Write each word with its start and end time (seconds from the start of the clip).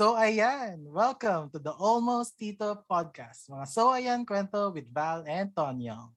So 0.00 0.16
ayan, 0.16 0.88
welcome 0.88 1.52
to 1.52 1.60
the 1.60 1.76
Almost 1.76 2.40
Tito 2.40 2.72
podcast. 2.88 3.52
Mga 3.52 3.68
So 3.68 3.92
ayan 3.92 4.24
kwento 4.24 4.72
with 4.72 4.88
Val 4.88 5.20
and 5.28 5.52
Tonyo. 5.52 6.16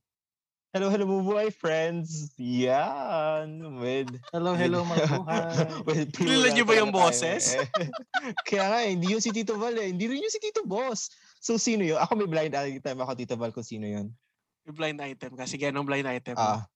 Hello, 0.71 0.87
hello, 0.87 1.03
bubuhay 1.03 1.51
friends. 1.51 2.31
Yan. 2.39 3.59
With, 3.83 4.07
Hello, 4.31 4.55
hello 4.55 4.87
mabuhay. 4.87 5.83
with 5.83 6.15
Kilala 6.15 6.55
niyo 6.55 6.63
ba 6.63 6.79
yung 6.79 6.95
boses? 6.95 7.59
eh. 7.59 7.67
Kaya 8.47 8.71
nga, 8.71 8.79
eh, 8.87 8.95
hindi 8.95 9.11
yung 9.11 9.19
si 9.19 9.35
Tito 9.35 9.59
Val 9.59 9.75
eh. 9.75 9.91
Hindi 9.91 10.07
rin 10.07 10.23
yung 10.23 10.31
si 10.31 10.39
Tito 10.39 10.63
Boss. 10.63 11.11
So, 11.43 11.59
sino 11.59 11.83
yun? 11.83 11.99
Ako 11.99 12.15
may 12.23 12.31
blind 12.31 12.55
item 12.55 13.03
ako, 13.03 13.19
Tito 13.19 13.35
Val, 13.35 13.51
kung 13.51 13.67
sino 13.67 13.83
yun. 13.83 14.15
Yung 14.63 14.79
blind 14.79 15.03
item 15.03 15.35
ka. 15.35 15.43
Sige, 15.43 15.67
anong 15.75 15.83
blind 15.83 16.07
item? 16.07 16.39
Ah, 16.39 16.71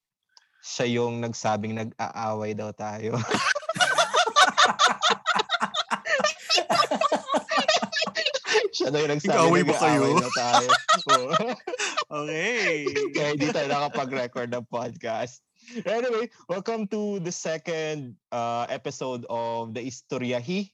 siya 0.60 1.00
yung 1.00 1.24
nagsabing 1.24 1.72
nag-aaway 1.72 2.52
daw 2.52 2.76
tayo. 2.76 3.16
siya 8.78 8.94
daw 8.94 9.02
yung 9.02 9.10
ba 9.66 9.74
kayo? 9.74 10.06
nag-aaway 10.06 10.14
daw 10.22 10.32
tayo. 10.38 10.70
Okay. 12.08 12.86
Kaya 13.12 13.28
hindi 13.34 13.50
tayo 13.50 13.68
nakapag-record 13.68 14.54
ng 14.54 14.66
podcast. 14.70 15.42
Anyway, 15.84 16.30
welcome 16.48 16.86
to 16.88 17.18
the 17.20 17.34
second 17.34 18.14
uh, 18.30 18.70
episode 18.70 19.26
of 19.28 19.74
the 19.74 19.82
Istoryahi 19.82 20.70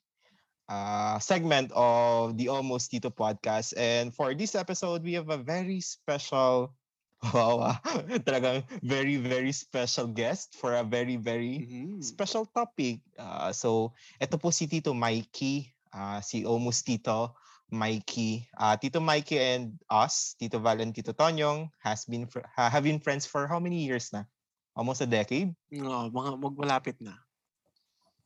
uh, 0.68 1.18
segment 1.18 1.72
of 1.74 2.36
the 2.36 2.52
Almost 2.52 2.92
Tito 2.92 3.08
podcast. 3.10 3.72
And 3.80 4.12
for 4.12 4.36
this 4.36 4.54
episode, 4.54 5.02
we 5.02 5.16
have 5.16 5.32
a 5.32 5.40
very 5.40 5.80
special, 5.80 6.76
wow, 7.34 7.72
ah, 7.74 7.80
talagang 8.28 8.68
very, 8.84 9.16
very 9.16 9.56
special 9.56 10.12
guest 10.12 10.60
for 10.60 10.76
a 10.76 10.84
very, 10.84 11.16
very 11.16 11.66
Mhm. 11.66 12.04
special 12.04 12.46
topic. 12.46 13.00
Uh, 13.16 13.56
so, 13.56 13.96
ito 14.20 14.36
po 14.38 14.52
si 14.52 14.68
Tito 14.68 14.92
Mikey, 14.94 15.72
uh, 15.96 16.20
si 16.20 16.44
Almost 16.44 16.84
Tito 16.86 17.34
Mikey. 17.74 18.46
Uh, 18.54 18.78
Tito 18.78 19.02
Mikey 19.02 19.42
and 19.42 19.74
us, 19.90 20.38
Tito 20.38 20.62
Val 20.62 20.78
and 20.80 20.94
Tito 20.94 21.12
Tonyong, 21.12 21.74
has 21.82 22.06
been 22.06 22.30
fr- 22.30 22.46
ha- 22.46 22.70
have 22.70 22.86
been 22.86 23.02
friends 23.02 23.26
for 23.26 23.50
how 23.50 23.58
many 23.58 23.82
years 23.82 24.14
na? 24.14 24.30
Almost 24.78 25.02
a 25.02 25.10
decade? 25.10 25.50
Oo, 25.74 26.14
mga 26.14 26.38
magmalapit 26.38 27.02
na. 27.02 27.18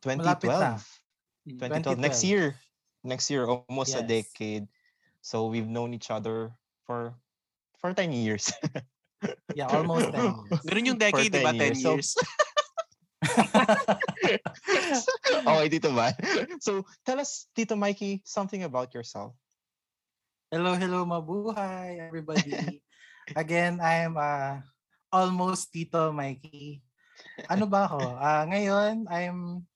2012. 0.04 0.20
Malapit 0.20 0.52
na. 0.52 0.76
2012. 1.48 2.04
Next 2.04 2.22
2012. 2.22 2.30
year. 2.30 2.45
Next 3.08 3.26
year, 3.31 3.48
almost 3.48 3.95
a 3.95 4.04
Yes. 4.04 4.28
decade. 4.28 4.67
So, 5.23 5.48
we've 5.48 5.67
known 5.67 5.95
each 5.95 6.11
other 6.11 6.52
for 6.84 7.16
for 7.80 7.95
10 7.95 8.11
years. 8.11 8.52
Yeah, 9.58 9.66
almost 9.73 10.14
10 10.14 10.22
years. 10.45 10.61
Ganun 10.70 10.94
yung 10.94 11.00
For 11.02 11.26
decade, 11.26 11.34
di 11.34 11.42
ba? 11.42 11.50
10 11.50 11.58
10 11.58 11.73
years. 11.73 11.82
So, 11.82 11.92
years. 11.98 12.09
okay, 15.48 15.68
Tito 15.70 15.92
Val. 15.92 16.14
So, 16.60 16.86
tell 17.06 17.20
us, 17.20 17.48
Tito 17.56 17.76
Mikey, 17.76 18.22
something 18.26 18.64
about 18.64 18.94
yourself. 18.94 19.36
Hello, 20.48 20.80
hello 20.80 21.04
mabuhay 21.04 22.00
everybody. 22.00 22.80
Again, 23.36 23.84
I'm 23.84 24.16
uh, 24.16 24.64
almost 25.12 25.76
Tito 25.76 26.16
Mikey. 26.16 26.80
Ano 27.52 27.68
ba 27.68 27.92
ako? 27.92 28.00
Ah, 28.16 28.48
ngayon, 28.48 29.12
I'm 29.12 29.68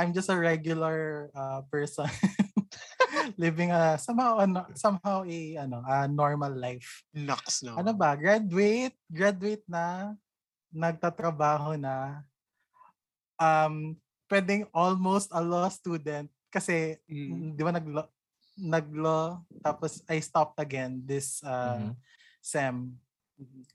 I'm 0.00 0.16
just 0.16 0.32
a 0.32 0.38
regular 0.40 1.28
uh, 1.36 1.60
person 1.68 2.08
living 3.36 3.68
a 3.68 4.00
somehow 4.00 4.40
ano, 4.40 4.64
somehow 4.72 5.28
a 5.28 5.40
ano, 5.60 5.84
a 5.84 6.08
normal 6.08 6.56
life. 6.56 7.04
Naks, 7.12 7.60
no? 7.60 7.76
Ano 7.76 7.92
ba? 7.92 8.16
Graduate, 8.16 8.96
graduate 9.12 9.64
na, 9.68 10.16
nagtatrabaho 10.72 11.76
na. 11.76 12.24
Um, 13.40 13.96
pwedeng 14.28 14.68
almost 14.70 15.32
a 15.32 15.40
law 15.40 15.66
student 15.72 16.28
kasi 16.52 17.00
Mm. 17.08 17.56
di 17.56 17.62
ba 17.64 17.72
nag 17.72 17.88
nag-law 18.60 19.40
tapos 19.64 20.04
I 20.04 20.20
stopped 20.20 20.60
again 20.60 21.00
this 21.02 21.40
uh, 21.40 21.88
Mhm. 21.88 21.92
sem. 22.44 22.74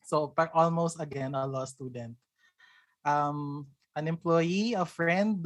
So 0.05 0.29
par 0.29 0.53
almost 0.53 1.01
again 1.01 1.33
a 1.33 1.43
law 1.49 1.65
student. 1.65 2.13
Um 3.01 3.65
an 3.97 4.05
employee, 4.05 4.77
a 4.77 4.85
friend, 4.85 5.41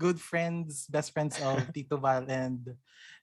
good 0.00 0.16
friends, 0.16 0.88
best 0.88 1.12
friends 1.12 1.36
of 1.44 1.60
Tito 1.76 2.00
Val 2.00 2.24
and 2.24 2.64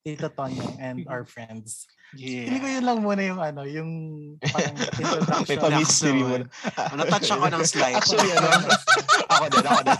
Tito 0.05 0.29
Tonyo 0.29 0.77
and 0.77 1.01
our 1.09 1.25
friends. 1.25 1.89
Hindi 2.15 2.55
ko 2.55 2.67
Yeah. 2.67 2.75
yun 2.79 2.85
lang 2.87 2.99
muna 3.03 3.21
yung 3.21 3.41
ano, 3.41 3.61
yung 3.67 3.91
parang 4.39 4.75
introduction. 5.03 5.43
May 5.43 5.59
pa-mystery 5.59 6.21
mo. 6.23 6.35
Ano, 6.95 7.01
touch 7.03 7.27
ako 7.27 7.45
ng 7.51 7.63
slide. 7.67 7.95
Actually, 7.99 8.31
ano? 8.31 8.47
ako 9.35 9.45
din, 9.51 9.65
ako 9.67 9.81
din. 9.83 9.99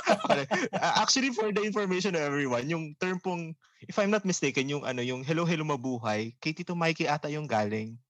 Actually, 1.02 1.30
for 1.36 1.52
the 1.52 1.60
information 1.60 2.16
of 2.16 2.24
everyone, 2.24 2.64
yung 2.72 2.96
term 2.96 3.20
pong, 3.20 3.52
if 3.84 4.00
I'm 4.00 4.08
not 4.08 4.24
mistaken, 4.24 4.72
yung 4.72 4.88
ano, 4.88 5.04
yung 5.04 5.20
Hello 5.20 5.44
Hello 5.44 5.64
Mabuhay, 5.68 6.32
kay 6.40 6.56
Tito 6.56 6.72
Mikey 6.72 7.04
ata 7.04 7.28
yung 7.28 7.44
galing 7.44 8.00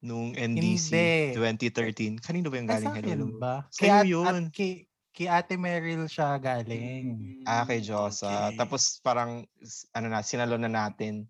nung 0.00 0.32
NDC 0.32 0.88
Hindi. 1.36 1.60
2013. 1.68 2.24
Kanino 2.24 2.48
ba 2.48 2.56
yung 2.56 2.70
galing 2.70 2.94
Hello 2.96 3.28
Hello? 3.28 3.36
ba? 3.36 3.54
Sa'yo 3.68 3.84
Kay, 3.84 3.92
at, 3.92 4.06
yun. 4.08 4.24
at, 4.24 4.36
kay, 4.56 4.72
kay 5.12 5.28
Ate 5.28 5.60
Meryl 5.60 6.08
siya 6.08 6.40
galing. 6.40 7.44
Ah, 7.44 7.68
kay 7.68 7.84
Josa. 7.84 8.48
Okay. 8.48 8.56
Tapos 8.56 9.04
parang, 9.04 9.44
ano 9.92 10.06
na, 10.08 10.24
sinalo 10.24 10.56
na 10.56 10.72
natin 10.72 11.28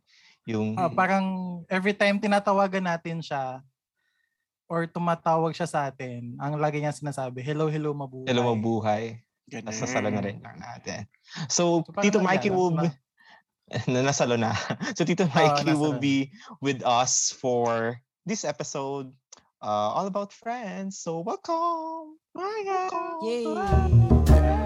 yung... 0.49 0.77
Ah, 0.78 0.89
parang 0.89 1.25
every 1.69 1.93
time 1.93 2.21
tinatawagan 2.21 2.84
natin 2.87 3.21
siya 3.21 3.61
or 4.71 4.87
tumatawag 4.87 5.51
siya 5.53 5.67
sa 5.67 5.91
atin, 5.91 6.39
ang 6.39 6.55
lagi 6.56 6.78
niya 6.78 6.95
sinasabi, 6.95 7.43
hello, 7.43 7.67
hello, 7.67 7.91
mabuhay. 7.91 8.27
Hello 8.31 8.43
Mabuhay. 8.55 9.05
Ganun. 9.51 9.67
Tapos 9.67 9.83
nasalo 9.83 10.09
na 10.15 10.23
rin 10.23 10.39
lang 10.39 10.59
natin. 10.62 11.11
So, 11.51 11.83
So, 11.83 11.99
Tito 11.99 12.23
Mikey 12.23 12.55
will... 12.55 12.71
be- 12.78 12.95
na 13.91 14.06
nasalo 14.06 14.39
na. 14.39 14.55
So, 14.97 15.03
Tito 15.03 15.27
Mikey 15.27 15.75
will 15.75 15.99
nasalo 15.99 15.99
na. 15.99 16.03
be 16.03 16.17
with 16.62 16.87
us 16.87 17.34
for 17.34 17.99
this 18.22 18.47
episode 18.47 19.11
uh, 19.59 19.91
all 19.91 20.07
about 20.07 20.31
friends. 20.31 21.03
So, 21.03 21.19
welcome! 21.27 22.15
Bye, 22.31 22.62
guys. 22.62 22.95
Yay! 23.27 24.59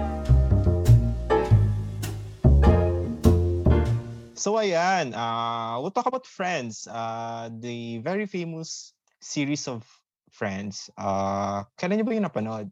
So, 4.35 4.59
ayan. 4.59 5.15
Uh, 5.15 5.79
we'll 5.79 5.95
talk 5.95 6.05
about 6.05 6.27
Friends. 6.27 6.87
Uh, 6.91 7.49
the 7.51 7.99
very 7.99 8.27
famous 8.27 8.91
series 9.23 9.67
of 9.67 9.87
Friends. 10.35 10.91
Uh, 10.99 11.63
kailan 11.79 12.03
niyo 12.03 12.05
ba 12.05 12.15
yung 12.19 12.27
napanood? 12.27 12.67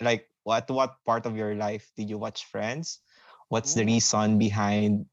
Like, 0.00 0.24
what 0.48 0.64
what 0.72 0.96
part 1.04 1.28
of 1.28 1.36
your 1.36 1.52
life 1.52 1.92
did 1.96 2.08
you 2.08 2.16
watch 2.16 2.48
Friends? 2.48 3.04
What's 3.52 3.76
the 3.76 3.84
reason 3.84 4.40
behind 4.40 5.04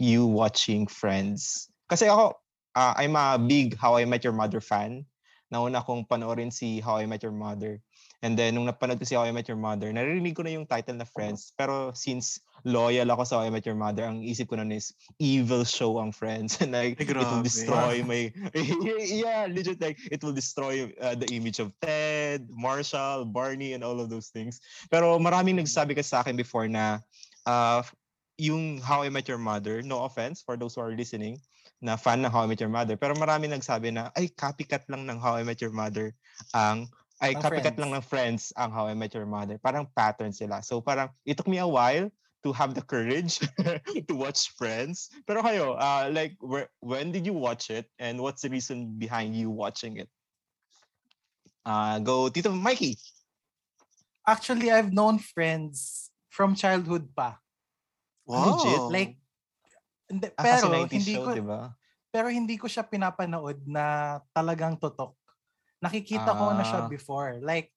you 0.00 0.24
watching 0.24 0.88
Friends? 0.88 1.68
Kasi 1.84 2.08
ako, 2.08 2.40
uh, 2.72 2.94
I'm 2.96 3.12
a 3.14 3.36
big 3.36 3.76
How 3.76 4.00
I 4.00 4.08
Met 4.08 4.24
Your 4.24 4.32
Mother 4.32 4.64
fan. 4.64 5.04
Nauna 5.52 5.84
kong 5.84 6.08
panoorin 6.08 6.48
si 6.48 6.80
How 6.80 6.96
I 6.96 7.04
Met 7.04 7.22
Your 7.22 7.36
Mother. 7.36 7.84
And 8.24 8.40
then, 8.40 8.56
nung 8.56 8.64
napanood 8.64 8.96
ko 8.96 9.04
si 9.04 9.12
How 9.12 9.28
I 9.28 9.36
Met 9.36 9.52
Your 9.52 9.60
Mother, 9.60 9.92
narinig 9.92 10.32
ko 10.32 10.40
na 10.40 10.56
yung 10.56 10.64
title 10.64 10.96
na 10.96 11.04
Friends. 11.04 11.52
Pero 11.60 11.92
since 11.92 12.40
loyal 12.64 13.12
ako 13.12 13.28
sa 13.28 13.36
How 13.36 13.44
I 13.44 13.52
Met 13.52 13.68
Your 13.68 13.76
Mother, 13.76 14.08
ang 14.08 14.24
isip 14.24 14.48
ko 14.48 14.56
nun 14.56 14.72
is 14.72 14.96
evil 15.20 15.60
show 15.68 16.00
ang 16.00 16.08
Friends. 16.08 16.56
And 16.64 16.72
like, 16.80 16.96
Ay, 16.96 17.04
it 17.04 17.20
will 17.20 17.44
destroy 17.44 18.00
my... 18.00 18.32
yeah, 18.96 19.44
legit, 19.44 19.76
like, 19.76 20.00
it 20.08 20.24
will 20.24 20.32
destroy 20.32 20.88
uh, 21.04 21.12
the 21.12 21.28
image 21.36 21.60
of 21.60 21.76
Ted, 21.84 22.48
Marshall, 22.48 23.28
Barney, 23.28 23.76
and 23.76 23.84
all 23.84 24.00
of 24.00 24.08
those 24.08 24.32
things. 24.32 24.64
Pero 24.88 25.20
maraming 25.20 25.60
nagsabi 25.60 25.92
ka 25.92 26.00
sa 26.00 26.24
akin 26.24 26.32
before 26.32 26.64
na 26.64 27.04
uh, 27.44 27.84
yung 28.40 28.80
How 28.80 29.04
I 29.04 29.12
Met 29.12 29.28
Your 29.28 29.36
Mother, 29.36 29.84
no 29.84 30.08
offense 30.08 30.40
for 30.40 30.56
those 30.56 30.80
who 30.80 30.80
are 30.80 30.96
listening, 30.96 31.44
na 31.84 32.00
fan 32.00 32.24
ng 32.24 32.32
How 32.32 32.44
I 32.44 32.48
Met 32.48 32.64
Your 32.64 32.72
Mother, 32.72 32.96
pero 32.96 33.12
maraming 33.12 33.52
nagsabi 33.52 33.92
na, 33.92 34.08
ay, 34.16 34.32
copycat 34.32 34.88
lang 34.88 35.04
ng 35.04 35.20
How 35.20 35.36
I 35.36 35.44
Met 35.44 35.60
Your 35.60 35.76
Mother 35.76 36.16
ang 36.56 36.88
ay 37.22 37.34
Ang 37.34 37.42
copycat 37.42 37.74
Friends. 37.74 37.80
lang 37.80 37.92
ng 37.94 38.04
Friends 38.04 38.42
ang 38.56 38.70
How 38.70 38.90
I 38.90 38.94
Met 38.94 39.14
Your 39.14 39.26
Mother. 39.26 39.58
Parang 39.58 39.86
pattern 39.94 40.32
sila. 40.32 40.62
So 40.62 40.80
parang 40.80 41.10
it 41.22 41.36
took 41.36 41.46
me 41.46 41.58
a 41.58 41.66
while 41.68 42.10
to 42.42 42.52
have 42.52 42.74
the 42.74 42.82
courage 42.82 43.38
to 44.10 44.14
watch 44.14 44.50
Friends. 44.58 45.08
Pero 45.24 45.40
kayo, 45.40 45.78
uh, 45.78 46.10
like 46.10 46.34
where, 46.42 46.68
when 46.82 47.14
did 47.14 47.24
you 47.24 47.32
watch 47.32 47.70
it 47.70 47.86
and 47.96 48.18
what's 48.18 48.42
the 48.42 48.50
reason 48.50 48.98
behind 48.98 49.32
you 49.32 49.48
watching 49.48 49.96
it? 50.02 50.10
Uh, 51.64 51.96
go 52.00 52.28
Tito 52.28 52.52
Mikey. 52.52 52.98
Actually, 54.24 54.72
I've 54.72 54.92
known 54.92 55.20
friends 55.20 56.08
from 56.28 56.56
childhood 56.56 57.12
pa. 57.12 57.40
Wow. 58.24 58.56
Legit? 58.56 58.82
Like, 58.88 59.12
hindi, 60.08 60.28
Ah, 60.36 60.44
pero 60.44 60.64
90s 60.68 60.92
hindi 60.92 61.14
show, 61.16 61.24
ko 61.24 61.30
di 61.36 61.44
ba? 61.44 61.60
pero 62.08 62.28
hindi 62.28 62.54
ko 62.56 62.68
siya 62.68 62.84
pinapanood 62.84 63.64
na 63.64 64.16
talagang 64.32 64.76
totok. 64.76 65.16
Nakikita 65.84 66.32
ko 66.32 66.56
na 66.56 66.64
siya 66.64 66.80
Ah. 66.84 66.90
before. 66.90 67.38
Like 67.44 67.68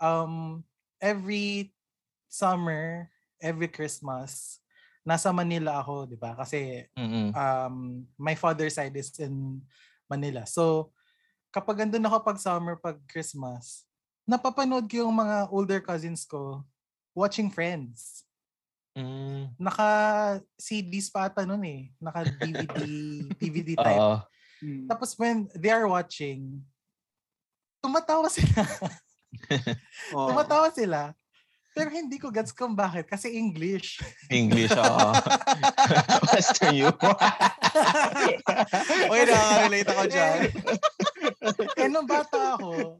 um 0.00 0.64
every 0.96 1.76
summer, 2.26 3.12
every 3.36 3.68
Christmas, 3.68 4.58
nasa 5.04 5.28
Manila 5.28 5.84
ako, 5.84 6.08
'di 6.08 6.16
ba? 6.16 6.32
Kasi 6.34 6.88
um 7.36 8.04
my 8.16 8.32
father's 8.32 8.80
side 8.80 8.96
is 8.96 9.12
in 9.20 9.60
Manila. 10.08 10.48
So 10.48 10.90
kapag 11.52 11.84
andun 11.84 12.06
ako 12.08 12.16
pag 12.24 12.38
summer, 12.40 12.80
pag 12.80 12.96
Christmas, 13.06 13.84
napapanood 14.24 14.86
ko 14.88 15.04
yung 15.04 15.16
mga 15.16 15.50
older 15.50 15.80
cousins 15.84 16.24
ko 16.24 16.64
watching 17.12 17.50
Friends. 17.50 18.24
Mm. 18.94 19.54
Naka 19.58 19.90
CDs 20.58 21.10
pa 21.10 21.30
ata 21.30 21.46
nun 21.46 21.62
eh. 21.62 21.90
Naka 21.98 22.26
DVD, 22.26 22.78
DVD 23.38 23.70
type. 23.86 23.98
Oo. 24.02 24.16
Mm. 24.62 24.86
Tapos 24.90 25.14
when 25.18 25.46
they 25.56 25.70
are 25.70 25.86
watching, 25.86 26.62
tumatawa 27.80 28.28
sila. 28.28 28.60
Oo. 30.14 30.28
tumatawa 30.30 30.68
sila. 30.70 31.00
Pero 31.70 31.86
hindi 31.88 32.18
ko 32.18 32.28
gets 32.28 32.50
kung 32.50 32.74
bakit. 32.74 33.06
Kasi 33.06 33.30
English. 33.30 34.02
English, 34.28 34.74
oo. 34.74 35.08
Western 36.34 36.74
humor. 36.74 37.14
Uy, 39.12 39.20
nakaka-relate 39.22 39.88
ako 39.88 40.04
dyan. 40.10 40.38
eh, 41.78 41.88
nung 41.88 42.10
bata 42.10 42.58
ako, 42.58 42.98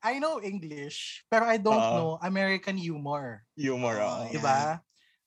I 0.00 0.16
know 0.16 0.40
English, 0.40 1.28
pero 1.28 1.44
I 1.44 1.60
don't 1.60 1.76
Oo. 1.76 1.92
know 1.92 2.10
American 2.24 2.80
humor. 2.80 3.44
humor, 3.52 4.00
oo. 4.00 4.24
Yeah. 4.26 4.32
Diba? 4.32 4.60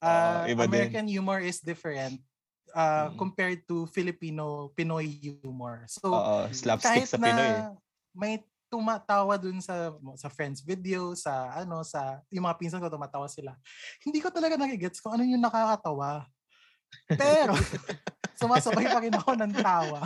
Uh, 0.04 0.44
iba 0.50 0.64
din. 0.66 0.74
American 0.74 1.08
humor 1.08 1.40
is 1.40 1.62
different 1.62 2.18
uh, 2.74 3.14
Mm. 3.14 3.16
compared 3.16 3.62
to 3.70 3.86
Filipino, 3.88 4.74
Pinoy 4.74 5.06
humor. 5.06 5.86
So, 5.86 6.10
Oo, 6.10 6.50
slapstick 6.50 7.06
kahit 7.06 7.08
sa 7.08 7.22
na 7.22 7.26
Pinoy. 7.30 7.52
may 8.18 8.34
tumatawa 8.74 9.38
dun 9.38 9.62
sa 9.62 9.94
sa 10.18 10.34
friends 10.34 10.66
video, 10.66 11.14
sa 11.14 11.62
ano, 11.62 11.86
sa 11.86 12.18
yung 12.34 12.50
mga 12.50 12.58
pinsan 12.58 12.82
ko 12.82 12.90
tumatawa 12.90 13.30
sila. 13.30 13.54
Hindi 14.02 14.18
ko 14.18 14.34
talaga 14.34 14.58
nagigets 14.58 14.98
kung 14.98 15.14
ano 15.14 15.22
yung 15.22 15.46
nakakatawa. 15.46 16.26
Pero, 17.14 17.54
sumasabay 18.42 18.90
pa 18.90 18.98
rin 19.02 19.14
ako 19.14 19.32
ng 19.38 19.54
tawa. 19.62 20.02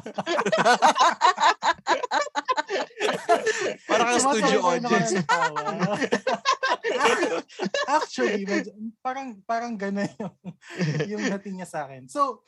Parang 3.88 4.08
Sumasabay 4.20 4.40
studio 4.44 4.60
audience. 4.68 5.12
tawa. 5.24 5.96
Actually, 7.88 8.44
medyo, 8.44 8.72
parang 9.00 9.40
parang 9.48 9.74
gano'n 9.80 10.12
yung, 10.20 10.36
yung 11.16 11.24
dating 11.40 11.64
niya 11.64 11.68
sa 11.72 11.88
akin. 11.88 12.12
So, 12.12 12.44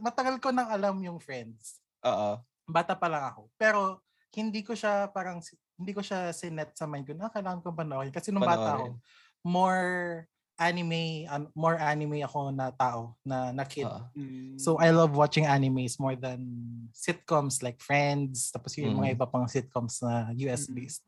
matagal 0.00 0.40
ko 0.44 0.52
nang 0.52 0.68
alam 0.68 1.00
yung 1.00 1.16
friends. 1.20 1.80
Oo. 2.04 2.40
Bata 2.68 2.96
pa 2.96 3.08
lang 3.08 3.24
ako. 3.32 3.48
Pero, 3.56 4.04
hindi 4.42 4.62
ko 4.66 4.74
siya 4.74 5.06
parang, 5.12 5.38
hindi 5.78 5.92
ko 5.94 6.02
siya 6.02 6.32
sinet 6.34 6.74
sa 6.74 6.86
mind 6.90 7.06
ko 7.06 7.14
na 7.14 7.30
kailangan 7.30 7.62
kong 7.62 7.78
panoorin. 7.78 8.10
Kasi 8.14 8.32
nung 8.34 8.42
bata 8.42 8.74
ako, 8.78 8.98
more 9.46 10.26
anime, 10.54 11.26
an- 11.26 11.50
more 11.54 11.74
anime 11.82 12.22
ako 12.22 12.54
na 12.54 12.70
tao, 12.70 13.18
na, 13.26 13.50
na 13.50 13.64
kid. 13.66 13.90
Mm. 14.14 14.54
So 14.54 14.78
I 14.78 14.94
love 14.94 15.18
watching 15.18 15.46
animes 15.50 15.98
more 15.98 16.14
than 16.14 16.46
sitcoms 16.94 17.58
like 17.62 17.82
Friends, 17.82 18.54
tapos 18.54 18.78
yung 18.78 19.02
mga 19.02 19.08
Mm. 19.10 19.14
iba 19.18 19.26
pang 19.26 19.50
sitcoms 19.50 19.98
na 20.02 20.30
US 20.46 20.70
Mm. 20.70 20.74
based. 20.78 21.02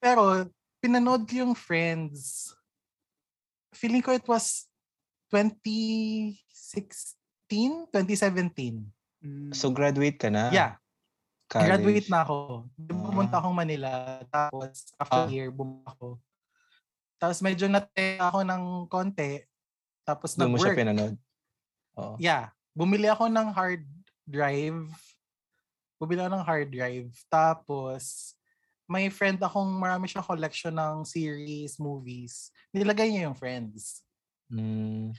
Pero 0.00 0.48
pinanood 0.80 1.28
ko 1.28 1.44
yung 1.44 1.52
Friends. 1.54 2.48
Feeling 3.76 4.00
ko 4.00 4.16
it 4.16 4.24
was 4.24 4.64
2016, 5.28 6.32
2017. 7.92 8.80
Mm. 9.20 9.52
So 9.52 9.68
graduate 9.70 10.16
ka 10.16 10.32
na? 10.32 10.48
Yeah, 10.48 10.80
College. 11.48 11.66
graduate 11.66 12.08
na 12.08 12.20
ako. 12.22 12.36
Pumunta 12.76 13.34
Ah. 13.36 13.40
akong 13.40 13.56
Manila. 13.56 13.90
Tapos 14.28 14.92
after 14.94 15.24
Ah. 15.24 15.30
year, 15.32 15.48
bumalik 15.48 15.88
ako. 15.88 16.08
Tapos 17.16 17.38
medyo 17.40 17.66
nate 17.66 18.20
ako 18.20 18.44
ng 18.44 18.62
konti. 18.86 19.42
Tapos 20.04 20.36
Doon 20.36 20.52
mo 20.52 20.56
siya 20.56 20.70
nag-work. 20.70 20.78
pinanood? 20.78 21.14
Oo. 21.96 22.14
Yeah. 22.20 22.52
Bumili 22.72 23.08
ako 23.08 23.26
ng 23.26 23.48
hard 23.50 23.82
drive. 24.22 24.86
Bumili 25.98 26.20
ako 26.22 26.30
ng 26.30 26.46
hard 26.46 26.68
drive. 26.70 27.10
Tapos, 27.26 28.32
may 28.86 29.10
friend 29.10 29.36
akong 29.42 29.66
marami 29.66 30.06
siyang 30.06 30.24
collection 30.24 30.70
ng 30.70 31.02
series, 31.02 31.76
movies. 31.76 32.54
Nilagay 32.70 33.10
niya 33.10 33.26
yung 33.28 33.36
friends. 33.36 34.06
Mm. 34.48 35.12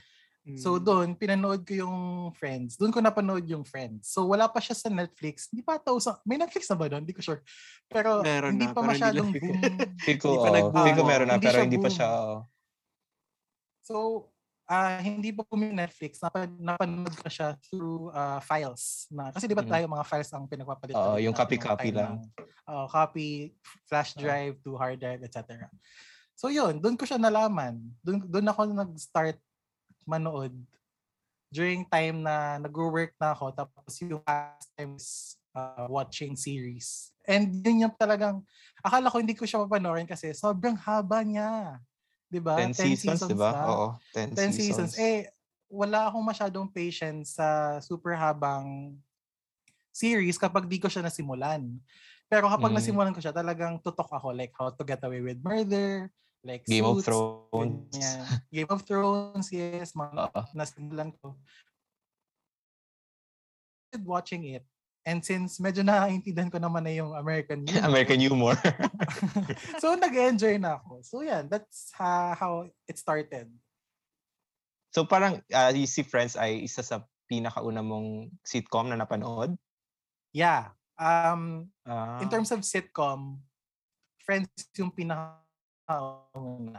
So 0.56 0.74
Mm. 0.74 0.82
doon, 0.82 1.08
pinanood 1.14 1.62
ko 1.62 1.76
yung 1.76 1.98
Friends. 2.32 2.74
Doon 2.74 2.88
ko 2.88 2.98
napanood 2.98 3.44
yung 3.44 3.60
Friends. 3.62 4.08
So 4.08 4.24
wala 4.24 4.48
pa 4.48 4.56
siya 4.56 4.72
sa 4.72 4.88
Netflix. 4.88 5.46
Hindi 5.46 5.60
pa 5.60 5.76
ata 5.76 5.92
usa- 5.92 6.16
May 6.24 6.36
Netflix 6.36 6.64
na 6.66 6.76
ba 6.76 6.88
doon? 6.88 7.04
Hindi 7.04 7.12
ko 7.12 7.20
sure. 7.20 7.40
Pero 7.86 8.20
Meron 8.20 8.56
hindi 8.56 8.64
na, 8.64 8.72
pa 8.72 8.80
pero 8.80 8.86
hindi 8.86 8.92
masyadong 8.96 9.28
lang- 9.28 9.36
boom. 9.36 9.60
Ko, 10.18 10.26
Hindi 10.26 10.38
pa 10.38 10.48
oo. 10.48 10.56
nag-boom, 10.56 10.80
Feel 10.82 10.96
ko 10.96 11.02
oo. 11.02 11.08
meron 11.08 11.26
na, 11.26 11.34
Hindi 11.36 11.46
pero 11.46 11.58
hindi 11.60 11.76
pa 11.76 11.82
boom. 11.82 11.94
siya, 11.94 12.08
oo. 12.10 12.36
So, 13.82 13.94
ah 14.64 14.98
hindi 14.98 15.30
pa 15.30 15.42
po 15.42 15.54
yung 15.54 15.74
Netflix. 15.74 16.12
Napa- 16.18 16.46
napanood 16.48 17.10
ko 17.12 17.26
siya 17.26 17.58
through 17.60 18.08
ah, 18.10 18.38
files. 18.40 19.06
Na, 19.08 19.28
kasi 19.28 19.44
di 19.44 19.52
ba 19.52 19.60
Mm. 19.60 19.68
tayo 19.68 19.84
mga 19.88 20.06
files 20.06 20.30
ang 20.30 20.46
pinagpapalit? 20.46 20.94
Oo, 20.94 21.02
talaga 21.12 21.20
yung 21.20 21.36
copy-copy 21.36 21.90
lang. 21.90 22.16
ng, 22.16 22.32
ah, 22.64 22.86
copy, 22.86 23.50
flash 23.84 24.14
Oo. 24.14 24.22
drive 24.22 24.54
to 24.62 24.72
hard 24.74 24.96
drive, 24.96 25.20
etc. 25.20 25.68
So 26.32 26.48
yun, 26.48 26.78
doon 26.78 26.94
ko 26.94 27.04
siya 27.04 27.18
nalaman. 27.18 27.76
Doon, 28.00 28.24
doon 28.24 28.46
ako 28.46 28.60
nag-start 28.72 29.36
manood 30.10 30.54
during 31.50 31.86
time 31.86 32.22
na 32.22 32.58
nag-work 32.62 33.14
na 33.18 33.34
ako 33.34 33.50
tapos 33.54 33.92
yung 34.02 34.22
past 34.22 34.70
times 34.78 35.06
uh, 35.54 35.86
watching 35.90 36.38
series. 36.38 37.10
And 37.26 37.62
yun 37.62 37.86
yung 37.86 37.94
talagang, 37.98 38.42
akala 38.82 39.10
ko 39.10 39.18
hindi 39.22 39.34
ko 39.38 39.46
siya 39.46 39.62
mapanoorin 39.66 40.06
kasi 40.06 40.30
sobrang 40.34 40.78
haba 40.78 41.22
niya. 41.26 41.78
'Di 42.30 42.40
ba? 42.42 42.70
10 42.70 42.94
seasons, 42.98 43.30
di 43.30 43.34
ba? 43.38 43.50
na. 43.54 43.62
Oo, 43.66 43.88
10, 44.14 44.30
10 44.34 44.50
seasons. 44.54 44.94
Eh, 44.98 45.30
wala 45.70 46.10
akong 46.10 46.22
masyadong 46.26 46.66
patience 46.70 47.38
sa 47.38 47.78
super 47.82 48.14
habang 48.18 48.94
series 49.94 50.38
kapag 50.38 50.66
di 50.70 50.78
ko 50.78 50.86
siya 50.90 51.02
nasimulan. 51.06 51.66
Pero 52.30 52.46
kapag 52.50 52.70
Mm. 52.70 52.78
nasimulan 52.78 53.14
ko 53.14 53.20
siya, 53.22 53.34
talagang 53.34 53.82
tutok 53.82 54.06
ako. 54.10 54.30
Like 54.34 54.54
How 54.54 54.70
to 54.74 54.82
Get 54.86 55.02
Away 55.02 55.22
with 55.22 55.42
Murder, 55.42 56.10
like 56.42 56.64
Game 56.64 56.84
of 56.84 57.00
Suits, 57.00 57.06
Thrones. 57.08 57.92
ganyan. 57.92 58.24
Game 58.54 58.70
of 58.70 58.80
Thrones, 58.82 59.48
yes. 59.52 59.92
Mga 59.92 60.12
Oo. 60.32 60.40
nasimulan 60.54 61.10
ko. 61.20 61.36
Watching 64.06 64.46
it. 64.54 64.64
And 65.02 65.24
since 65.24 65.58
medyo 65.58 65.80
naiintindihan 65.82 66.52
ko 66.52 66.60
naman 66.60 66.84
na 66.86 66.92
yung 66.94 67.16
American 67.16 67.64
humor, 67.66 67.82
American 67.88 68.20
humor. 68.20 68.54
so 69.82 69.96
nag-enjoy 69.96 70.60
na 70.60 70.76
ako. 70.78 71.00
So 71.02 71.24
yan, 71.24 71.48
that's 71.48 71.90
ha- 71.96 72.36
how 72.36 72.68
it 72.86 72.96
started. 73.00 73.48
so 74.90 75.06
parang 75.06 75.38
uh, 75.54 75.70
si 75.86 76.02
Friends 76.02 76.34
ay 76.34 76.66
isa 76.66 76.82
sa 76.82 77.06
pinakauna 77.30 77.78
mong 77.78 78.26
sitcom 78.42 78.90
na 78.90 78.98
napanood? 78.98 79.54
Yeah. 80.34 80.74
Um, 81.00 81.72
Ah. 81.88 82.20
in 82.20 82.28
terms 82.28 82.52
of 82.52 82.60
sitcom, 82.62 83.40
Friends 84.22 84.52
yung 84.78 84.92
pinaka 84.92 85.40
And 85.90 86.78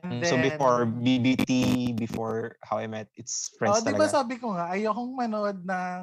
Mm, 0.00 0.24
so 0.24 0.38
before 0.38 0.86
BBT, 0.86 1.50
before 1.98 2.56
How 2.62 2.78
I 2.78 2.86
Met, 2.86 3.10
it's 3.18 3.50
oh, 3.52 3.58
Friends 3.58 3.82
di 3.82 3.90
ba 3.92 4.06
talaga. 4.06 4.16
sabi 4.22 4.34
ko 4.38 4.54
nga, 4.54 4.70
ayokong 4.70 5.12
manood 5.12 5.58
ng 5.66 6.00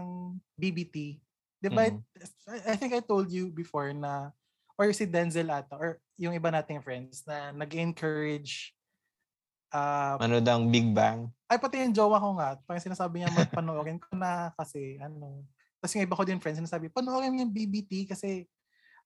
BBT. 0.60 1.17
Di 1.58 1.70
ba, 1.72 1.89
Mm. 1.89 2.03
I, 2.51 2.58
I 2.72 2.75
think 2.75 2.94
I 2.94 3.01
told 3.01 3.32
you 3.32 3.50
before 3.50 3.89
na, 3.96 4.29
or 4.77 4.91
si 4.94 5.08
Denzel 5.08 5.50
ata, 5.50 5.79
or 5.79 5.98
yung 6.20 6.36
iba 6.36 6.51
nating 6.51 6.84
friends 6.84 7.24
na 7.25 7.56
nag-encourage, 7.56 8.75
uh, 9.74 10.20
Ano 10.20 10.44
dang 10.44 10.70
Big 10.70 10.94
Bang? 10.94 11.32
ay 11.48 11.56
pati 11.56 11.79
yung 11.79 11.96
jowa 11.96 12.20
ko 12.20 12.36
nga, 12.36 12.60
parang 12.67 12.84
sinasabi 12.84 13.24
niya, 13.24 13.32
panoorin 13.56 14.03
ko 14.03 14.12
na 14.20 14.51
kasi 14.60 15.00
ano. 15.00 15.48
Tapos 15.79 15.96
yung 15.96 16.03
iba 16.03 16.20
ko 16.20 16.27
din 16.27 16.44
friends, 16.44 16.60
sinasabi, 16.60 16.91
panoorin 16.91 17.32
mo 17.32 17.39
yung 17.39 17.56
BBT 17.56 18.12
kasi 18.12 18.44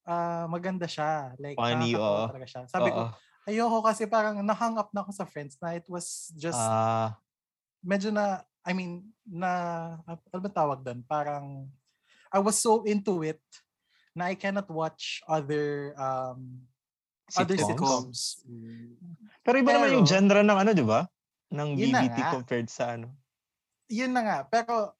ah, 0.05 0.45
maganda 0.49 0.85
siya. 0.85 1.35
Like, 1.37 1.57
Funny, 1.57 1.93
oo. 1.95 2.27
talaga 2.29 2.47
siya. 2.47 2.61
Sabi 2.67 2.89
ko, 2.89 3.09
Oo. 3.09 3.13
ayoko 3.45 3.79
kasi 3.81 4.05
parang 4.05 4.41
nahang 4.41 4.77
up 4.77 4.89
na 4.93 5.01
ako 5.01 5.11
sa 5.13 5.25
friends 5.25 5.57
na 5.61 5.73
it 5.73 5.85
was 5.89 6.29
just 6.37 6.57
Ah, 6.57 7.17
medyo 7.81 8.13
na, 8.13 8.45
I 8.61 8.73
mean, 8.73 9.09
na, 9.25 9.49
ano 10.05 10.39
ba 10.41 10.51
tawag 10.51 10.85
doon? 10.85 11.01
Parang, 11.05 11.65
I 12.31 12.39
was 12.39 12.57
so 12.57 12.85
into 12.85 13.25
it 13.25 13.41
na 14.13 14.29
I 14.29 14.35
cannot 14.35 14.69
watch 14.69 15.19
other 15.25 15.95
um, 15.95 16.63
other 17.35 17.55
sitcoms? 17.55 17.71
sitcoms. 17.71 18.19
Mm. 18.47 18.95
Pero 19.41 19.55
iba 19.57 19.71
naman 19.71 19.95
yung 19.95 20.05
Pero- 20.05 20.13
genre 20.13 20.41
ng 20.43 20.57
ano, 20.61 20.71
di 20.71 20.85
ba? 20.85 21.07
Ng 21.51 21.69
BBT 21.75 22.17
compared 22.31 22.69
sa 22.71 22.95
ano. 22.95 23.11
Yun 23.91 24.15
na 24.15 24.21
nga. 24.23 24.37
Pero, 24.47 24.95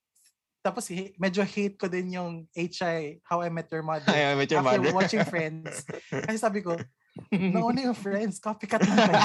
tapos 0.62 0.86
medyo 1.18 1.42
hate 1.42 1.76
ko 1.76 1.90
din 1.90 2.14
yung 2.14 2.46
HI, 2.54 3.18
How 3.26 3.42
I 3.42 3.50
Met 3.50 3.68
Your 3.70 3.82
Mother. 3.82 4.08
I 4.14 4.38
Met 4.38 4.50
Your 4.50 4.62
after 4.62 4.78
Mother. 4.78 4.94
watching 4.94 5.26
Friends. 5.34 5.82
Kasi 6.08 6.38
sabi 6.38 6.62
ko, 6.62 6.78
nauna 7.34 7.92
yung 7.92 7.98
Friends, 7.98 8.38
copycat 8.38 8.86
lang 8.86 8.98
kayo. 9.10 9.22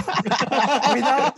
without, 0.92 1.34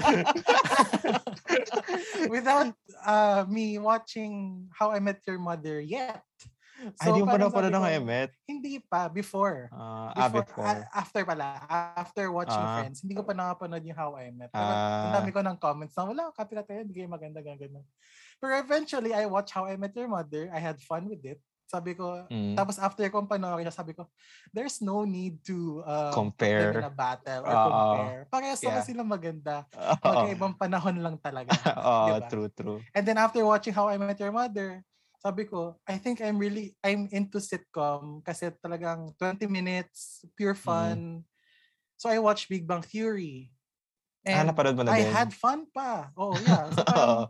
without 2.30 2.70
uh, 3.04 3.42
me 3.48 3.78
watching 3.78 4.66
How 4.72 4.90
I 4.94 5.00
Met 5.00 5.20
Your 5.26 5.38
Mother 5.38 5.80
yet. 5.80 6.22
Ay, 7.02 7.10
di 7.10 7.18
mo 7.18 7.26
pa 7.26 7.34
parang 7.34 7.50
napanood 7.50 7.74
ng 7.74 7.82
ko, 7.82 7.90
Emet. 7.90 8.30
Hindi 8.46 8.78
pa, 8.86 9.10
before. 9.10 9.66
Ah, 9.74 10.14
ah, 10.14 10.30
before. 10.30 10.62
a- 10.62 10.86
after 10.94 11.26
pala. 11.26 11.58
After 11.98 12.30
watching 12.30 12.54
Ah. 12.62 12.78
Friends, 12.78 13.02
hindi 13.02 13.18
ko 13.18 13.26
pa 13.26 13.34
nakapanood 13.34 13.82
yung 13.82 13.98
How 13.98 14.14
I 14.14 14.30
Met. 14.30 14.46
Pero 14.54 14.62
Ah. 14.62 15.10
ang 15.10 15.14
dami 15.18 15.34
ko 15.34 15.42
ng 15.42 15.58
comments 15.58 15.98
na, 15.98 16.06
wala, 16.06 16.22
copycat 16.30 16.70
kayo, 16.70 16.86
hindi 16.86 16.94
kayo 16.94 17.10
maganda, 17.10 17.42
ganyan. 17.42 17.82
Pero 18.38 18.54
eventually, 18.54 19.10
I 19.10 19.26
watched 19.26 19.50
How 19.50 19.66
I 19.66 19.74
Met 19.74 19.94
Your 19.98 20.06
Mother. 20.06 20.46
I 20.54 20.62
had 20.62 20.78
fun 20.78 21.10
with 21.10 21.22
it. 21.26 21.42
Sabi 21.68 21.92
ko, 21.98 22.24
Mm. 22.32 22.56
tapos 22.56 22.80
after 22.80 23.04
kong 23.12 23.28
panoorin 23.28 23.68
sabi 23.68 23.92
ko, 23.92 24.08
there's 24.56 24.80
no 24.80 25.04
need 25.04 25.44
to 25.44 25.84
uh, 25.84 26.16
Compare. 26.16 26.80
in 26.80 26.86
a 26.86 26.88
battle 26.88 27.44
or 27.44 27.52
Oo. 27.60 27.68
compare. 27.68 28.20
Parehas 28.32 28.64
Yeah. 28.64 28.80
sila 28.80 29.04
maganda. 29.04 29.68
Oo. 30.00 30.00
Magkaibang 30.16 30.56
panahon 30.56 30.96
lang 30.96 31.16
talaga. 31.20 31.52
Oo, 31.84 32.08
diba? 32.08 32.28
true, 32.32 32.48
true. 32.56 32.78
And 32.96 33.04
then 33.04 33.20
after 33.20 33.44
watching 33.44 33.76
How 33.76 33.92
I 33.92 34.00
Met 34.00 34.16
Your 34.16 34.32
Mother, 34.32 34.80
sabi 35.20 35.44
ko, 35.44 35.76
I 35.84 36.00
think 36.00 36.24
I'm 36.24 36.40
really, 36.40 36.72
I'm 36.80 37.04
into 37.12 37.36
sitcom 37.36 38.24
kasi 38.24 38.48
talagang 38.64 39.12
20 39.20 39.44
minutes, 39.44 40.24
pure 40.40 40.56
Mm. 40.56 40.64
fun. 40.64 40.98
So 42.00 42.08
I 42.08 42.16
watched 42.16 42.48
Big 42.48 42.64
Bang 42.64 42.80
Theory. 42.86 43.52
Ah, 44.24 44.40
napanood 44.40 44.76
mo 44.76 44.84
na 44.88 44.92
I 44.96 45.04
din. 45.04 45.12
had 45.12 45.36
fun 45.36 45.68
pa. 45.68 46.16
Oh, 46.16 46.40
yeah. 46.40 46.68
So 46.72 46.80
parang, 46.88 47.28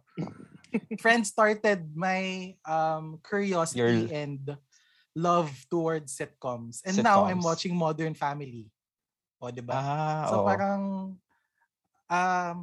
friends 1.01 1.29
started 1.29 1.89
my 1.97 2.55
um, 2.65 3.19
curiosity 3.25 4.09
Your- 4.09 4.13
and 4.13 4.57
love 5.17 5.51
towards 5.71 6.15
sitcoms. 6.15 6.81
And 6.87 7.03
now 7.03 7.27
I'm 7.27 7.43
watching 7.43 7.75
Modern 7.75 8.15
Family. 8.15 8.71
O, 9.43 9.51
di 9.51 9.63
ba? 9.63 9.75
Ah, 9.75 10.27
So 10.31 10.43
oo. 10.43 10.47
parang 10.47 10.83
um, 12.11 12.57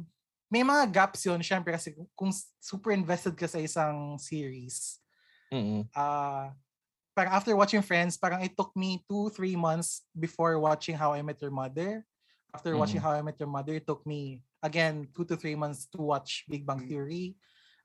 may 0.52 0.62
mga 0.62 0.92
gaps 0.92 1.24
yun, 1.26 1.40
syempre 1.40 1.72
kasi 1.72 1.96
kung, 2.14 2.32
super 2.60 2.92
invested 2.92 3.34
ka 3.36 3.48
sa 3.48 3.58
isang 3.58 4.20
series, 4.20 5.00
Mm-mm. 5.50 5.88
uh, 5.96 6.52
parang 7.16 7.32
after 7.32 7.56
watching 7.56 7.80
Friends, 7.82 8.16
parang 8.20 8.44
it 8.44 8.52
took 8.56 8.76
me 8.76 9.02
two, 9.08 9.32
three 9.32 9.56
months 9.56 10.04
before 10.12 10.58
watching 10.60 10.94
How 10.94 11.12
I 11.16 11.22
Met 11.24 11.40
Your 11.40 11.50
Mother. 11.52 12.04
After 12.54 12.76
watching 12.76 13.00
How 13.00 13.12
I 13.12 13.20
Met 13.20 13.36
Your 13.40 13.52
Mother, 13.52 13.76
it 13.76 13.84
took 13.84 14.06
me, 14.06 14.40
again, 14.62 15.08
two 15.12 15.24
to 15.28 15.36
three 15.36 15.56
months 15.56 15.88
to 15.92 16.00
watch 16.00 16.44
Big 16.48 16.64
Bang 16.64 16.88
Theory. 16.88 17.36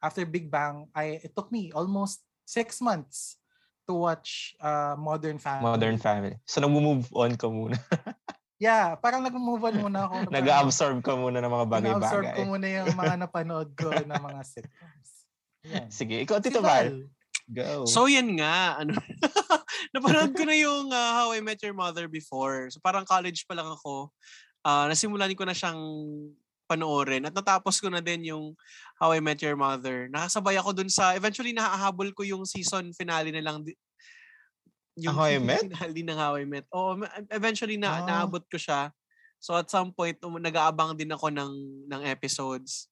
After 0.02 0.26
Big 0.26 0.50
Bang, 0.50 0.90
I 0.98 1.22
it 1.22 1.38
took 1.38 1.54
me 1.54 1.70
almost 1.72 2.26
six 2.44 2.82
months 2.82 3.38
to 3.86 3.94
watch 3.94 4.58
uh, 4.60 4.98
Modern 4.98 5.38
Family. 5.38 5.66
Modern 5.66 5.98
Family. 6.02 6.36
So, 6.46 6.62
nag-move 6.62 7.10
on 7.14 7.38
ka 7.38 7.48
muna. 7.48 7.78
Yeah, 8.62 8.94
parang 8.94 9.26
nag-move 9.26 9.74
on 9.74 9.76
muna 9.82 10.06
ako. 10.06 10.16
Nag-absorb 10.38 11.02
ka 11.02 11.18
muna 11.18 11.42
ng 11.42 11.50
mga 11.50 11.66
bagay-bagay. 11.66 12.38
ko 12.38 12.42
muna 12.46 12.70
yung 12.70 12.94
mga 12.94 13.16
napanood 13.18 13.74
ko 13.74 13.90
na 14.06 14.22
mga 14.22 14.42
sitcoms. 14.46 15.10
Yan. 15.66 15.90
Sige, 15.90 16.22
ikaw, 16.22 16.38
Tito 16.38 16.62
Val. 16.62 16.94
Val, 16.94 17.10
Go. 17.52 17.90
So 17.90 18.06
yan 18.08 18.38
nga, 18.38 18.80
ano, 18.80 18.96
napanood 19.98 20.38
ko 20.38 20.46
na 20.46 20.56
yung 20.56 20.94
uh, 20.94 21.12
How 21.20 21.36
I 21.36 21.42
Met 21.44 21.60
Your 21.66 21.74
Mother 21.74 22.08
before. 22.08 22.70
So 22.72 22.80
parang 22.80 23.04
college 23.04 23.44
pa 23.50 23.58
lang 23.58 23.68
ako. 23.68 24.14
Ah, 24.62 24.86
nasimulan 24.86 25.34
ko 25.34 25.44
na 25.44 25.58
siyang 25.58 25.82
panoorin 26.72 27.28
at 27.28 27.36
natapos 27.36 27.84
ko 27.84 27.92
na 27.92 28.00
din 28.00 28.32
yung 28.32 28.56
How 28.96 29.12
I 29.12 29.20
Met 29.20 29.44
Your 29.44 29.60
Mother. 29.60 30.08
Nakasabay 30.08 30.56
ako 30.56 30.72
dun 30.72 30.88
sa, 30.88 31.12
eventually 31.12 31.52
nakahabol 31.52 32.16
ko 32.16 32.24
yung 32.24 32.48
season 32.48 32.96
finale 32.96 33.36
na 33.36 33.44
lang. 33.44 33.60
di- 33.62 33.76
Ang 35.04 35.16
How 35.20 35.28
I 35.28 35.40
Met? 35.52 35.68
finale 35.68 36.02
ng 36.04 36.18
How 36.18 36.34
I 36.40 36.46
Met. 36.48 36.66
Oo, 36.72 36.96
eventually 37.28 37.76
na, 37.76 38.00
Ah. 38.00 38.06
naabot 38.08 38.44
ko 38.48 38.56
siya. 38.56 38.88
So 39.42 39.58
at 39.58 39.68
some 39.68 39.92
point, 39.92 40.16
um, 40.22 40.38
nag-aabang 40.38 40.96
din 40.96 41.12
ako 41.12 41.28
ng, 41.28 41.54
ng 41.90 42.02
episodes. 42.08 42.88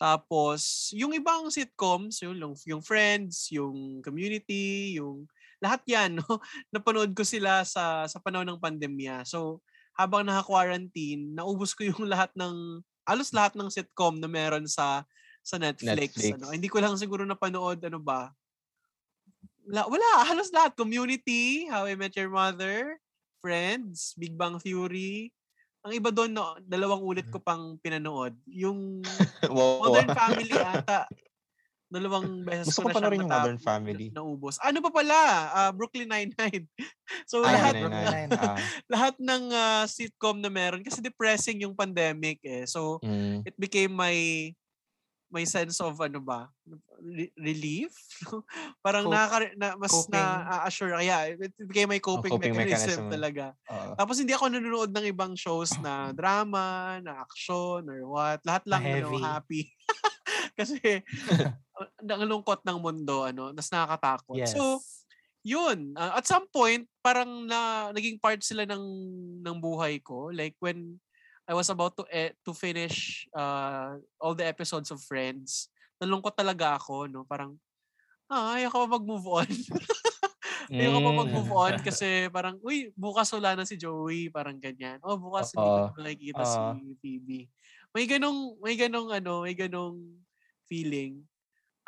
Tapos, 0.00 0.88
yung 0.96 1.12
ibang 1.12 1.52
sitcoms, 1.52 2.24
yung, 2.24 2.32
yung, 2.32 2.54
yung 2.64 2.80
Friends, 2.80 3.52
yung 3.52 4.00
Community, 4.00 4.96
yung 4.96 5.28
lahat 5.60 5.84
yan, 5.84 6.16
no? 6.24 6.40
napanood 6.72 7.12
ko 7.12 7.20
sila 7.20 7.68
sa, 7.68 8.08
sa 8.08 8.16
panahon 8.16 8.48
ng 8.48 8.62
pandemya. 8.62 9.28
So, 9.28 9.60
habang 9.92 10.24
naka-quarantine, 10.24 11.36
naubos 11.36 11.76
ko 11.76 11.84
yung 11.84 12.08
lahat 12.12 12.32
ng, 12.32 12.80
alos 13.10 13.34
lahat 13.34 13.58
ng 13.58 13.66
sitcom 13.66 14.22
na 14.22 14.30
meron 14.30 14.70
sa 14.70 15.02
sa 15.42 15.58
Netflix. 15.58 16.14
Netflix. 16.14 16.36
Ano, 16.38 16.54
hindi 16.54 16.68
ko 16.70 16.78
lang 16.78 16.94
siguro 16.94 17.26
napanood, 17.26 17.82
ano 17.82 17.98
ba? 17.98 18.30
La, 19.66 19.88
wala, 19.88 20.24
halos 20.28 20.52
lahat. 20.54 20.76
Community, 20.78 21.66
How 21.66 21.90
I 21.90 21.96
Met 21.98 22.14
Your 22.14 22.30
Mother, 22.30 23.00
Friends, 23.40 24.14
Big 24.14 24.36
Bang 24.36 24.60
Theory. 24.60 25.32
Ang 25.80 25.96
iba 25.96 26.12
doon, 26.12 26.36
no, 26.36 26.60
dalawang 26.60 27.00
ulit 27.00 27.26
ko 27.32 27.40
pang 27.40 27.80
pinanood. 27.80 28.36
Yung. 28.46 29.00
Modern 29.48 30.12
Family 30.12 30.52
ata. 30.52 31.08
Dalawang 31.90 32.46
beses 32.46 32.70
Gusto 32.70 32.86
ko 32.86 32.88
ko 32.88 32.90
na 32.90 32.94
pa 32.94 33.00
na 33.02 33.10
rin 33.10 33.18
yung 33.18 33.32
Modern 33.34 33.58
Family. 33.58 34.06
na- 34.14 34.22
naubos. 34.22 34.56
Ano 34.62 34.78
pa 34.78 34.90
pala? 34.94 35.18
Ah, 35.50 35.70
Brooklyn 35.74 36.06
Nine-Nine. 36.06 36.64
so 37.30 37.42
Ay, 37.42 37.58
lahat, 37.58 37.74
nine, 37.74 37.82
nine, 37.82 37.82
Brooklyn 37.82 38.06
nine. 38.14 38.30
Ah, 38.38 38.56
lahat 38.94 39.14
ng 39.18 39.44
ah, 39.50 39.84
sitcom 39.90 40.38
na 40.38 40.48
meron 40.48 40.86
kasi 40.86 41.02
depressing 41.02 41.66
yung 41.66 41.74
pandemic 41.74 42.38
eh. 42.46 42.62
So 42.70 43.02
mm. 43.02 43.42
it 43.42 43.58
became 43.58 43.90
my 43.90 44.14
my 45.30 45.46
sense 45.46 45.78
of 45.78 45.94
ano 46.02 46.18
ba 46.18 46.50
re- 46.98 47.30
relief 47.38 47.94
parang 48.84 49.06
Cope- 49.06 49.14
nakaka 49.14 49.38
na, 49.54 49.78
mas 49.78 49.94
coping. 49.94 50.18
na 50.18 50.22
assure 50.66 50.90
kaya 50.98 51.38
it 51.38 51.54
became 51.70 51.86
my 51.86 52.02
coping, 52.02 52.34
coping 52.34 52.50
mechanism, 52.50 53.06
mechanism. 53.06 53.14
talaga 53.14 53.44
Oo. 53.70 53.94
tapos 53.94 54.18
hindi 54.18 54.34
ako 54.34 54.50
nanonood 54.50 54.90
ng 54.90 55.06
ibang 55.06 55.38
shows 55.38 55.70
na 55.78 56.10
drama 56.18 56.98
na 56.98 57.22
action 57.22 57.86
or 57.86 58.00
what 58.10 58.42
lahat 58.42 58.66
lang 58.66 58.82
Na 58.82 59.38
happy 59.38 59.70
kasi 60.58 60.78
ang 62.10 62.24
lungkot 62.28 62.60
ng 62.64 62.78
mundo 62.80 63.24
ano 63.24 63.52
nas 63.54 63.72
nakakatakot 63.72 64.36
Yes. 64.36 64.54
so 64.54 64.80
yun 65.40 65.96
uh, 65.96 66.20
at 66.20 66.28
some 66.28 66.44
point 66.52 66.84
parang 67.00 67.48
na 67.48 67.88
naging 67.96 68.20
part 68.20 68.44
sila 68.44 68.68
ng 68.68 68.84
ng 69.40 69.56
buhay 69.58 69.96
ko 70.04 70.28
like 70.28 70.52
when 70.60 71.00
I 71.48 71.56
was 71.56 71.72
about 71.72 71.96
to 71.98 72.04
e- 72.12 72.36
to 72.44 72.52
finish 72.52 73.24
uh, 73.32 73.96
all 74.20 74.36
the 74.36 74.44
episodes 74.44 74.92
of 74.92 75.00
Friends 75.00 75.72
nalungkot 75.96 76.36
talaga 76.36 76.76
ako 76.76 77.08
no 77.08 77.24
parang 77.24 77.56
ah, 78.28 78.56
ayaw 78.60 78.68
ko 78.70 78.78
mag-move 79.00 79.26
on 79.26 79.50
ayaw 80.78 80.90
ko 80.94 81.00
pa 81.02 81.10
Mm. 81.10 81.20
mag-move 81.26 81.52
on 81.56 81.74
kasi 81.82 82.30
parang 82.30 82.54
uy 82.62 82.94
bukas 82.94 83.26
wala 83.34 83.58
na 83.58 83.66
si 83.66 83.74
Joey 83.74 84.30
parang 84.30 84.54
ganyan 84.60 85.02
oh 85.02 85.18
bukas 85.18 85.50
hindi 85.56 85.72
ko 85.72 85.82
Oo. 85.82 85.90
na 85.90 85.98
makikita 85.98 86.44
Oo. 86.46 86.46
si 86.46 86.62
Phoebe 87.02 87.40
may 87.90 88.06
ganong 88.06 88.54
may 88.62 88.78
ganong 88.78 89.10
ano 89.10 89.42
may 89.42 89.56
ganong 89.58 89.98
feeling 90.70 91.26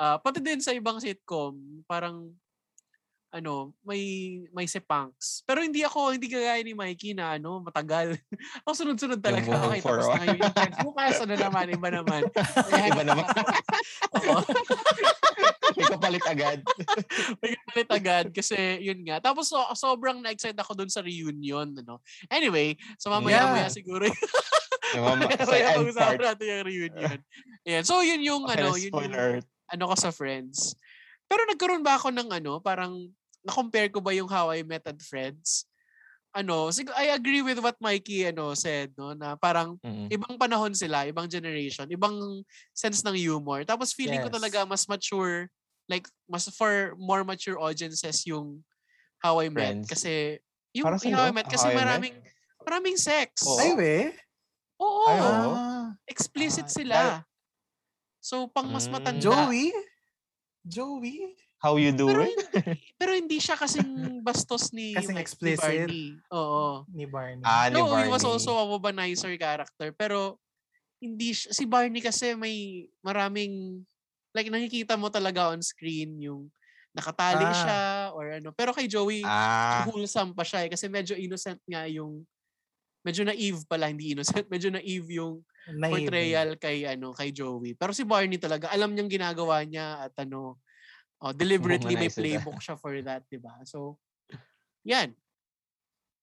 Ah, 0.02 0.18
pati 0.18 0.42
din 0.42 0.58
sa 0.58 0.74
ibang 0.74 0.98
sitcom 0.98 1.54
parang 1.86 2.34
ano, 3.32 3.72
may 3.80 4.02
may 4.52 4.68
sepangs. 4.68 5.40
Pero 5.48 5.64
hindi 5.64 5.80
ako, 5.80 6.12
hindi 6.12 6.28
kagaya 6.28 6.60
ni 6.60 6.76
Mikey 6.76 7.16
na 7.16 7.40
ano, 7.40 7.64
matagal. 7.64 8.18
ako 8.66 8.72
sunod-sunod 8.76 9.24
talaga. 9.24 9.48
moving 9.48 9.72
Okay, 9.72 9.80
tapos 9.80 10.04
na 10.04 10.12
ngayon 10.20 10.36
yung. 10.36 10.72
Bukas, 10.84 11.16
ano 11.24 11.34
naman, 11.38 11.64
iba 11.72 11.88
naman. 11.88 12.22
Iba 12.92 13.02
naman. 13.08 13.24
Oo. 14.20 14.36
May 15.72 15.86
kapalit 15.88 16.24
agad. 16.28 16.58
May 17.40 17.50
kapalit 17.56 17.90
agad 17.94 18.26
kasi 18.36 18.58
yun 18.84 19.00
nga. 19.08 19.16
Tapos 19.24 19.48
so, 19.48 19.56
sobrang 19.72 20.20
na-excite 20.20 20.58
ako 20.60 20.76
dun 20.76 20.92
sa 20.92 21.00
reunion. 21.00 21.72
Ano. 21.72 22.04
Anyway, 22.28 22.76
so 23.00 23.08
mamaya-maya 23.08 23.64
Yeah. 23.64 23.72
siguro 23.72 24.04
Yung 24.94 25.04
mga 25.04 25.28
sa 25.40 25.44
mamaya 25.46 25.64
end 25.64 25.76
pag-usapan 25.78 26.08
part. 26.08 26.20
natin 26.22 26.44
yung 26.46 26.64
reunion. 26.64 27.18
Ayan. 27.62 27.84
So 27.84 27.94
yun 28.00 28.20
yung 28.20 28.42
Okay, 28.44 28.56
ano, 28.58 28.68
yun 28.74 28.92
yung 28.92 29.40
ano 29.72 29.84
ko 29.88 29.94
sa 29.94 30.10
friends. 30.10 30.76
Pero 31.26 31.48
nagkaroon 31.48 31.80
ba 31.80 31.96
ako 31.96 32.12
ng 32.12 32.28
ano, 32.30 32.60
parang 32.60 33.08
na-compare 33.40 33.88
ko 33.88 33.98
ba 33.98 34.12
yung 34.12 34.28
How 34.28 34.52
I 34.52 34.62
Met 34.62 34.84
at 34.84 35.00
Friends? 35.00 35.64
Ano, 36.32 36.68
sig- 36.68 36.92
I 36.92 37.10
agree 37.10 37.40
with 37.40 37.60
what 37.60 37.76
Mikey 37.76 38.24
ano 38.26 38.52
said, 38.52 38.92
no, 38.96 39.12
na 39.12 39.36
parang 39.36 39.76
Mm. 39.80 40.08
ibang 40.08 40.36
panahon 40.36 40.72
sila, 40.72 41.04
ibang 41.04 41.28
generation, 41.28 41.84
ibang 41.88 42.14
sense 42.72 43.00
ng 43.02 43.12
humor. 43.14 43.64
Tapos 43.64 43.92
feeling 43.92 44.20
ko 44.20 44.28
Yes. 44.28 44.36
talaga 44.36 44.58
mas 44.64 44.84
mature, 44.86 45.48
like 45.88 46.08
mas 46.24 46.48
for 46.52 46.96
more 46.96 47.20
mature 47.20 47.56
audiences 47.56 48.24
yung 48.24 48.64
How 49.18 49.40
I 49.40 49.48
Met 49.48 49.84
Friends. 49.84 49.88
kasi 49.88 50.12
yung, 50.72 50.88
Para 50.88 50.96
yung 50.96 51.04
saan 51.04 51.16
How 51.16 51.28
I? 51.28 51.32
Met 51.32 51.46
kasi 51.46 51.64
How 51.64 51.68
I 51.68 51.74
Met? 51.74 51.80
maraming 51.84 52.16
maraming 52.62 52.96
sex. 52.96 53.44
Oo. 53.44 53.58
Ay, 53.58 53.70
we? 53.74 53.94
Oo, 54.82 55.06
Ay, 55.06 55.18
oo. 55.20 55.50
Explicit 56.04 56.66
Ah, 56.66 56.74
sila. 56.74 56.98
So 58.18 58.46
pang 58.46 58.66
mas 58.66 58.86
Mm. 58.86 58.92
matanda. 58.92 59.22
Joey? 59.22 59.70
Joey? 60.62 61.34
How 61.58 61.78
you 61.78 61.94
Pero 61.94 62.26
doing? 62.26 62.34
hindi, 62.34 62.60
pero 62.98 63.10
hindi 63.14 63.38
siya 63.38 63.54
kasing 63.54 63.86
bastos 64.26 64.74
ni, 64.74 64.90
Kasing 64.92 65.14
ni 65.14 65.22
explicit. 65.22 65.62
Barney. 65.86 66.06
Oo. 66.28 66.82
Ni 66.90 67.06
Barney. 67.06 67.42
Ah, 67.42 67.70
ni 67.70 67.78
No, 67.78 67.86
he 67.96 68.10
was 68.10 68.22
Barney. 68.22 68.34
also 68.34 68.50
a 68.52 68.66
womanizer 68.66 69.30
character. 69.36 69.90
Pero 69.92 70.42
hindi 70.98 71.30
siya- 71.30 71.54
si 71.54 71.62
Barney 71.64 71.98
kasi 71.98 72.34
may 72.34 72.86
maraming 73.00 73.82
like 74.34 74.50
nakikita 74.50 74.94
mo 74.94 75.06
talaga 75.06 75.50
on 75.50 75.62
screen 75.62 76.18
yung 76.18 76.50
nakatali 76.92 77.42
Ah. 77.42 77.54
siya 77.54 77.80
or 78.10 78.24
ano. 78.32 78.50
Pero 78.50 78.74
kay 78.74 78.86
Joey, 78.86 79.22
Ah, 79.22 79.86
wholesome 79.86 80.34
pa 80.34 80.42
siya 80.42 80.66
eh, 80.66 80.70
kasi 80.70 80.86
medyo 80.86 81.14
innocent 81.14 81.62
nga 81.62 81.86
yung 81.86 82.26
medyo 83.02 83.22
naive 83.26 83.62
pala, 83.66 83.90
hindi 83.90 84.14
innocent. 84.14 84.46
Medyo 84.52 84.74
naive 84.74 85.08
yung 85.18 85.42
Naive. 85.66 86.06
portrayal 86.06 86.48
kay 86.58 86.86
ano 86.86 87.14
kay 87.14 87.34
Joey. 87.34 87.74
Pero 87.74 87.90
si 87.94 88.06
Barney 88.06 88.38
talaga 88.38 88.70
alam 88.70 88.94
niyang 88.94 89.10
ginagawa 89.10 89.62
niya 89.66 90.06
at 90.06 90.14
ano 90.22 90.58
oh, 91.22 91.34
deliberately 91.34 91.94
may 91.94 92.10
playbook 92.10 92.58
siya 92.62 92.78
for 92.78 92.94
that, 93.02 93.22
'di 93.30 93.42
ba? 93.42 93.62
So 93.66 93.98
yan. 94.82 95.14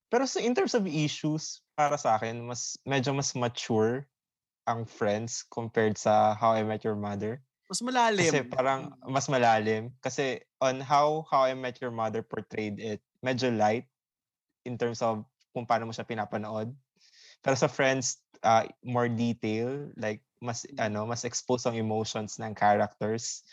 pero 0.09 0.25
sa 0.25 0.41
in 0.41 0.57
terms 0.57 0.74
of 0.74 0.89
issues, 0.89 1.62
para 1.77 1.95
sa 1.95 2.17
akin, 2.17 2.41
mas 2.43 2.75
medyo 2.83 3.13
mas 3.13 3.31
mature 3.38 4.09
ang 4.65 4.83
Friends 4.83 5.45
compared 5.48 5.95
sa 5.95 6.33
How 6.33 6.57
I 6.57 6.65
Met 6.65 6.81
Your 6.81 6.98
Mother. 6.98 7.39
Mas 7.69 7.86
malalim. 7.86 8.25
Kasi 8.25 8.41
parang 8.50 8.81
mas 9.05 9.29
malalim. 9.29 9.93
Kasi 10.01 10.41
on 10.57 10.81
how 10.81 11.24
How 11.29 11.45
I 11.45 11.53
Met 11.53 11.77
Your 11.77 11.93
Mother 11.93 12.25
portrayed 12.25 12.81
it, 12.81 13.00
medyo 13.21 13.53
light 13.53 13.86
in 14.65 14.75
terms 14.75 15.05
of 15.05 15.24
kung 15.53 15.65
paano 15.65 15.89
mo 15.89 15.94
siya 15.94 16.08
pinapanood. 16.08 16.72
Pero 17.39 17.56
sa 17.56 17.72
Friends, 17.72 18.20
uh, 18.44 18.68
more 18.84 19.08
detail, 19.08 19.91
like 19.96 20.24
mas 20.39 20.63
ano, 20.79 21.03
mas 21.03 21.27
exposed 21.27 21.68
ang 21.68 21.75
emotions 21.75 22.39
ng 22.39 22.56
characters. 22.56 23.44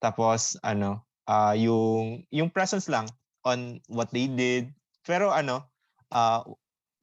Tapos 0.00 0.56
ano, 0.60 1.04
uh, 1.28 1.56
yung 1.56 2.24
yung 2.28 2.52
presence 2.52 2.88
lang 2.88 3.08
on 3.44 3.80
what 3.88 4.12
they 4.12 4.28
did. 4.28 4.72
Pero 5.04 5.32
ano, 5.32 5.64
uh, 6.12 6.44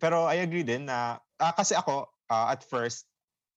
pero 0.01 0.25
I 0.25 0.41
agree 0.41 0.65
din 0.65 0.89
na 0.89 1.21
uh, 1.41 1.53
kasi 1.53 1.77
ako 1.77 2.09
uh, 2.29 2.47
at 2.53 2.65
first 2.65 3.05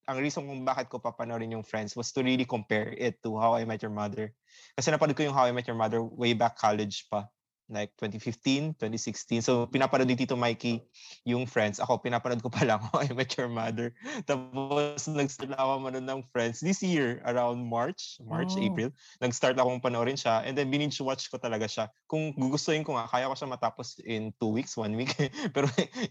ang 0.04 0.20
reason 0.20 0.44
kung 0.44 0.68
bakit 0.68 0.92
ko 0.92 1.00
papanoorin 1.00 1.56
yung 1.56 1.64
Friends 1.64 1.96
was 1.96 2.12
to 2.12 2.20
really 2.20 2.44
compare 2.44 2.92
it 3.00 3.24
to 3.24 3.40
How 3.40 3.56
I 3.56 3.64
Met 3.64 3.80
Your 3.80 3.92
Mother. 3.92 4.36
Kasi 4.76 4.92
napanood 4.92 5.16
ko 5.16 5.24
yung 5.24 5.32
How 5.32 5.48
I 5.48 5.56
Met 5.56 5.64
Your 5.64 5.80
Mother 5.80 6.04
way 6.04 6.36
back 6.36 6.60
college 6.60 7.08
pa 7.08 7.24
like 7.72 7.92
2015, 7.96 8.76
2016. 8.76 9.40
So, 9.40 9.64
pinapanood 9.64 10.08
ni 10.08 10.16
Tito 10.16 10.36
Mikey 10.36 10.84
yung 11.24 11.48
Friends. 11.48 11.80
Ako, 11.80 12.00
pinapanood 12.00 12.44
ko 12.44 12.52
pa 12.52 12.64
lang 12.66 12.80
ako, 12.80 13.00
I 13.00 13.08
Met 13.16 13.32
Your 13.40 13.48
Mother. 13.48 13.96
Tapos, 14.28 15.08
nag-start 15.08 15.56
ako 15.56 15.80
manood 15.80 16.04
ng 16.04 16.20
Friends 16.28 16.60
this 16.60 16.84
year, 16.84 17.24
around 17.24 17.64
March, 17.64 18.20
March, 18.20 18.52
oh. 18.56 18.64
April. 18.64 18.92
Nag-start 19.24 19.56
akong 19.56 19.80
panoorin 19.80 20.18
siya. 20.18 20.44
And 20.44 20.52
then, 20.52 20.68
binge 20.68 21.00
watch 21.00 21.32
ko 21.32 21.40
talaga 21.40 21.64
siya. 21.64 21.88
Kung 22.04 22.36
gugustuhin 22.36 22.84
ko 22.84 23.00
nga, 23.00 23.08
kaya 23.08 23.30
ko 23.30 23.34
siya 23.36 23.48
matapos 23.48 23.96
in 24.04 24.36
two 24.36 24.52
weeks, 24.52 24.76
one 24.76 24.92
week. 24.92 25.16
pero, 25.56 25.66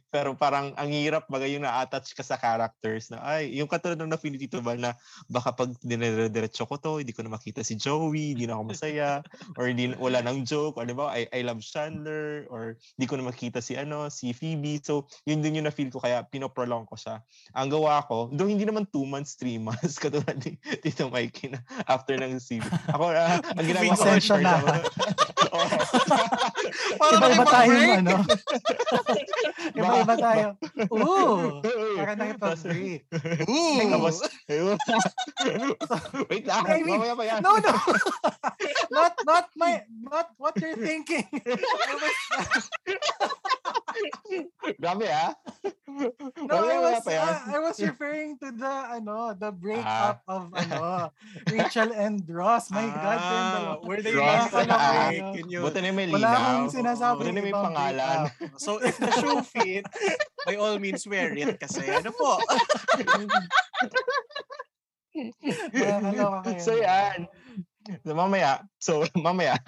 pero 0.10 0.30
parang 0.34 0.74
ang 0.74 0.90
hirap 0.90 1.30
bagay 1.30 1.54
yung 1.54 1.66
na-attach 1.66 2.18
ka 2.18 2.26
sa 2.26 2.42
characters 2.42 3.14
na, 3.14 3.22
ay, 3.22 3.54
yung 3.54 3.70
katulad 3.70 4.02
ng 4.02 4.10
na-feel 4.10 4.36
Tito 4.42 4.58
Val 4.66 4.82
na 4.82 4.98
baka 5.30 5.54
pag 5.54 5.70
dinediretso 5.86 6.66
ko 6.66 6.82
to, 6.82 6.92
hindi 7.00 7.14
ko 7.14 7.22
na 7.22 7.38
makita 7.38 7.62
si 7.62 7.78
Joey, 7.78 8.34
hindi 8.34 8.50
na 8.50 8.58
ako 8.58 8.64
masaya, 8.74 9.22
or 9.56 9.70
hindi, 9.70 9.94
wala 10.02 10.26
nang 10.26 10.42
joke, 10.42 10.82
di 10.82 10.96
ba, 10.96 11.14
I, 11.14 11.30
I 11.30 11.43
love 11.44 11.62
Chandler 11.62 12.48
or 12.48 12.80
di 12.96 13.06
ko 13.06 13.20
na 13.20 13.28
makita 13.28 13.60
si 13.60 13.76
ano, 13.76 14.08
si 14.08 14.32
Phoebe. 14.32 14.80
So, 14.80 15.12
yun 15.28 15.44
din 15.44 15.60
yung 15.60 15.68
na-feel 15.68 15.92
ko 15.92 16.00
kaya 16.00 16.24
pinoprolong 16.24 16.88
ko 16.88 16.96
siya. 16.96 17.20
Ang 17.54 17.70
gawa 17.70 18.02
ko, 18.08 18.32
do 18.32 18.48
hindi 18.48 18.64
naman 18.64 18.88
2 18.90 19.04
months, 19.04 19.36
3 19.38 19.60
months 19.60 20.00
katulad 20.04 20.40
ni 20.42 20.56
Tito 20.82 21.12
Mikey 21.12 21.54
na 21.54 21.60
after 21.86 22.16
ng 22.16 22.40
season. 22.40 22.72
Ako, 22.90 23.12
uh, 23.12 23.38
ang 23.44 23.66
ginagawa 23.68 23.94
ko, 23.94 24.04
Pasensya 24.08 24.36
na. 25.54 27.10
Iba-iba 27.14 27.46
tayo 27.46 27.74
ano. 27.74 28.16
Iba-iba 29.78 30.16
tayo. 30.18 30.48
Ooh! 30.90 31.62
Para 31.98 32.14
nakipag-break. 32.18 33.02
Ooh! 33.48 33.90
Tapos, 33.94 34.16
wait 36.30 36.46
lang. 36.50 36.66
I 36.66 36.82
mean, 36.82 36.98
mamaya 36.98 37.14
pa 37.14 37.26
yan. 37.26 37.40
No, 37.46 37.54
no. 37.62 37.74
not, 38.96 39.14
not 39.26 39.46
my, 39.56 39.86
not 40.02 40.34
what 40.42 40.58
you're 40.58 40.78
thinking. 40.78 41.26
Grabe 44.82 45.08
ah. 45.10 45.34
No, 46.50 46.66
I 46.66 46.78
was, 46.82 47.06
uh, 47.06 47.40
I 47.54 47.60
was 47.62 47.78
referring 47.78 48.36
to 48.42 48.50
the, 48.50 48.74
ano, 48.98 49.38
the 49.38 49.54
breakup 49.54 50.26
of, 50.28 50.50
ano, 50.58 51.14
Rachel 51.54 51.94
and 51.94 52.26
Ross. 52.26 52.74
My 52.74 52.90
God, 52.90 53.20
Ah, 53.22 53.30
yung 53.30 53.48
dalawa. 53.54 53.74
were 53.86 54.02
they 54.02 54.16
Ross 54.18 54.50
and. 54.50 55.38
Yun 55.38 55.48
yun. 55.54 55.62
Buti 55.62 55.80
na 55.80 55.92
may 55.94 56.10
Wala 56.10 56.18
linaw. 56.26 56.34
akong 56.34 56.72
sinasabi 56.74 57.18
Buti 57.22 57.32
na 57.32 57.42
may 57.42 57.54
pangalan. 57.54 58.18
breakup. 58.34 58.58
So, 58.58 58.82
if 58.82 58.98
the 58.98 59.12
shoe 59.22 59.42
fit, 59.46 59.86
by 60.50 60.56
all 60.58 60.76
means, 60.82 61.06
wear 61.06 61.30
it. 61.38 61.62
Kasi 61.62 61.86
ano 61.86 62.10
po? 62.10 62.42
Kayo. 65.14 66.28
so 66.58 66.74
yan. 66.74 67.30
Mamaya, 68.08 68.64
so 68.80 69.04
mamaya. 69.20 69.60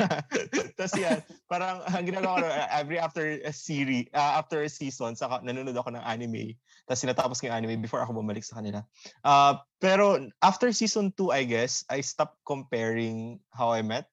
Tapos 0.80 0.96
yan, 0.96 1.20
parang 1.52 1.84
ang 1.84 2.08
ginagawa 2.08 2.40
ko 2.40 2.48
uh, 2.48 2.68
every 2.72 2.96
after 2.96 3.40
a 3.44 3.52
series, 3.52 4.08
uh, 4.16 4.40
after 4.40 4.64
a 4.64 4.72
season, 4.72 5.20
saka 5.20 5.44
nanonood 5.44 5.76
ako 5.76 5.92
ng 5.92 6.04
anime. 6.04 6.56
Tapos 6.88 7.04
sinatapos 7.04 7.38
ko 7.44 7.52
yung 7.52 7.58
anime 7.60 7.84
before 7.84 8.00
ako 8.00 8.24
bumalik 8.24 8.48
sa 8.48 8.64
kanila. 8.64 8.80
Uh, 9.28 9.60
pero 9.84 10.32
after 10.40 10.72
season 10.72 11.12
2, 11.20 11.36
I 11.36 11.44
guess, 11.44 11.84
I 11.92 12.00
stopped 12.00 12.40
comparing 12.48 13.44
How 13.52 13.76
I 13.76 13.84
Met 13.84 14.08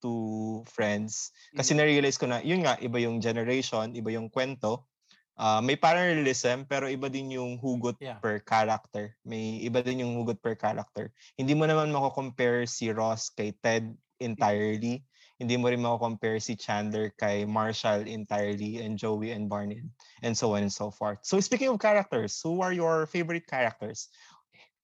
to 0.00 0.62
Friends. 0.68 1.32
Kasi 1.52 1.76
na-realize 1.76 2.16
ko 2.16 2.28
na, 2.28 2.40
yun 2.40 2.64
nga, 2.64 2.80
iba 2.80 2.96
yung 3.00 3.20
generation, 3.20 3.92
iba 3.92 4.12
yung 4.12 4.32
kwento. 4.32 4.88
Uh, 5.36 5.60
may 5.60 5.76
parallelism 5.76 6.64
pero 6.64 6.88
iba 6.88 7.12
din 7.12 7.28
yung 7.36 7.60
hugot 7.60 8.00
Yeah. 8.00 8.16
per 8.24 8.40
character. 8.40 9.12
May 9.20 9.60
iba 9.60 9.84
din 9.84 10.00
yung 10.00 10.16
hugot 10.16 10.40
per 10.40 10.56
character. 10.56 11.12
Hindi 11.36 11.52
mo 11.52 11.68
naman 11.68 11.92
mako-compare 11.92 12.64
si 12.64 12.88
Ross 12.88 13.28
kay 13.28 13.52
Ted 13.60 13.92
entirely. 14.16 15.04
Hindi 15.36 15.60
mo 15.60 15.68
rin 15.68 15.84
mako-compare 15.84 16.40
si 16.40 16.56
Chandler 16.56 17.12
kay 17.20 17.44
Marshall 17.44 18.08
entirely 18.08 18.80
and 18.80 18.96
Joey 18.96 19.36
and 19.36 19.52
Barney 19.52 19.84
and 20.24 20.32
so 20.32 20.56
on 20.56 20.64
and 20.64 20.72
so 20.72 20.88
forth. 20.88 21.20
So 21.28 21.36
speaking 21.44 21.68
of 21.68 21.76
characters, 21.76 22.40
who 22.40 22.64
are 22.64 22.72
your 22.72 23.04
favorite 23.04 23.44
characters? 23.44 24.08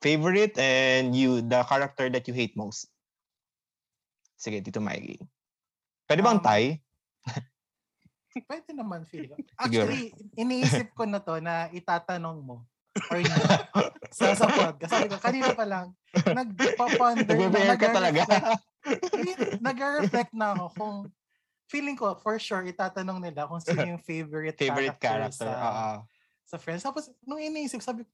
Favorite 0.05 0.59
and 0.61 1.17
you 1.17 1.41
the 1.41 1.65
character 1.65 2.13
that 2.13 2.29
you 2.29 2.37
hate 2.37 2.53
most? 2.61 2.93
Sige, 4.37 4.61
dito 4.61 4.83
Mikey. 4.85 5.23
Pwede 6.05 6.21
bang 6.21 6.43
Um, 6.43 6.45
tie? 6.45 6.83
Pwede 8.41 8.71
naman, 8.73 9.05
feel 9.05 9.29
ko. 9.29 9.37
Actually, 9.63 10.13
iniisip 10.35 10.97
ko 10.97 11.05
na 11.05 11.21
to 11.21 11.37
na 11.39 11.69
itatanong 11.69 12.41
mo 12.41 12.65
or 13.13 13.21
hindi. 13.21 13.33
sa, 14.17 14.37
sa 14.37 14.47
podcast. 14.49 14.93
Sabi 14.93 15.09
ko, 15.09 15.17
kanina 15.21 15.53
pa 15.57 15.65
lang, 15.65 15.87
nagpa-ponder 16.13 17.37
na, 17.49 17.77
ka 17.77 17.89
talaga. 17.93 18.23
nag-reflect- 19.67 20.37
na 20.37 20.53
ako 20.57 20.65
kung 20.77 20.97
feeling 21.73 21.97
ko, 21.97 22.13
for 22.21 22.37
sure, 22.37 22.65
itatanong 22.69 23.17
nila 23.21 23.49
kung 23.49 23.61
sino 23.61 23.81
yung 23.81 24.03
favorite, 24.05 24.61
favorite 24.61 25.01
character. 25.01 25.49
sa, 25.49 25.57
Oo. 25.57 25.93
sa 26.45 26.57
Friends. 26.61 26.85
Tapos, 26.85 27.09
nung 27.25 27.41
iniisip, 27.41 27.81
sabi 27.81 28.05
ko, 28.05 28.13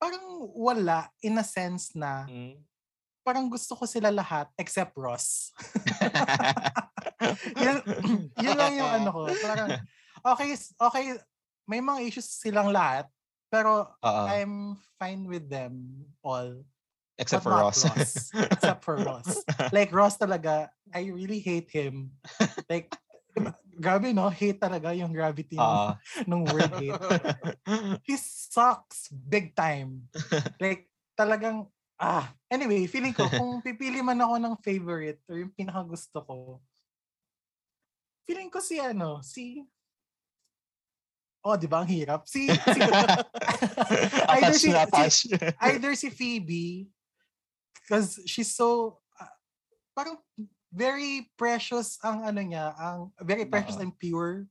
parang 0.00 0.24
wala 0.56 1.12
in 1.22 1.36
a 1.38 1.44
sense 1.46 1.92
na 1.94 2.26
Mm. 2.26 2.58
parang 3.22 3.46
gusto 3.46 3.78
ko 3.78 3.86
sila 3.86 4.10
lahat 4.10 4.50
except 4.58 4.96
Ross. 4.98 5.54
Yun, 7.56 7.76
yun 8.44 8.56
lang 8.56 8.72
yung 8.76 8.90
ano 8.90 9.08
ko. 9.12 9.22
Parang, 9.38 9.68
okay, 10.22 10.50
okay, 10.58 11.04
may 11.66 11.80
mga 11.80 11.98
issues 12.06 12.28
silang 12.28 12.70
lahat, 12.74 13.06
pero 13.52 13.92
Oo. 14.00 14.24
I'm 14.28 14.80
fine 14.96 15.28
with 15.28 15.46
them 15.46 16.06
all. 16.24 16.64
Except 17.20 17.44
for 17.44 17.52
not 17.52 17.76
Ross. 17.76 18.32
Except 18.32 18.80
for 18.82 18.96
Ross. 18.98 19.44
Like 19.76 19.92
Ross 19.92 20.16
talaga, 20.16 20.72
I 20.90 21.12
really 21.12 21.38
hate 21.38 21.70
him. 21.70 22.16
Like, 22.66 22.90
grabe 23.76 24.10
no, 24.10 24.32
hate 24.32 24.58
talaga 24.58 24.96
yung 24.96 25.12
gravity 25.12 25.60
ng, 25.60 25.62
Oo. 25.62 25.92
ng 26.26 26.40
word 26.48 26.72
hate. 26.80 27.02
He 28.08 28.16
sucks 28.16 29.12
big 29.12 29.54
time. 29.54 30.08
Like, 30.56 30.88
talagang, 31.14 31.68
ah, 32.00 32.32
anyway, 32.50 32.88
feeling 32.88 33.14
ko, 33.14 33.28
kung 33.28 33.60
pipili 33.62 34.00
man 34.00 34.18
ako 34.18 34.34
ng 34.40 34.54
favorite 34.64 35.20
or 35.28 35.38
yung 35.38 35.52
pinakagusto 35.52 36.24
ko, 36.24 36.36
feeling 38.26 38.50
ko 38.50 38.58
si 38.62 38.78
ano, 38.78 39.20
si, 39.22 39.62
oh, 41.42 41.56
di 41.58 41.66
ba, 41.66 41.82
ang 41.82 41.90
hirap. 41.90 42.26
Si, 42.26 42.46
si 42.46 42.80
either 44.38 44.54
si, 44.54 44.70
si, 45.10 45.28
either 45.58 45.92
si 45.98 46.08
Phoebe, 46.10 46.86
because 47.82 48.22
she's 48.26 48.54
so, 48.54 48.98
ah, 49.18 49.32
parang 49.94 50.18
very 50.72 51.28
precious 51.36 52.00
ang 52.00 52.24
ano 52.24 52.40
niya, 52.40 52.72
ang 52.78 53.12
very 53.20 53.44
precious 53.44 53.76
Oo. 53.76 53.84
and 53.84 53.92
pure. 54.00 54.48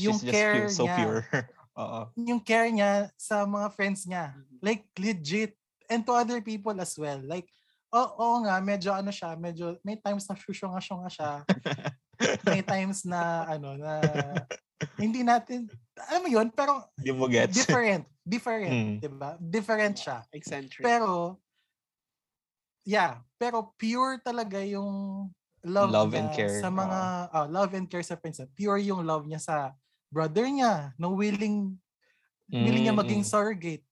Yung 0.00 0.16
She's 0.16 0.24
just 0.24 0.32
care 0.32 0.54
pure, 0.56 0.72
so 0.72 0.88
niya. 0.88 0.96
pure. 0.96 1.20
Oo. 1.82 2.00
Yung 2.16 2.40
care 2.42 2.72
niya 2.72 3.12
sa 3.20 3.44
mga 3.44 3.68
friends 3.76 4.08
niya. 4.08 4.34
Like, 4.64 4.88
legit. 4.98 5.54
And 5.88 6.04
to 6.04 6.12
other 6.12 6.40
people 6.40 6.74
as 6.80 6.96
well. 6.96 7.20
Like, 7.20 7.48
oo, 7.92 8.08
oo 8.18 8.36
nga, 8.44 8.60
medyo 8.60 8.92
ano 8.92 9.12
siya, 9.12 9.36
medyo, 9.36 9.76
may 9.84 9.96
times 10.00 10.26
na 10.28 10.36
syusyonga-syonga 10.36 11.08
siya. 11.12 11.32
may 12.44 12.62
times 12.62 13.02
na, 13.02 13.20
ano, 13.48 13.78
na, 13.78 13.92
hindi 14.98 15.22
natin, 15.22 15.66
alam 15.96 16.22
mo 16.22 16.28
yun, 16.30 16.48
pero 16.50 16.86
Hindi 16.98 17.12
mo 17.12 17.26
gets. 17.26 17.54
different. 17.54 18.04
Different, 18.22 18.68
Mm. 18.68 18.94
di 19.00 19.08
ba? 19.08 19.30
Different 19.40 19.96
siya. 19.96 20.20
Eccentric. 20.30 20.84
Pero, 20.84 21.40
yeah, 22.84 23.24
pero 23.36 23.72
pure 23.74 24.20
talaga 24.20 24.60
yung 24.60 25.28
love, 25.64 25.90
Love 25.90 26.12
niya 26.12 26.20
and 26.20 26.30
care, 26.32 26.56
sa 26.60 26.68
mga, 26.68 27.00
ah, 27.28 27.48
love 27.48 27.72
and 27.74 27.88
care 27.88 28.04
sa 28.04 28.14
friends. 28.14 28.38
niya. 28.38 28.48
Pure 28.52 28.78
yung 28.84 29.02
love 29.02 29.24
niya 29.24 29.40
sa 29.40 29.56
brother 30.08 30.44
niya, 30.44 30.92
na 30.96 31.08
willing, 31.08 31.76
willing 32.48 32.84
niya 32.84 32.94
maging 32.94 33.20
Mm, 33.20 33.28
mm. 33.28 33.32
surrogate. 33.32 33.84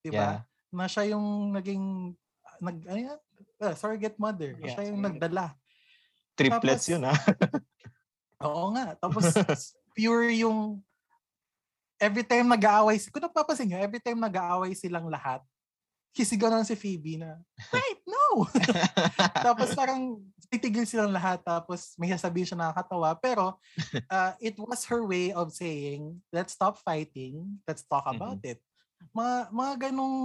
Di 0.00 0.10
ba? 0.10 0.16
Yeah. 0.16 0.36
Na 0.74 0.84
siya 0.84 1.14
yung 1.14 1.52
naging, 1.52 2.12
nag, 2.60 2.76
ano 2.84 2.98
yan? 3.00 3.18
Ah, 3.60 3.72
surrogate 3.72 4.18
mother. 4.18 4.56
Yeah, 4.58 4.74
siya 4.74 4.82
yung 4.90 5.00
surrogate. 5.00 5.20
nagdala. 5.22 5.44
Triplets 6.34 6.86
Tapos- 6.86 6.92
yun 6.92 7.02
ah. 7.06 7.18
Oo 8.44 8.74
nga. 8.74 8.98
Tapos, 8.98 9.24
pure 9.96 10.34
yung, 10.36 10.82
every 11.96 12.26
time 12.26 12.50
nag-aaway, 12.50 12.98
kung 13.08 13.24
napapansin 13.24 13.70
nyo, 13.70 13.78
every 13.80 14.02
time 14.02 14.18
nag-aaway 14.18 14.74
silang 14.76 15.08
lahat, 15.08 15.40
kisigaw 16.14 16.46
na 16.46 16.62
si 16.62 16.78
Phoebe 16.78 17.18
na, 17.18 17.34
no, 17.74 17.82
no! 18.06 18.24
tapos 19.46 19.74
parang 19.74 20.22
titigil 20.46 20.86
silang 20.86 21.10
lahat 21.10 21.42
tapos 21.42 21.98
may 21.98 22.14
sasabihin 22.14 22.46
siya 22.46 22.58
nakakatawa 22.58 23.18
pero 23.18 23.58
uh, 24.06 24.32
it 24.38 24.54
was 24.54 24.86
her 24.86 25.02
way 25.02 25.34
of 25.34 25.50
saying 25.50 26.14
let's 26.30 26.54
stop 26.54 26.78
fighting 26.86 27.58
let's 27.66 27.82
talk 27.82 28.06
about 28.06 28.38
mm-hmm. 28.38 28.54
it 28.54 28.58
mga 29.10 29.50
mga 29.50 29.72
ganong 29.90 30.16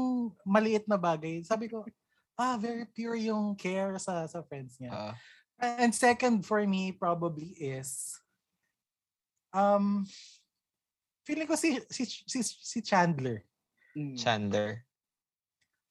maliit 0.45 0.85
na 0.85 1.01
bagay 1.01 1.41
sabi 1.41 1.65
ko 1.65 1.81
ah 2.37 2.53
very 2.61 2.85
pure 2.85 3.17
yung 3.17 3.57
care 3.57 3.97
sa 3.97 4.29
sa 4.29 4.45
friends 4.45 4.77
niya 4.77 4.93
uh, 4.93 5.13
and 5.59 5.91
second 5.93 6.47
for 6.47 6.63
me 6.65 6.91
probably 6.91 7.53
is 7.59 8.15
um 9.51 10.07
feeling 11.27 11.47
ko 11.47 11.55
si 11.55 11.79
si 11.91 12.07
si, 12.07 12.39
si 12.43 12.79
Chandler 12.81 13.43
mm. 13.95 14.15
Chandler 14.15 14.87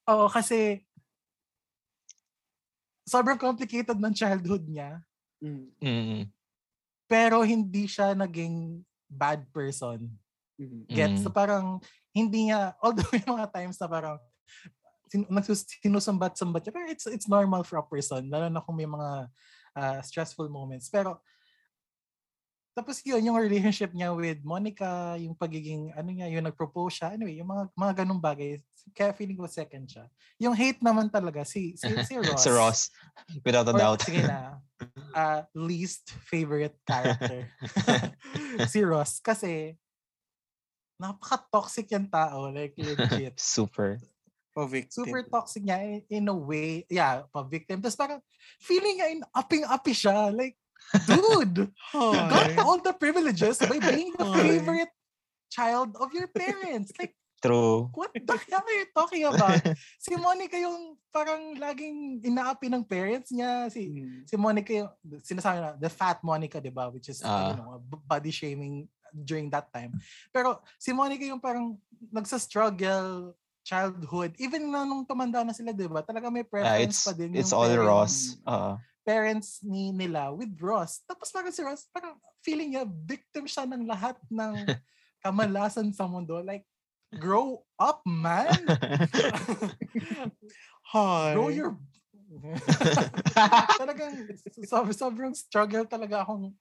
Oo 0.09 0.33
kasi 0.33 0.81
sobrang 3.05 3.37
complicated 3.37 3.97
ng 3.97 4.13
childhood 4.17 4.65
niya. 4.65 5.05
Mm. 5.41 6.29
Pero 7.05 7.45
hindi 7.45 7.85
siya 7.85 8.17
naging 8.17 8.85
bad 9.09 9.45
person. 9.53 10.09
Mm. 10.57 10.85
Gets? 10.89 11.21
So 11.25 11.33
parang 11.33 11.81
hindi 12.17 12.49
niya, 12.49 12.73
although 12.85 13.09
may 13.13 13.25
mga 13.25 13.47
times 13.53 13.77
na 13.77 13.89
parang 13.89 14.17
sin, 15.13 15.25
sinusumbat-sumbat 15.85 16.65
siya, 16.65 16.73
pero 16.73 16.87
it's, 16.89 17.09
it's 17.09 17.29
normal 17.29 17.65
for 17.65 17.81
a 17.81 17.85
person, 17.85 18.29
lalo 18.29 18.49
na 18.53 18.61
kung 18.65 18.77
may 18.77 18.89
mga 18.89 19.29
uh, 19.79 20.03
stressful 20.03 20.51
moments. 20.51 20.91
Pero 20.91 21.23
tapos 22.79 23.03
yun, 23.03 23.19
yung 23.27 23.35
relationship 23.35 23.91
niya 23.91 24.15
with 24.15 24.39
Monica, 24.47 25.19
yung 25.19 25.35
pagiging, 25.35 25.91
ano 25.99 26.15
niya, 26.15 26.31
yung 26.31 26.47
nag-propose 26.47 27.03
siya, 27.03 27.11
anyway, 27.11 27.35
yung 27.35 27.51
mga, 27.51 27.75
mga 27.75 27.93
ganung 28.07 28.23
bagay, 28.23 28.63
kaya 28.95 29.11
feeling 29.19 29.35
ko 29.35 29.51
second 29.51 29.91
siya. 29.91 30.07
Yung 30.39 30.55
hate 30.55 30.79
naman 30.79 31.11
talaga, 31.11 31.43
si, 31.43 31.75
si, 31.75 31.91
si 32.07 32.15
Ross. 32.23 32.39
si 32.39 32.51
Ross, 32.55 32.81
without 33.43 33.67
a 33.67 33.75
Or, 33.75 33.83
doubt. 33.83 34.07
Sige 34.07 34.23
na, 34.23 34.63
uh, 35.11 35.43
least 35.67 36.15
favorite 36.31 36.79
character. 36.87 37.51
si 38.71 38.87
Ross, 38.87 39.19
kasi, 39.19 39.75
napaka-toxic 41.03 41.91
yung 41.91 42.07
tao, 42.07 42.47
like 42.55 42.79
legit. 42.79 43.35
Super. 43.43 43.99
Pa-victim. 44.55 45.05
Super 45.07 45.23
toxic 45.29 45.63
niya 45.63 45.79
in, 45.83 46.01
in 46.09 46.25
a 46.29 46.37
way. 46.37 46.85
Yeah, 46.91 47.29
pa-victim. 47.31 47.81
Tapos 47.81 47.97
parang 47.97 48.21
feeling 48.59 48.99
niya 48.99 49.09
in 49.13 49.21
upping-uppy 49.35 49.95
siya. 49.95 50.35
Like, 50.35 50.57
Dude, 51.05 51.69
you 51.69 52.23
got 52.33 52.57
all 52.65 52.81
the 52.81 52.95
privileges 52.97 53.61
by 53.61 53.77
being 53.77 54.15
the 54.17 54.25
favorite 54.33 54.89
child 55.51 55.93
of 56.01 56.09
your 56.17 56.29
parents. 56.33 56.93
Like, 56.97 57.13
True. 57.39 57.87
What 57.95 58.11
the 58.15 58.35
hell 58.51 58.67
are 58.67 58.79
you 58.83 58.87
talking 58.91 59.25
about? 59.31 59.63
si 60.03 60.11
Monica 60.19 60.59
yung 60.59 60.99
parang 61.15 61.55
laging 61.55 62.19
inaapi 62.27 62.67
ng 62.67 62.83
parents 62.83 63.31
niya. 63.31 63.71
Si 63.71 63.87
mm. 63.87 64.27
si 64.27 64.35
Monica 64.35 64.75
yung, 64.75 64.91
sinasabi 65.23 65.63
na, 65.63 65.79
the 65.79 65.87
fat 65.87 66.19
Monica, 66.27 66.59
di 66.59 66.75
ba? 66.75 66.91
Which 66.91 67.07
is, 67.07 67.23
uh, 67.23 67.55
you 67.55 67.63
know, 67.63 67.79
body 68.11 68.35
shaming 68.35 68.91
during 69.15 69.47
that 69.55 69.71
time. 69.71 69.95
Pero 70.35 70.59
si 70.83 70.91
Monica 70.91 71.23
yung 71.23 71.39
parang 71.39 71.79
nagsa-struggle 72.11 73.31
childhood. 73.69 74.33
Even 74.41 74.73
na 74.73 74.89
nung 74.89 75.05
tumanda 75.05 75.45
na 75.45 75.53
sila, 75.53 75.77
di 75.77 75.85
ba? 75.85 76.01
Talaga 76.01 76.33
may 76.33 76.49
preference 76.49 77.05
uh, 77.05 77.13
pa 77.13 77.13
din. 77.13 77.37
It's 77.37 77.53
all 77.53 77.69
Ross. 77.77 78.41
Uh 78.49 78.81
parents 79.09 79.65
ni 79.65 79.89
nila 79.89 80.29
with 80.37 80.53
Ross. 80.61 81.01
Tapos 81.09 81.33
parang 81.33 81.49
si 81.49 81.65
Ross, 81.65 81.89
parang 81.89 82.21
feeling 82.45 82.77
niya, 82.77 82.85
victim 82.85 83.49
siya 83.49 83.65
ng 83.65 83.89
lahat 83.89 84.21
ng 84.29 84.69
kamalasan 85.25 85.97
sa 85.97 86.05
mundo. 86.05 86.37
Like, 86.45 86.69
grow 87.17 87.65
up, 87.81 88.05
man! 88.05 88.53
Hi. 90.93 91.33
Grow 91.33 91.49
your... 91.49 91.81
talagang 93.81 94.29
sob- 94.69 94.93
sobrang 94.93 95.33
struggle 95.33 95.89
talaga 95.89 96.21
akong 96.21 96.53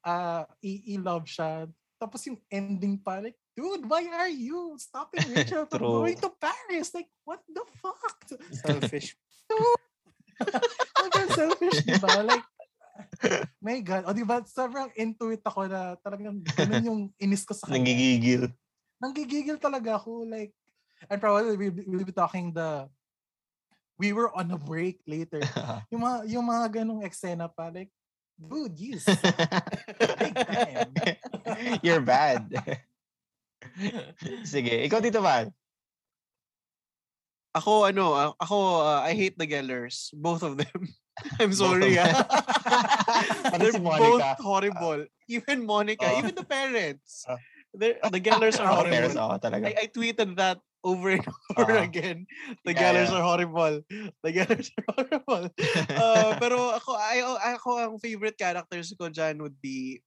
uh, 0.00 0.48
i-love 0.64 1.28
siya. 1.28 1.68
Tapos 2.00 2.24
yung 2.24 2.40
ending 2.48 2.96
pa, 2.96 3.20
like, 3.20 3.36
dude, 3.56 3.86
why 3.88 4.06
are 4.10 4.30
you 4.30 4.76
stopping 4.78 5.24
Rachel 5.32 5.66
from 5.70 5.82
going 5.82 6.18
to 6.18 6.30
Paris? 6.38 6.94
Like, 6.94 7.08
what 7.24 7.40
the 7.48 7.64
fuck? 7.80 8.18
Selfish. 8.66 9.16
Sobrang 10.98 11.30
selfish, 11.30 11.78
di 11.86 11.94
ba? 12.02 12.26
Like, 12.26 12.42
my 13.62 13.78
God. 13.86 14.02
O, 14.10 14.16
di 14.16 14.26
ba, 14.26 14.42
sobrang 14.42 14.90
intuit 14.98 15.38
ako 15.46 15.70
na 15.70 15.94
talagang 16.02 16.42
ganun 16.58 16.82
yung 16.82 17.02
inis 17.22 17.46
ko 17.46 17.54
sa 17.54 17.70
kanya. 17.70 17.86
Nangigigil. 17.86 18.42
Nangigigil 18.98 19.62
talaga 19.62 19.94
ako. 19.94 20.26
Like, 20.26 20.50
and 21.06 21.22
probably 21.22 21.54
we'll, 21.54 21.86
we'll 21.86 22.08
be 22.08 22.10
talking 22.10 22.50
the 22.50 22.90
we 23.98 24.10
were 24.10 24.34
on 24.34 24.50
a 24.50 24.58
break 24.58 24.98
later. 25.06 25.38
yung 25.92 26.02
mga 26.02 26.18
yung 26.34 26.46
mga 26.50 26.66
ganong 26.82 27.02
eksena 27.06 27.46
pa 27.46 27.70
like 27.70 27.94
dude, 28.34 28.74
you 28.80 28.98
You're 31.82 32.02
bad. 32.02 32.50
Sige, 34.52 34.84
ikaw 34.84 35.00
dito 35.00 35.20
ba? 35.24 35.48
Ako, 37.54 37.86
ano, 37.86 38.34
ako, 38.34 38.82
uh, 38.82 39.00
I 39.06 39.14
hate 39.14 39.38
the 39.38 39.46
Gellers. 39.46 40.10
Both 40.10 40.42
of 40.42 40.58
them. 40.58 40.90
I'm 41.40 41.54
sorry. 41.54 41.94
ah. 42.02 42.26
They're 43.58 43.70
si 43.70 43.78
both 43.78 44.26
horrible. 44.42 45.06
Even 45.30 45.62
Monica, 45.62 46.10
uh, 46.10 46.18
even 46.18 46.34
the 46.34 46.42
parents. 46.42 47.22
Uh, 47.22 47.38
the 48.10 48.18
Gellers 48.18 48.58
are 48.58 48.66
horrible. 48.66 48.90
Parents, 48.90 49.16
oh, 49.16 49.38
talaga. 49.38 49.70
I, 49.70 49.86
I 49.86 49.86
tweeted 49.86 50.34
that 50.36 50.58
over 50.82 51.14
and 51.14 51.26
over 51.56 51.78
uh, 51.78 51.86
again. 51.86 52.26
The 52.66 52.74
yeah, 52.74 52.82
Gellers 52.82 53.10
yeah. 53.10 53.18
are 53.18 53.24
horrible. 53.24 53.74
The 54.22 54.30
Gellers 54.34 54.68
are 54.74 54.86
horrible. 54.90 55.44
uh, 55.94 56.30
pero 56.42 56.74
ako, 56.74 56.90
I, 56.98 57.22
ako, 57.54 57.70
ang 57.78 57.94
favorite 58.02 58.36
characters 58.36 58.90
ko 58.98 59.08
dyan 59.08 59.38
would 59.40 59.56
be, 59.62 60.02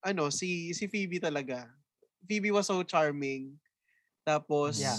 ano, 0.00 0.32
si, 0.32 0.72
si 0.72 0.88
Phoebe 0.88 1.20
talaga. 1.20 1.68
Phoebe 2.26 2.50
was 2.50 2.66
so 2.66 2.82
charming. 2.82 3.54
Tapos, 4.26 4.80
yeah 4.80 4.98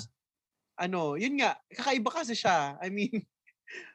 ano, 0.80 1.20
yun 1.20 1.36
nga, 1.44 1.60
kakaiba 1.76 2.10
kasi 2.10 2.34
siya. 2.34 2.80
I 2.80 2.88
mean, 2.88 3.12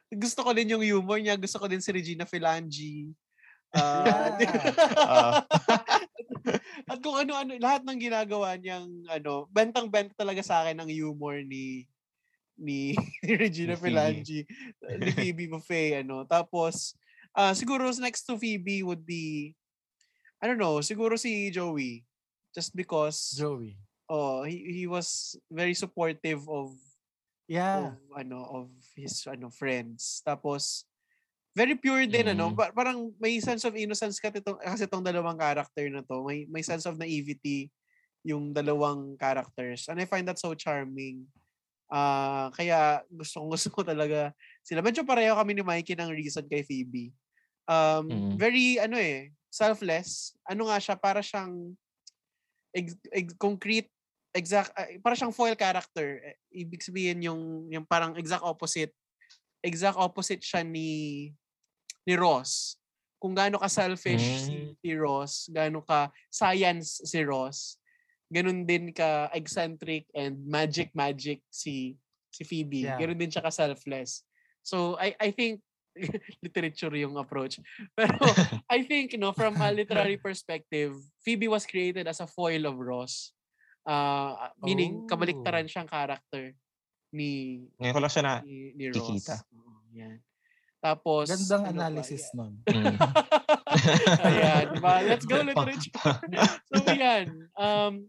gusto 0.23 0.45
ko 0.45 0.53
din 0.53 0.69
yung 0.69 0.85
humor 0.85 1.17
niya. 1.17 1.33
Gusto 1.35 1.57
ko 1.57 1.65
din 1.65 1.81
si 1.81 1.89
Regina 1.89 2.29
Filangi. 2.29 3.09
Uh, 3.73 4.37
uh. 4.95 5.41
at 6.93 6.97
kung 7.01 7.17
ano-ano, 7.17 7.57
lahat 7.57 7.81
ng 7.83 7.99
ginagawa 7.99 8.55
niyang, 8.55 8.87
ano, 9.09 9.49
bentang-benta 9.49 10.13
talaga 10.13 10.45
sa 10.45 10.61
akin 10.63 10.85
ang 10.85 10.87
humor 10.93 11.41
ni 11.41 11.89
ni, 12.55 12.95
Regina 13.41 13.75
Filangi, 13.75 14.47
ni 14.79 15.09
Phoebe 15.11 15.51
Buffet, 15.51 16.05
ano. 16.05 16.23
Tapos, 16.23 16.95
uh, 17.35 17.51
siguro 17.51 17.89
next 17.99 18.23
to 18.29 18.39
Phoebe 18.39 18.79
would 18.79 19.03
be, 19.03 19.51
I 20.39 20.47
don't 20.47 20.61
know, 20.61 20.79
siguro 20.79 21.19
si 21.19 21.51
Joey. 21.51 22.04
Just 22.55 22.71
because 22.71 23.35
Joey 23.35 23.75
oh, 24.09 24.43
he, 24.43 24.83
he 24.83 24.85
was 24.87 25.37
very 25.49 25.73
supportive 25.73 26.45
of 26.49 26.73
yeah 27.45 27.93
of 27.93 27.97
ano 28.17 28.39
of 28.41 28.67
his 28.97 29.25
ano 29.29 29.49
friends. 29.53 30.21
Tapos 30.25 30.85
very 31.55 31.77
pure 31.79 32.03
din 32.03 32.35
ano, 32.35 32.51
mm. 32.51 32.57
ano, 32.59 32.73
parang 32.75 32.99
may 33.15 33.39
sense 33.39 33.63
of 33.63 33.79
innocence 33.79 34.19
kasi 34.19 34.43
itong, 34.43 34.59
kasi 34.59 34.83
itong 34.83 35.05
dalawang 35.05 35.39
character 35.39 35.87
na 35.87 36.03
to. 36.03 36.19
May 36.25 36.43
may 36.51 36.63
sense 36.65 36.83
of 36.83 36.99
naivety 36.99 37.71
yung 38.25 38.51
dalawang 38.51 39.15
characters. 39.15 39.87
And 39.87 40.01
I 40.01 40.09
find 40.09 40.27
that 40.27 40.41
so 40.41 40.51
charming. 40.57 41.29
Uh, 41.85 42.49
kaya 42.57 43.05
gusto 43.13 43.39
kong 43.39 43.51
gusto 43.53 43.69
ko 43.69 43.81
talaga 43.85 44.33
sila. 44.65 44.81
Medyo 44.81 45.05
pareho 45.05 45.37
kami 45.37 45.53
ni 45.53 45.63
Mikey 45.63 45.93
ng 45.93 46.11
reason 46.11 46.43
kay 46.49 46.65
Phoebe. 46.65 47.13
Um, 47.69 48.09
mm. 48.09 48.33
Very, 48.41 48.81
ano 48.81 48.97
eh, 48.97 49.29
selfless. 49.53 50.33
Ano 50.49 50.65
nga 50.67 50.81
siya, 50.81 50.97
para 50.97 51.21
siyang 51.21 51.77
ex- 52.75 52.99
ex- 53.15 53.39
concrete 53.39 53.87
exact 54.35 54.75
uh, 54.75 54.99
para 54.99 55.15
siyang 55.15 55.31
foil 55.31 55.55
character. 55.55 56.19
Eh, 56.19 56.35
ibig 56.67 56.83
sabihin 56.83 57.23
yung 57.23 57.71
yung 57.71 57.87
parang 57.87 58.19
exact 58.19 58.43
opposite. 58.43 58.91
Exact 59.63 59.95
opposite 59.95 60.43
siya 60.43 60.61
ni 60.61 61.31
ni 62.03 62.13
Ross. 62.19 62.75
Kung 63.17 63.33
gaano 63.33 63.57
ka 63.57 63.71
selfish 63.71 64.21
mm. 64.21 64.43
si, 64.45 64.55
si 64.77 64.91
Ross, 64.93 65.49
gaano 65.49 65.81
ka 65.81 66.11
science 66.29 67.01
si 67.01 67.23
Ross, 67.25 67.79
ganun 68.29 68.67
din 68.67 68.93
ka 68.93 69.31
eccentric 69.33 70.05
and 70.13 70.37
magic 70.45 70.93
magic 70.93 71.41
si 71.49 71.97
si 72.29 72.43
Phoebe. 72.45 72.85
Yeah. 72.85 72.99
Ganun 72.99 73.17
din 73.17 73.31
siya 73.31 73.41
ka 73.41 73.49
selfless. 73.49 74.21
So 74.61 74.99
I 75.01 75.17
I 75.17 75.29
think 75.33 75.64
literature 76.43 76.93
yung 76.95 77.15
approach. 77.17 77.59
Pero 77.97 78.15
I 78.71 78.83
think, 78.83 79.13
you 79.13 79.19
know, 79.19 79.31
from 79.31 79.55
a 79.59 79.71
literary 79.71 80.17
perspective, 80.17 80.95
Phoebe 81.23 81.47
was 81.47 81.65
created 81.65 82.07
as 82.07 82.19
a 82.19 82.27
foil 82.27 82.65
of 82.67 82.77
Ross. 82.77 83.31
Uh, 83.85 84.49
meaning, 84.61 85.05
oh. 85.05 85.07
kabaliktaran 85.07 85.69
siyang 85.69 85.89
character 85.89 86.57
ni 87.13 87.63
Ngayon 87.79 87.93
ko 87.93 88.01
lang 88.01 88.11
siya 88.11 88.23
na 88.25 88.33
ni, 88.43 88.73
ni 88.73 88.91
Ross. 88.91 89.07
Kikita. 89.07 89.35
Uh, 89.53 89.81
yan. 89.93 90.17
Tapos, 90.83 91.25
Gandang 91.31 91.63
ano 91.65 91.81
analysis 91.81 92.29
ba, 92.29 92.45
nun. 92.45 92.53
Mm. 92.69 92.95
ayan. 94.29 94.65
Diba? 94.77 94.95
Let's 95.01 95.25
go 95.25 95.41
literature. 95.41 95.93
so, 96.69 96.93
yan. 96.93 97.25
Um, 97.57 98.05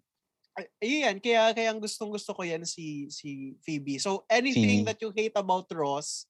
ayan, 0.80 1.16
kaya 1.20 1.52
kaya 1.52 1.72
gustong 1.76 2.12
gusto 2.12 2.32
ko 2.32 2.42
yan 2.44 2.64
si 2.64 3.08
si 3.12 3.56
Phoebe. 3.64 4.00
So 4.00 4.24
anything 4.28 4.84
Phoebe. 4.84 4.88
that 4.88 5.00
you 5.00 5.10
hate 5.12 5.36
about 5.36 5.68
Ross, 5.72 6.24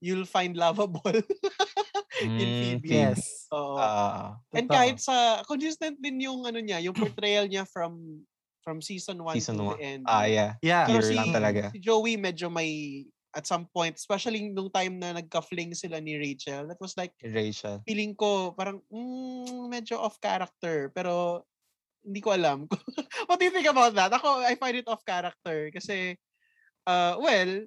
you'll 0.00 0.24
find 0.24 0.56
lovable 0.56 1.04
in 1.14 1.24
Mm, 2.20 2.36
Phoebe. 2.36 2.84
Phoebe. 2.84 2.88
Yes. 2.92 3.48
Oo. 3.48 3.76
Ah, 3.76 4.36
And 4.52 4.68
Totoo. 4.68 4.76
kahit 4.76 4.98
sa 5.00 5.16
consistent 5.44 5.96
din 5.96 6.20
yung 6.20 6.44
ano 6.44 6.60
niya, 6.60 6.80
yung 6.80 6.92
portrayal 6.92 7.48
niya 7.48 7.64
from 7.64 8.20
from 8.60 8.84
season 8.84 9.24
1 9.24 9.40
Season 9.40 9.56
to 9.56 9.72
one. 9.72 9.76
the 9.76 9.84
end. 9.96 10.02
ah, 10.04 10.28
yeah. 10.28 10.60
Yeah. 10.60 10.84
Pero 10.84 11.00
si, 11.00 11.16
lang 11.16 11.32
talaga. 11.32 11.72
si 11.72 11.80
Joey 11.80 12.20
medyo 12.20 12.52
may 12.52 13.04
at 13.30 13.46
some 13.46 13.64
point, 13.70 13.94
especially 13.94 14.50
nung 14.50 14.68
time 14.68 14.98
na 14.98 15.14
nagka-fling 15.14 15.70
sila 15.72 15.96
ni 15.96 16.18
Rachel, 16.18 16.66
that 16.66 16.76
was 16.82 16.92
like 16.98 17.14
Rachel. 17.22 17.78
feeling 17.86 18.12
ko 18.12 18.52
parang 18.52 18.82
mm, 18.90 19.70
medyo 19.70 19.96
off 19.96 20.18
character 20.18 20.90
pero 20.92 21.46
hindi 22.04 22.20
ko 22.20 22.36
alam. 22.36 22.68
What 23.30 23.38
do 23.38 23.48
you 23.48 23.54
think 23.54 23.70
about 23.70 23.96
that? 23.96 24.12
Ako, 24.12 24.44
I 24.44 24.56
find 24.56 24.76
it 24.76 24.88
off 24.90 25.06
character 25.06 25.72
kasi 25.72 26.20
uh, 26.84 27.16
well, 27.16 27.64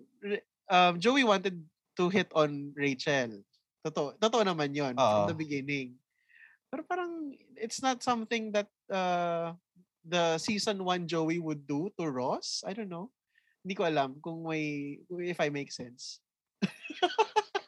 um, 0.69 1.01
Joey 1.01 1.23
wanted 1.23 1.57
to 1.97 2.09
hit 2.09 2.29
on 2.33 2.73
Rachel. 2.75 3.41
Totoo, 3.83 4.15
totoo 4.17 4.43
naman 4.47 4.71
yon 4.71 4.95
from 4.95 5.27
Oo. 5.27 5.29
the 5.29 5.37
beginning. 5.37 5.99
Pero 6.71 6.81
parang 6.87 7.35
it's 7.59 7.83
not 7.83 8.01
something 8.01 8.49
that 8.49 8.71
uh, 8.89 9.53
the 10.01 10.37
season 10.39 10.81
1 10.81 11.05
Joey 11.05 11.37
would 11.37 11.67
do 11.67 11.91
to 11.99 12.09
Ross. 12.09 12.63
I 12.65 12.73
don't 12.73 12.89
know. 12.89 13.13
Hindi 13.63 13.75
ko 13.77 13.83
alam 13.87 14.17
kung 14.19 14.43
may 14.43 14.99
if 15.07 15.39
I 15.39 15.53
make 15.53 15.71
sense. 15.71 16.19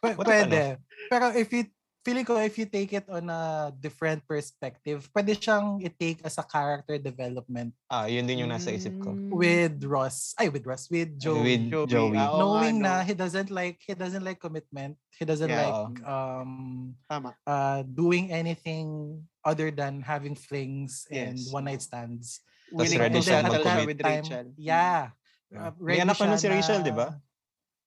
P- 0.02 0.12
if 0.12 0.18
pwede. 0.18 0.82
Pero 1.08 1.26
if 1.32 1.48
you, 1.54 1.70
feeling 2.06 2.22
ko 2.22 2.38
if 2.38 2.54
you 2.56 2.70
take 2.70 2.94
it 2.94 3.10
on 3.10 3.26
a 3.28 3.74
different 3.82 4.22
perspective, 4.30 5.10
pwede 5.10 5.34
siyang 5.34 5.82
i-take 5.82 6.22
as 6.22 6.38
a 6.38 6.46
character 6.46 7.02
development 7.02 7.74
Ah, 7.90 8.06
yun 8.06 8.30
din 8.30 8.46
yung 8.46 8.54
nasa 8.54 8.70
isip 8.70 8.94
ko. 9.02 9.10
Mm, 9.10 9.34
with 9.34 9.82
Ross. 9.82 10.38
Ay, 10.38 10.54
with 10.54 10.62
Ross. 10.70 10.86
With 10.94 11.18
Joey. 11.18 11.42
With 11.58 11.64
Joey. 11.74 11.90
Joey. 11.90 12.18
Ah, 12.22 12.38
knowing 12.38 12.78
no. 12.78 12.86
na 12.86 13.02
he 13.02 13.18
doesn't 13.18 13.50
like 13.50 13.82
he 13.82 13.98
doesn't 13.98 14.22
like 14.22 14.38
commitment 14.38 14.94
he 15.18 15.26
doesn't 15.26 15.50
Yeah, 15.50 15.66
like 15.66 15.98
um 16.06 16.94
Tama. 17.10 17.34
uh 17.50 17.82
doing 17.82 18.30
anything 18.30 19.18
other 19.42 19.74
than 19.74 20.06
having 20.06 20.38
flings 20.38 21.10
and 21.10 21.42
Yes. 21.42 21.50
one 21.50 21.66
night 21.66 21.82
stands 21.82 22.46
Willing 22.70 23.02
ready 23.02 23.18
siya 23.22 23.42
mag-commit. 23.46 23.86
with 23.90 24.00
Rachel. 24.06 24.46
yeah 24.62 25.10
Yeah. 25.50 25.70
Uh, 25.70 25.74
May 25.82 26.02
anak 26.02 26.18
siya 26.18 26.38
si 26.38 26.50
Rachel, 26.50 26.82
na- 26.82 26.86
di 26.86 26.94
ba? 26.94 27.08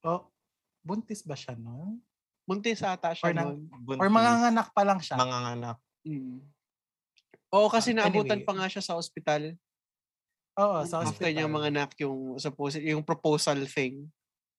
oh 0.07 0.31
buntis 0.83 1.23
ba 1.23 1.35
siya 1.39 1.55
noon 1.55 1.99
Muntis 2.49 2.81
ata 2.81 3.13
siya 3.13 3.29
Or 3.29 3.61
or 4.01 4.09
manganganak 4.09 4.73
pa 4.73 4.83
lang 4.83 4.99
siya 4.99 5.15
Mga 5.15 5.39
anak. 5.53 5.77
Mm. 6.03 6.41
Oo, 7.49 7.69
kasi 7.69 7.93
Ah, 7.93 8.03
naabutan 8.03 8.41
anyway. 8.41 8.49
pa 8.49 8.53
nga 8.57 8.67
siya 8.67 8.83
sa 8.83 8.97
ospital. 8.97 9.53
oo 10.57 10.79
sa 10.83 10.99
After 10.99 11.07
hospital 11.07 11.31
niya 11.31 11.47
mga 11.47 11.69
anak 11.71 11.91
yung 12.01 12.35
supposed 12.37 12.81
yung 12.81 13.05
proposal 13.05 13.63
thing. 13.65 14.09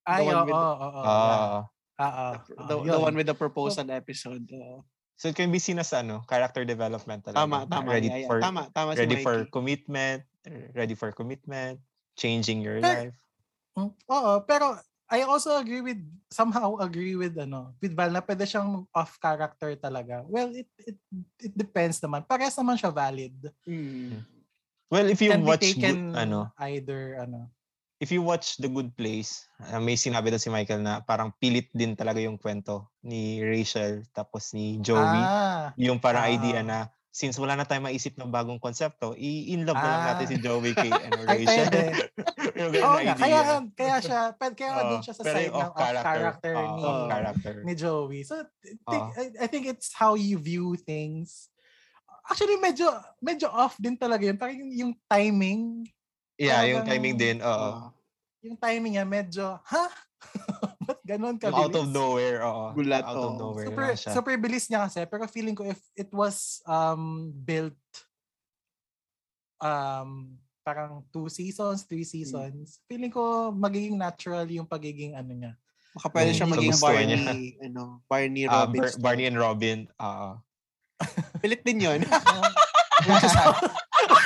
ay 0.08 0.24
oo 0.24 0.32
oo 0.32 0.48
oo 0.48 1.02
Ah. 1.04 1.68
oo 2.00 2.30
The, 2.64 2.76
the 2.88 2.98
one 2.98 3.14
with 3.14 3.28
the 3.28 3.36
proposal 3.36 3.84
episode. 3.92 4.48
oo. 4.50 4.88
So 5.20 5.28
it 5.28 5.36
can 5.36 5.52
be 5.52 5.60
seen 5.60 5.76
as 5.78 5.92
ano, 5.92 6.24
character 6.24 6.64
development 6.64 7.28
talaga. 7.28 7.44
Tama, 7.44 7.58
tama. 7.68 7.92
Ready 7.92 8.08
yeah, 8.08 8.24
yeah. 8.24 8.30
for 8.32 8.40
Tama, 8.40 8.72
tama 8.72 8.96
si 8.96 9.04
ready 9.04 9.20
Mikey. 9.20 9.28
for 9.28 9.36
commitment, 9.52 10.24
ready 10.72 10.96
for 10.96 11.12
commitment, 11.12 11.84
changing 12.16 12.64
your 12.64 12.80
Pero- 12.80 13.12
life. 13.12 13.18
Mm, 13.76 13.92
Oo, 14.08 14.32
pero 14.48 14.80
I 15.10 15.26
also 15.26 15.58
agree 15.58 15.82
with 15.82 15.98
somehow 16.30 16.78
agree 16.78 17.18
with 17.18 17.34
ano, 17.42 17.74
with 17.82 17.98
Val 17.98 18.14
na 18.14 18.22
pwede 18.22 18.46
siyang 18.46 18.86
off 18.94 19.18
character 19.18 19.74
talaga. 19.74 20.22
Well, 20.30 20.54
it 20.54 20.70
it 20.78 20.98
it 21.42 21.54
depends 21.58 21.98
naman. 21.98 22.30
Parehas 22.30 22.54
naman 22.54 22.78
siya 22.78 22.94
valid. 22.94 23.34
Mm. 23.66 24.22
Well, 24.90 25.10
if 25.10 25.18
you 25.22 25.34
Can 25.34 25.42
be 25.42 25.50
watch 25.50 25.66
taken 25.66 26.14
good, 26.14 26.18
ano, 26.18 26.54
either 26.62 27.22
ano. 27.26 27.50
if 28.00 28.10
you 28.14 28.22
watch 28.24 28.58
The 28.58 28.70
Good 28.72 28.96
Place, 28.96 29.44
uh, 29.60 29.78
may 29.82 29.98
sinabi 30.00 30.32
doon 30.32 30.40
si 30.42 30.50
Michael 30.50 30.82
na 30.82 31.02
parang 31.04 31.36
pilit 31.36 31.68
din 31.76 31.94
talaga 32.00 32.22
yung 32.24 32.40
kwento 32.40 32.90
ni 33.04 33.44
Rachel 33.44 34.06
tapos 34.16 34.54
ni 34.56 34.80
Joey. 34.80 35.20
Ah, 35.20 35.74
yung 35.76 36.00
parang 36.00 36.26
Ah. 36.26 36.32
idea 36.32 36.62
na 36.64 36.88
since 37.20 37.36
wala 37.36 37.60
na 37.60 37.68
tayong 37.68 37.84
maisip 37.84 38.16
ng 38.16 38.32
bagong 38.32 38.64
konsepto, 38.64 39.12
i-in 39.20 39.68
love 39.68 39.76
na 39.76 39.92
lang 39.92 40.04
natin 40.08 40.24
Ah. 40.24 40.32
si 40.32 40.38
Joey 40.40 40.72
ay 40.80 40.88
Rachel. 41.28 41.68
pwede. 41.68 41.82
yung 42.60 42.72
ganun 42.72 42.88
Oo 42.88 42.98
nga, 43.04 43.16
kaya 43.20 43.40
kaya 43.76 43.96
siya, 44.00 44.20
pwede 44.40 44.54
kaya 44.56 44.72
Oo, 44.72 44.88
dun 44.88 45.02
siya 45.04 45.14
sa 45.14 45.24
side 45.28 45.52
yung 45.52 45.60
ng 45.60 45.68
off 45.68 45.76
character, 46.00 46.54
oo, 46.56 46.64
ni 46.72 46.84
off 46.88 47.04
character. 47.12 47.54
ni 47.68 47.74
Joey. 47.76 48.22
So 48.24 48.40
I 48.40 48.48
think, 48.88 49.04
Oo. 49.04 49.36
I, 49.36 49.48
think 49.52 49.66
it's 49.68 49.92
how 49.92 50.16
you 50.16 50.40
view 50.40 50.80
things. 50.80 51.52
Actually 52.24 52.56
medyo 52.56 52.88
medyo 53.20 53.52
off 53.52 53.76
din 53.76 54.00
talaga 54.00 54.24
yun. 54.24 54.40
Parang 54.40 54.56
yung, 54.56 54.72
yung 54.72 54.94
timing, 55.12 55.84
Yeah, 56.40 56.64
yung 56.64 56.88
timing 56.88 57.20
din. 57.20 57.44
Oo. 57.44 57.52
Oo. 57.52 57.88
yung 58.40 58.56
timing 58.56 58.96
niya 58.96 59.04
medyo, 59.04 59.60
ha? 59.60 59.86
Ba't 60.90 61.00
ganun 61.04 61.38
Yung 61.38 61.54
out 61.54 61.76
of 61.76 61.88
nowhere. 61.88 62.42
Oo. 62.42 62.74
Gulat, 62.74 63.06
Out 63.06 63.14
of 63.16 63.34
nowhere 63.38 63.66
super 63.68 63.86
lang 63.86 63.94
siya. 63.96 64.12
super 64.12 64.34
bilis 64.36 64.66
niya 64.66 64.90
kasi 64.90 65.06
pero 65.06 65.24
feeling 65.26 65.54
ko 65.54 65.62
if 65.64 65.78
it 65.94 66.10
was 66.10 66.66
um 66.66 67.30
built 67.32 67.78
um 69.60 70.34
parang 70.62 71.02
two 71.10 71.26
seasons, 71.28 71.84
three 71.84 72.02
Hmm. 72.02 72.14
seasons, 72.16 72.82
feeling 72.86 73.10
ko 73.10 73.22
magiging 73.52 73.96
natural 73.96 74.46
yung 74.46 74.66
pagiging 74.66 75.14
ano 75.14 75.30
niya. 75.30 75.54
Baka 75.92 76.08
pwede 76.12 76.30
Yung 76.30 76.38
siya 76.38 76.48
maging 76.48 76.74
niya. 76.74 76.82
Barney, 76.84 77.18
ano, 77.60 77.82
Barney 78.06 78.44
Ah, 78.46 78.54
Robbins. 78.60 78.94
Bar- 78.96 79.02
Barney 79.04 79.26
and 79.26 79.38
Robin. 79.38 79.78
Oo. 79.96 80.30
Pilit 81.42 81.62
din 81.64 81.82
yun. 81.82 82.02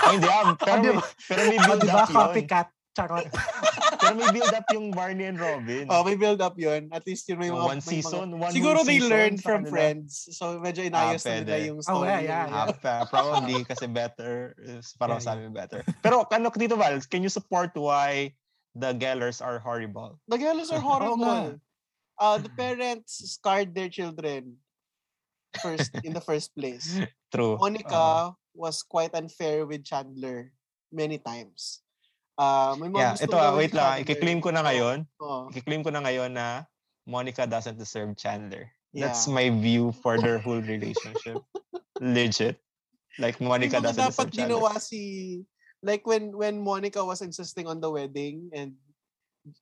Ay, 0.03 0.13
hindi 0.13 0.27
ah. 0.27 0.51
Pero 0.57 0.79
may, 0.81 0.91
ba? 0.91 1.03
pero 1.23 1.41
may 1.45 1.55
Oh, 1.55 1.65
build 1.65 1.81
di 1.81 1.87
ba? 1.87 1.95
up 1.97 2.09
yun. 2.09 2.17
Copycat. 2.17 2.67
Charot. 2.93 3.25
Pero 4.03 4.13
may 4.19 4.29
build 4.35 4.51
up 4.53 4.67
yung 4.75 4.91
Barney 4.91 5.25
and 5.25 5.39
Robin. 5.39 5.87
oh, 5.87 6.03
may 6.03 6.19
build 6.19 6.43
up 6.43 6.59
yun. 6.59 6.91
At 6.91 7.07
least 7.07 7.23
yun 7.31 7.39
may 7.39 7.47
mga... 7.47 7.63
one 7.63 7.79
may 7.79 7.81
mga- 7.81 7.87
season, 7.87 8.27
one 8.35 8.51
Siguro 8.51 8.83
they 8.83 8.99
season 8.99 9.09
learned 9.09 9.39
from 9.39 9.63
kanila. 9.63 9.71
friends. 9.71 10.11
So 10.35 10.59
medyo 10.59 10.83
inayos 10.83 11.23
na 11.23 11.39
nila 11.39 11.57
yung 11.63 11.79
Oh, 11.79 11.87
story. 12.03 12.07
yeah, 12.11 12.21
yeah, 12.21 12.43
nila. 12.51 12.75
Ah, 12.83 13.05
probably 13.07 13.63
kasi 13.63 13.87
better. 13.87 14.51
is 14.59 14.91
Parang 14.99 15.17
Yeah, 15.21 15.25
sa 15.25 15.33
amin 15.39 15.55
better. 15.55 15.81
Pero 16.03 16.27
ano 16.27 16.51
dito 16.51 16.75
Val, 16.75 16.99
can 17.07 17.23
you 17.23 17.31
support 17.31 17.71
why 17.79 18.33
the 18.75 18.91
Gellers 18.97 19.39
are 19.39 19.59
horrible? 19.61 20.19
The 20.27 20.37
girls 20.39 20.71
are 20.71 20.81
horrible. 20.83 21.59
Uh, 22.13 22.37
the 22.37 22.49
parents 22.53 23.25
scarred 23.25 23.73
their 23.73 23.89
children 23.89 24.61
first 25.59 25.89
in 26.05 26.13
the 26.13 26.21
first 26.21 26.53
place. 26.55 26.93
True. 27.33 27.57
Monica 27.57 28.31
was 28.53 28.85
quite 28.85 29.13
unfair 29.17 29.65
with 29.65 29.83
Chandler 29.83 30.53
many 30.93 31.17
times. 31.17 31.82
Uh, 32.33 32.73
may 32.81 32.89
mga 32.89 32.97
Yeah, 32.97 33.11
gusto 33.13 33.25
ito 33.29 33.37
ah, 33.37 33.53
wait 33.53 33.73
lang. 33.73 34.01
I-claim 34.01 34.39
ko 34.41 34.49
na 34.49 34.65
ngayon. 34.65 35.05
oo. 35.21 35.53
I-claim 35.53 35.85
ko 35.85 35.93
na 35.93 36.01
ngayon 36.01 36.33
na 36.33 36.65
Monica 37.05 37.45
doesn't 37.45 37.77
deserve 37.77 38.15
Chandler. 38.17 38.71
That's 38.89 39.29
Yeah. 39.29 39.35
my 39.37 39.47
view 39.53 39.93
for 40.01 40.17
their 40.17 40.41
whole 40.41 40.61
relationship. 40.61 41.41
Legit. 42.01 42.57
Like 43.21 43.37
Monica 43.37 43.77
doesn't 43.77 44.01
dapat 44.01 44.33
deserve 44.33 44.33
Chandler. 44.33 44.57
ginawa 44.57 44.71
si 44.81 45.01
like 45.85 46.01
when 46.09 46.33
when 46.33 46.57
Monica 46.57 47.05
was 47.05 47.21
insisting 47.21 47.69
on 47.69 47.77
the 47.77 47.91
wedding 47.91 48.49
and 48.49 48.73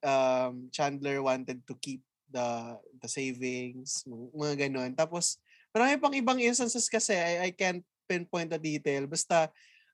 um 0.05 0.69
Chandler 0.71 1.19
wanted 1.19 1.65
to 1.67 1.73
keep 1.81 1.99
the 2.31 2.77
the 3.01 3.09
savings 3.09 4.05
mga- 4.07 4.69
ganon 4.69 4.93
tapos 4.95 5.41
marami 5.73 5.97
pang 5.99 6.13
ibang 6.15 6.39
instances 6.39 6.85
kasi 6.87 7.17
I, 7.17 7.49
I 7.49 7.51
can't 7.51 7.81
pinpoint 8.07 8.53
the 8.53 8.61
detail 8.61 9.09
basta 9.09 9.49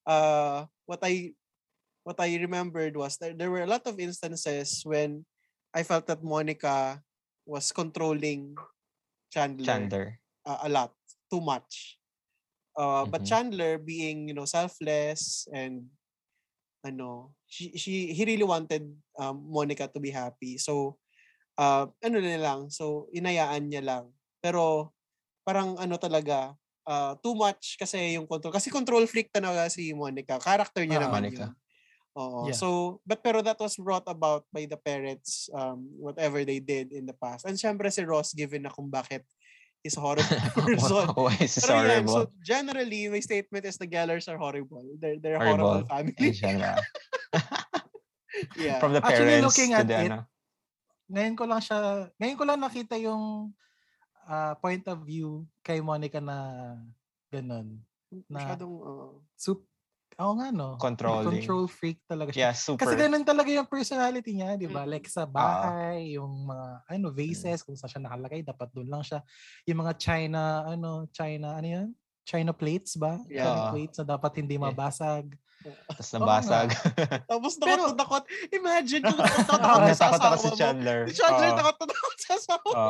uh 0.06 0.68
what 0.86 1.00
I 1.02 1.32
what 2.08 2.24
I 2.24 2.40
remembered 2.40 2.96
was 2.96 3.20
there, 3.20 3.36
there 3.36 3.52
were 3.52 3.68
a 3.68 3.70
lot 3.70 3.84
of 3.84 4.00
instances 4.00 4.80
when 4.88 5.28
I 5.76 5.84
felt 5.84 6.08
that 6.08 6.24
Monica 6.24 7.04
was 7.44 7.76
controlling 7.76 8.56
Chandler, 9.32 9.92
Chandler. 9.92 10.20
uh, 10.48 10.60
a 10.64 10.70
lot, 10.72 10.96
too 11.32 11.42
much. 11.44 12.00
Uh, 12.78 13.06
But 13.06 13.24
Mhm. 13.24 13.28
Chandler 13.28 13.78
being, 13.78 14.30
you 14.30 14.36
know, 14.36 14.46
selfless 14.48 15.48
and 15.52 15.92
ano, 16.86 17.34
she, 17.48 17.76
she 17.78 18.14
he 18.14 18.24
really 18.26 18.48
wanted 18.48 18.88
um, 19.20 19.44
Monica 19.50 19.88
to 19.92 20.00
be 20.00 20.12
happy. 20.12 20.58
So, 20.58 20.98
uh, 21.58 21.88
ano 22.04 22.18
na 22.22 22.38
lang, 22.40 22.70
so 22.72 23.10
inayaan 23.14 23.72
niya 23.72 23.84
lang. 23.86 24.06
Pero 24.44 24.94
parang 25.48 25.78
ano 25.80 25.98
talaga, 26.00 26.56
uh, 26.88 27.16
too 27.24 27.36
much 27.36 27.78
kasi 27.80 28.16
yung 28.18 28.28
control. 28.28 28.54
Kasi 28.56 28.70
control 28.72 29.06
freak 29.10 29.32
talaga 29.34 29.70
si 29.72 29.92
Monica. 29.96 30.40
Character 30.42 30.84
niya 30.86 31.00
Ah, 31.00 31.08
naman 31.08 31.28
Monica. 31.28 31.32
yun. 31.32 31.56
Oo. 32.18 32.50
Yeah. 32.50 32.58
So, 32.58 33.00
but 33.06 33.22
pero 33.22 33.46
that 33.46 33.62
was 33.62 33.78
brought 33.78 34.10
about 34.10 34.50
by 34.50 34.66
the 34.66 34.78
parents, 34.82 35.54
um, 35.54 35.86
whatever 36.02 36.42
they 36.42 36.58
did 36.58 36.90
in 36.90 37.06
the 37.06 37.14
past. 37.14 37.46
And 37.46 37.54
syempre 37.54 37.94
si 37.94 38.02
Ross, 38.02 38.34
given 38.34 38.66
na 38.66 38.74
kung 38.74 38.90
bakit 38.90 39.22
a 39.88 40.00
horrible 40.02 40.28
person. 40.58 41.08
Why 41.16 41.38
is 41.40 41.56
this 41.56 41.64
Pero 41.64 41.80
yan, 41.86 42.04
so 42.10 42.28
horrible? 42.28 42.34
generally, 42.44 43.08
my 43.08 43.22
statement 43.24 43.64
is 43.64 43.78
the 43.80 43.88
Gellers 43.88 44.28
are 44.28 44.36
horrible. 44.36 44.84
They're, 45.00 45.16
they're 45.16 45.40
a 45.40 45.46
Horrible. 45.46 45.86
horrible 45.86 45.88
family. 45.88 46.16
In 46.20 46.34
general. 46.34 46.80
yeah. 48.60 48.80
From 48.84 48.92
the 48.92 49.00
Actually, 49.00 49.40
parents 49.40 49.48
looking 49.48 49.72
to 49.72 49.80
at 49.80 49.88
the 49.88 49.96
it, 49.96 50.12
ano. 50.12 50.20
Ngayon 51.08 51.36
ko 51.40 51.44
lang 51.48 51.62
siya, 51.64 51.78
ngayon 52.20 52.36
ko 52.36 52.44
lang 52.44 52.60
nakita 52.60 52.96
yung 53.00 53.56
ah, 54.28 54.60
point 54.60 54.84
of 54.92 55.08
view 55.08 55.48
kay 55.64 55.80
Monica 55.80 56.20
na 56.20 56.76
ganun. 57.32 57.80
Na, 58.28 58.44
Masyadong, 58.44 58.74
uh, 58.84 59.16
sup, 59.40 59.64
Oo 60.18 60.34
nga, 60.42 60.50
no? 60.50 60.82
Controlling. 60.82 61.46
Control 61.46 61.70
freak 61.70 62.02
talaga 62.10 62.34
siya. 62.34 62.50
Yeah, 62.50 62.54
super. 62.58 62.82
Kasi 62.82 62.98
ganun 62.98 63.22
talaga 63.22 63.54
yung 63.54 63.70
personality 63.70 64.34
niya, 64.34 64.58
di 64.58 64.66
ba? 64.66 64.82
Mm. 64.82 64.90
Like 64.90 65.06
sa 65.06 65.30
bahay, 65.30 66.18
yung 66.18 66.50
mga 66.50 66.90
ano 66.90 67.14
vases 67.14 67.62
kung 67.62 67.78
saan 67.78 67.94
siya 67.94 68.02
nakalagay, 68.02 68.42
dapat 68.42 68.66
doon 68.74 68.90
lang 68.90 69.06
siya. 69.06 69.22
Yung 69.70 69.86
mga 69.86 69.94
China, 70.02 70.66
ano, 70.66 71.06
China, 71.14 71.62
ano 71.62 71.68
yan? 71.70 71.88
China 72.26 72.50
plates 72.50 72.98
ba? 72.98 73.22
Yeah. 73.30 73.46
China 73.46 73.62
plates 73.78 73.98
na 74.02 74.06
dapat 74.18 74.32
hindi 74.42 74.58
Yeah. 74.58 74.74
mabasag. 74.74 75.38
Tapos 75.86 76.08
nabasag. 76.14 76.68
Tapos 77.32 77.54
Pero- 77.62 77.86
takot 77.86 77.94
na 77.94 77.98
takot. 78.02 78.24
Imagine 78.50 79.02
kung 79.06 79.22
takot 79.22 79.62
na 79.62 79.94
ka 79.94 79.94
sa 79.94 80.10
asawa 80.18 80.36
si 80.36 80.50
mo. 80.50 80.58
Chandler. 80.58 81.00
Si 81.08 81.14
Chandler 81.22 81.50
Oo. 81.54 81.58
takot 81.62 81.76
na 81.78 81.86
takot 81.94 82.18
sa 82.18 82.32
asawa 82.34 82.58
mo. 82.66 82.74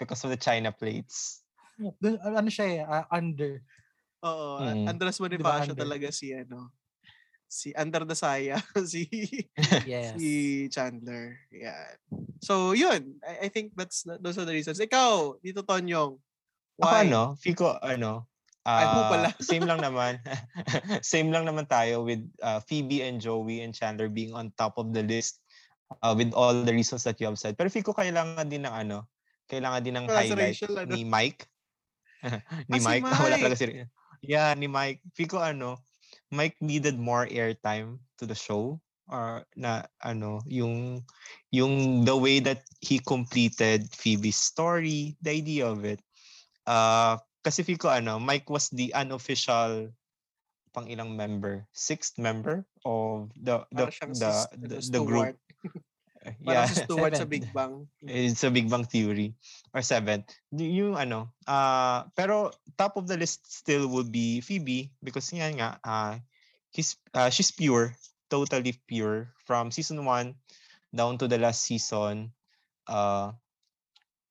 Because 0.00 0.24
of 0.24 0.32
the 0.32 0.40
China 0.40 0.72
plates. 0.72 1.44
Dun, 2.00 2.16
ano 2.20 2.48
siya 2.48 2.66
eh, 2.68 2.80
ah, 2.80 3.04
under. 3.12 3.60
Oo. 4.26 4.48
Mm. 4.58 4.90
Andres 4.90 5.22
Bonifacio 5.22 5.72
under? 5.72 5.82
talaga 5.86 6.08
si 6.10 6.34
ano. 6.34 6.74
Si 7.46 7.70
Under 7.78 8.02
the 8.02 8.18
Saya. 8.18 8.58
si 8.90 9.06
Yes. 9.86 10.18
si 10.18 10.66
Chandler. 10.66 11.38
Yeah. 11.54 11.94
So, 12.42 12.74
yun. 12.74 13.22
I, 13.22 13.46
I 13.46 13.48
think 13.54 13.70
that's 13.78 14.02
those 14.18 14.34
are 14.34 14.44
the 14.44 14.50
reasons. 14.54 14.82
Ikaw, 14.82 15.38
dito 15.38 15.62
Tonyong. 15.62 16.18
Ako 16.82 16.90
Why? 16.90 17.06
ano, 17.06 17.38
Fico, 17.38 17.78
ano, 17.80 18.26
Ay, 18.66 18.82
ako 18.82 18.98
ah, 18.98 19.08
pala. 19.08 19.28
same 19.38 19.62
lang 19.62 19.78
naman. 19.78 20.18
same 21.06 21.30
lang 21.30 21.46
naman 21.46 21.70
tayo 21.70 22.02
with 22.02 22.20
uh, 22.42 22.58
Phoebe 22.66 23.06
and 23.06 23.22
Joey 23.22 23.62
and 23.62 23.70
Chandler 23.70 24.10
being 24.10 24.34
on 24.34 24.50
top 24.58 24.74
of 24.74 24.90
the 24.90 25.06
list 25.06 25.38
uh, 26.02 26.12
with 26.18 26.34
all 26.34 26.66
the 26.66 26.74
reasons 26.74 27.06
that 27.06 27.16
you 27.22 27.30
have 27.30 27.38
said. 27.38 27.54
Pero 27.54 27.70
Fico, 27.70 27.94
kailangan 27.94 28.50
din 28.50 28.66
ng 28.66 28.74
ano, 28.74 29.06
kailangan 29.46 29.80
din 29.86 29.94
ng 29.94 30.06
highlight 30.10 30.58
ano? 30.66 30.82
ni 30.90 31.06
Mike. 31.06 31.46
ni 32.68 32.76
Ah, 32.76 32.82
si 32.82 32.86
Mike. 32.90 33.06
Wala 33.06 33.38
Mike. 33.38 33.42
talaga 33.46 33.56
si 33.56 33.66
Yeah, 34.22 34.54
ni 34.54 34.66
Mike. 34.66 35.00
Fico, 35.14 35.40
ano, 35.40 35.82
Mike 36.30 36.56
needed 36.60 36.98
more 36.98 37.26
airtime 37.26 37.98
to 38.18 38.26
the 38.26 38.34
show 38.34 38.80
or 39.06 39.46
na 39.54 39.86
ano 40.02 40.42
yung 40.50 41.02
yung 41.54 42.02
the 42.02 42.16
way 42.16 42.42
that 42.42 42.66
he 42.82 42.98
completed 42.98 43.86
Phoebe's 43.94 44.34
story 44.34 45.14
the 45.22 45.30
idea 45.30 45.62
of 45.62 45.86
it 45.86 46.02
uh 46.66 47.14
kasi 47.46 47.62
ko 47.78 47.86
ano 47.86 48.18
Mike 48.18 48.50
was 48.50 48.66
the 48.74 48.90
unofficial 48.98 49.94
pang 50.74 50.90
ilang 50.90 51.14
member 51.14 51.62
sixth 51.70 52.18
member 52.18 52.66
of 52.82 53.30
the 53.38 53.62
the 53.70 53.86
the, 53.86 53.94
si- 53.94 54.58
the, 54.58 54.76
ano, 54.82 54.90
the 54.90 55.00
group. 55.06 55.30
Parang 56.42 56.64
yeah 56.64 56.66
si 56.66 56.82
Stuart 56.84 57.14
sa 57.14 57.24
Seven. 57.24 57.30
Big 57.30 57.46
Bang. 57.54 57.86
it's 58.02 58.42
a 58.42 58.50
Big 58.50 58.66
Bang 58.66 58.86
Theory 58.86 59.34
or 59.74 59.82
seven 59.82 60.26
yung 60.54 60.98
ano 60.98 61.30
uh 61.46 62.06
pero 62.18 62.50
top 62.74 62.98
of 62.98 63.06
the 63.06 63.16
list 63.16 63.46
still 63.46 63.86
would 63.86 64.10
be 64.10 64.42
Phoebe 64.42 64.90
because 65.02 65.30
yan 65.30 65.58
nga 65.62 65.78
uh, 65.86 66.18
he's 66.74 66.98
uh, 67.14 67.30
she's 67.30 67.50
pure 67.54 67.94
totally 68.28 68.74
pure 68.90 69.30
from 69.46 69.70
season 69.70 70.02
1 70.02 70.34
down 70.94 71.18
to 71.18 71.28
the 71.28 71.38
last 71.38 71.62
season. 71.62 72.32
Uh 72.86 73.32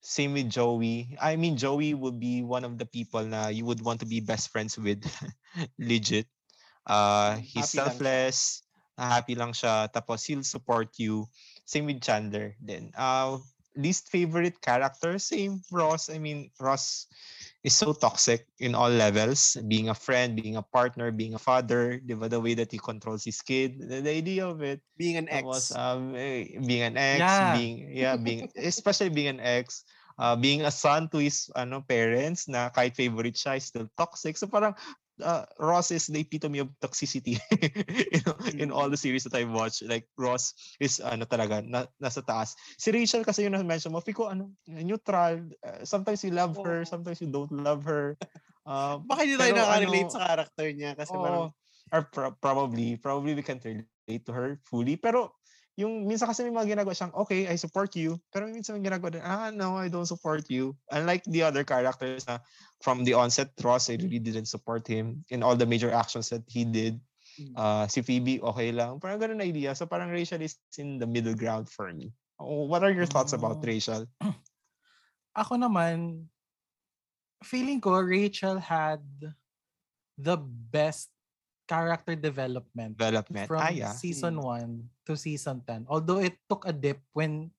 same 0.05 0.37
with 0.37 0.53
Joey. 0.53 1.17
I 1.17 1.35
mean 1.35 1.57
Joey 1.57 1.93
would 1.93 2.19
be 2.19 2.43
one 2.43 2.63
of 2.63 2.77
the 2.77 2.85
people 2.85 3.23
na 3.25 3.47
you 3.49 3.65
would 3.65 3.81
want 3.81 3.99
to 4.01 4.07
be 4.07 4.19
best 4.19 4.51
friends 4.51 4.77
with 4.77 5.01
legit. 5.79 6.27
Uh 6.85 7.39
he's 7.41 7.71
Happy 7.71 7.77
lang 7.77 7.87
selfless 7.89 8.39
happy 8.95 9.35
lang 9.35 9.51
siya 9.51 9.91
tapos 9.91 10.23
he'll 10.23 10.47
support 10.47 10.87
you 10.95 11.27
same 11.65 11.85
with 11.85 12.01
Chandler 12.01 12.55
then 12.61 12.91
uh 12.97 13.37
least 13.75 14.07
favorite 14.07 14.61
character 14.63 15.19
same 15.19 15.59
Ross. 15.71 16.07
I 16.09 16.17
mean 16.17 16.49
Ross 16.61 17.07
is 17.63 17.75
so 17.75 17.91
toxic 17.91 18.47
in 18.59 18.73
all 18.73 18.89
levels. 18.89 19.57
Being 19.67 19.89
a 19.89 19.97
friend 19.97 20.37
being 20.39 20.55
a 20.55 20.63
partner 20.63 21.11
being 21.11 21.35
a 21.35 21.41
father 21.41 21.99
di 21.99 22.15
ba, 22.15 22.29
the 22.29 22.39
way 22.39 22.53
that 22.55 22.71
he 22.71 22.79
controls 22.79 23.25
his 23.27 23.41
kid 23.41 23.81
the, 23.81 23.99
the 23.99 24.11
idea 24.15 24.47
of 24.47 24.61
it. 24.63 24.79
Being 24.97 25.17
an 25.17 25.27
ex. 25.27 25.43
was 25.43 25.71
um 25.75 26.15
eh, 26.15 26.55
being 26.63 26.87
an 26.87 26.95
ex 26.95 27.19
Yeah. 27.19 27.51
being 27.51 27.75
yeah 27.91 28.15
being 28.15 28.47
especially 28.55 29.11
being 29.11 29.27
an 29.35 29.43
ex 29.43 29.83
uh, 30.19 30.35
being 30.35 30.63
a 30.63 30.71
son 30.71 31.09
to 31.11 31.19
his 31.19 31.51
ano 31.55 31.83
parents 31.83 32.47
na 32.47 32.71
kahit 32.71 32.95
favorite 32.95 33.35
siya 33.35 33.59
is 33.59 33.67
still 33.67 33.87
toxic. 33.99 34.37
So 34.39 34.47
parang 34.47 34.75
uh, 35.21 35.45
Ross 35.59 35.91
is 35.91 36.07
the 36.07 36.19
epitome 36.19 36.59
of 36.59 36.71
toxicity. 36.81 37.39
You 38.15 38.21
know, 38.25 38.37
in 38.55 38.69
all 38.71 38.89
the 38.89 38.99
series 38.99 39.23
that 39.27 39.35
I've 39.35 39.51
watched 39.51 39.83
like 39.83 40.07
Ross 40.17 40.55
is 40.79 40.99
ano 40.99 41.25
talaga 41.27 41.63
na, 41.63 41.87
nasa 41.99 42.23
taas. 42.23 42.55
Si 42.79 42.91
Rachel 42.91 43.23
kasi 43.23 43.43
yung 43.43 43.55
na-mention 43.55 43.91
mo 43.91 43.99
Fico 43.99 44.27
ano 44.27 44.51
neutral 44.67 45.47
uh, 45.63 45.83
sometimes 45.83 46.23
you 46.23 46.31
love 46.31 46.55
her 46.59 46.83
Oo. 46.83 46.89
sometimes 46.89 47.19
you 47.19 47.29
don't 47.29 47.51
love 47.51 47.83
her. 47.83 48.15
Uh, 48.65 48.97
Baka 49.03 49.27
hindi 49.27 49.37
tayo 49.37 49.53
nakarelate 49.55 50.09
ano, 50.09 50.15
sa 50.15 50.21
character 50.25 50.67
niya 50.73 50.91
kasi 50.97 51.13
Oo. 51.15 51.23
parang 51.23 51.45
or 51.93 52.01
pro- 52.09 52.35
probably 52.41 52.97
probably 52.97 53.37
we 53.37 53.45
can't 53.45 53.63
relate 53.63 54.23
to 54.25 54.33
her 54.33 54.57
fully. 54.65 54.97
Pero 54.97 55.37
yung 55.75 56.07
minsan 56.07 56.31
kasi 56.31 56.47
may 56.47 56.55
mga 56.55 56.79
ginagawa 56.79 56.95
siyang 56.95 57.15
okay 57.15 57.51
I 57.51 57.59
support 57.59 57.91
you. 57.99 58.15
Pero 58.31 58.47
minsan 58.47 58.79
may 58.79 58.83
ginagawa 58.87 59.11
din 59.11 59.23
ah 59.23 59.51
no 59.51 59.75
I 59.75 59.91
don't 59.91 60.07
support 60.07 60.47
you. 60.47 60.75
Unlike 60.91 61.27
the 61.27 61.43
other 61.43 61.67
characters 61.67 62.23
na 62.27 62.39
from 62.79 63.03
the 63.03 63.15
onset 63.15 63.51
Ross 63.59 63.91
I 63.91 63.99
really 63.99 64.23
didn't 64.23 64.47
support 64.47 64.87
him 64.87 65.27
in 65.27 65.43
all 65.43 65.59
the 65.59 65.67
major 65.67 65.91
actions 65.91 66.31
that 66.31 66.47
he 66.47 66.63
did. 66.63 66.99
Uh, 67.51 67.83
si 67.91 67.99
Phoebe 67.99 68.39
okay 68.39 68.71
lang. 68.71 69.03
Parang 69.03 69.19
ganun 69.19 69.43
na 69.43 69.47
idea. 69.47 69.75
So 69.75 69.83
parang 69.83 70.07
Rachel 70.07 70.39
is 70.39 70.55
in 70.79 70.95
the 70.95 71.07
middle 71.07 71.35
ground 71.35 71.67
for 71.67 71.91
me. 71.91 72.15
Oh, 72.39 72.67
what 72.67 72.83
are 72.83 72.91
your 72.91 73.07
thoughts 73.07 73.35
about 73.35 73.59
Oh. 73.59 73.67
Rachel? 73.67 74.07
Ako 75.35 75.59
naman, 75.59 76.31
feeling 77.43 77.83
ko 77.83 77.99
Rachel 77.99 78.55
had 78.59 79.03
the 80.15 80.39
best 80.39 81.11
character 81.65 82.13
development 82.13 82.93
development 82.93 83.47
from 83.49 83.57
ah 83.61 83.73
yeah 83.73 83.93
season 83.93 84.37
Mm. 84.37 84.85
1 85.05 85.09
to 85.09 85.13
season 85.17 85.61
10. 85.65 85.85
Although 85.89 86.21
it 86.21 86.37
took 86.45 86.65
a 86.69 86.73
dip 86.73 87.01
when 87.13 87.49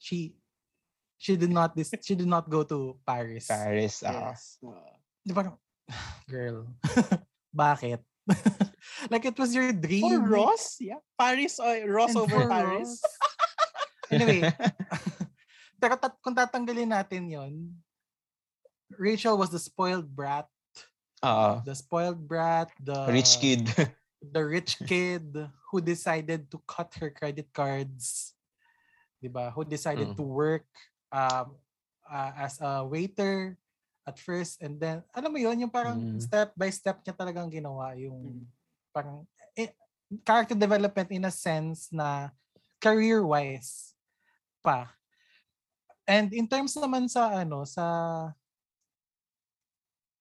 she 0.00 0.32
she 1.20 1.36
did 1.36 1.52
not 1.52 1.76
this 1.76 1.92
she 2.00 2.16
did 2.16 2.28
not 2.28 2.48
go 2.48 2.64
to 2.64 2.96
Paris. 3.04 3.48
Paris 3.48 4.00
ah 4.02 4.32
yes. 4.32 4.56
Oo. 4.64 4.76
Di 5.20 5.32
ba? 5.36 5.52
Girl. 6.32 6.64
Bakit? 7.52 8.00
like 9.12 9.26
it 9.26 9.36
was 9.36 9.52
your 9.52 9.72
dream. 9.74 10.06
For 10.06 10.22
Ross, 10.22 10.78
yeah. 10.80 11.02
Paris 11.18 11.58
or 11.58 11.74
Ross 11.90 12.14
And 12.14 12.22
over 12.24 12.46
Paris. 12.48 12.96
Ross. 12.96 14.12
anyway, 14.14 14.46
pero 15.82 15.98
tat- 15.98 16.20
kung 16.22 16.36
tatanggalin 16.36 16.94
natin 16.94 17.26
yon 17.26 17.54
Rachel 18.98 19.34
was 19.38 19.50
the 19.50 19.58
spoiled 19.58 20.06
brat. 20.06 20.46
Ah, 21.22 21.60
The 21.64 21.74
spoiled 21.76 22.24
brat, 22.26 22.72
the 22.80 23.12
rich 23.12 23.36
kid 23.40 23.68
the 24.24 24.44
rich 24.44 24.76
kid 24.88 25.36
who 25.70 25.80
decided 25.80 26.48
to 26.52 26.58
cut 26.64 26.92
her 27.00 27.12
credit 27.12 27.52
cards. 27.52 28.32
'Di 29.20 29.28
ba? 29.28 29.52
Who 29.52 29.64
decided 29.68 30.12
Mm. 30.12 30.16
to 30.16 30.24
work 30.24 30.68
um 31.12 31.60
uh, 32.08 32.32
as 32.40 32.56
a 32.64 32.84
waiter 32.86 33.60
at 34.08 34.16
first 34.16 34.64
and 34.64 34.80
then 34.80 35.04
alam 35.12 35.30
mo 35.30 35.38
yon 35.38 35.60
yung 35.60 35.72
parang 35.72 36.08
Mm. 36.08 36.20
step 36.24 36.56
by 36.56 36.72
step 36.72 37.04
niya 37.04 37.12
talagang 37.12 37.52
ginawa 37.52 37.92
yung 38.00 38.40
Mm. 38.40 38.48
parang 38.96 39.28
eh, 39.54 39.76
character 40.24 40.56
development 40.56 41.08
in 41.12 41.28
a 41.28 41.32
sense 41.32 41.92
na 41.92 42.32
career 42.80 43.20
wise 43.22 43.92
pa. 44.64 44.96
And 46.08 46.32
in 46.32 46.48
terms 46.48 46.74
naman 46.74 47.06
sa 47.12 47.44
ano 47.44 47.62
sa 47.68 47.84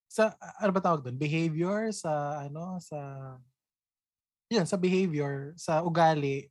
sa 0.10 0.34
ano 0.58 0.74
ba 0.74 0.82
tawag 0.82 1.06
doon? 1.06 1.16
Behavior 1.22 1.94
sa 1.94 2.42
ano 2.42 2.82
sa 2.82 2.98
yun, 4.50 4.66
sa 4.66 4.82
behavior, 4.82 5.54
sa 5.54 5.86
ugali. 5.86 6.50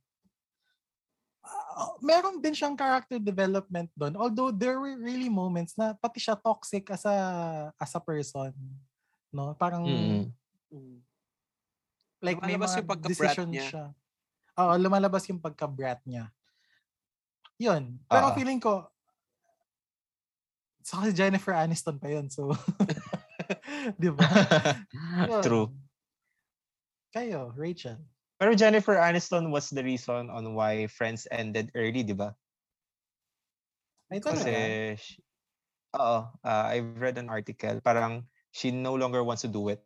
ah, 1.43 1.99
meron 1.99 2.39
din 2.39 2.55
siyang 2.55 2.79
character 2.79 3.19
development 3.19 3.91
doon. 3.91 4.15
Although 4.15 4.55
there 4.55 4.79
were 4.79 4.95
really 4.95 5.27
moments 5.27 5.75
na 5.75 5.91
pati 5.99 6.23
siya 6.23 6.39
toxic 6.39 6.87
as 6.87 7.03
a 7.03 7.15
as 7.75 7.91
a 7.91 7.99
person. 7.99 8.55
No? 9.35 9.51
Parang 9.59 9.83
Mm. 10.69 11.01
Like 12.21 12.37
may 12.45 12.53
Lumalabas 12.53 12.69
mga 12.69 12.77
yung 12.77 12.89
pagka-brat 12.93 13.09
decision 13.09 13.49
niya. 13.49 13.65
siya. 13.65 13.85
Oo, 14.59 14.73
lumalabas 14.77 15.23
yung 15.31 15.41
pagka-brat 15.41 15.99
niya. 16.05 16.29
Yun. 17.57 17.97
Pero 18.05 18.25
Oo. 18.29 18.35
feeling 18.37 18.61
ko, 18.61 18.85
sa 20.85 21.01
si 21.05 21.11
Jennifer 21.15 21.57
Aniston 21.57 21.97
pa 21.97 22.07
yun. 22.11 22.29
So, 22.29 22.53
di 24.01 24.09
ba? 24.13 24.25
True. 25.45 25.73
Kayo, 27.09 27.53
Rachel. 27.57 27.97
Pero 28.39 28.55
Jennifer 28.55 28.95
Aniston 28.95 29.51
was 29.51 29.67
the 29.73 29.83
reason 29.83 30.31
on 30.31 30.55
why 30.55 30.87
Friends 30.87 31.27
ended 31.27 31.73
early, 31.75 32.05
di 32.05 32.15
ba? 32.15 32.37
Ay, 34.09 34.23
Kasi, 34.23 34.95
oo, 35.93 36.19
uh, 36.23 36.65
I've 36.65 36.97
read 36.97 37.19
an 37.19 37.29
article, 37.29 37.77
parang 37.83 38.25
she 38.49 38.71
no 38.71 38.95
longer 38.95 39.21
wants 39.21 39.43
to 39.45 39.51
do 39.51 39.69
it. 39.69 39.83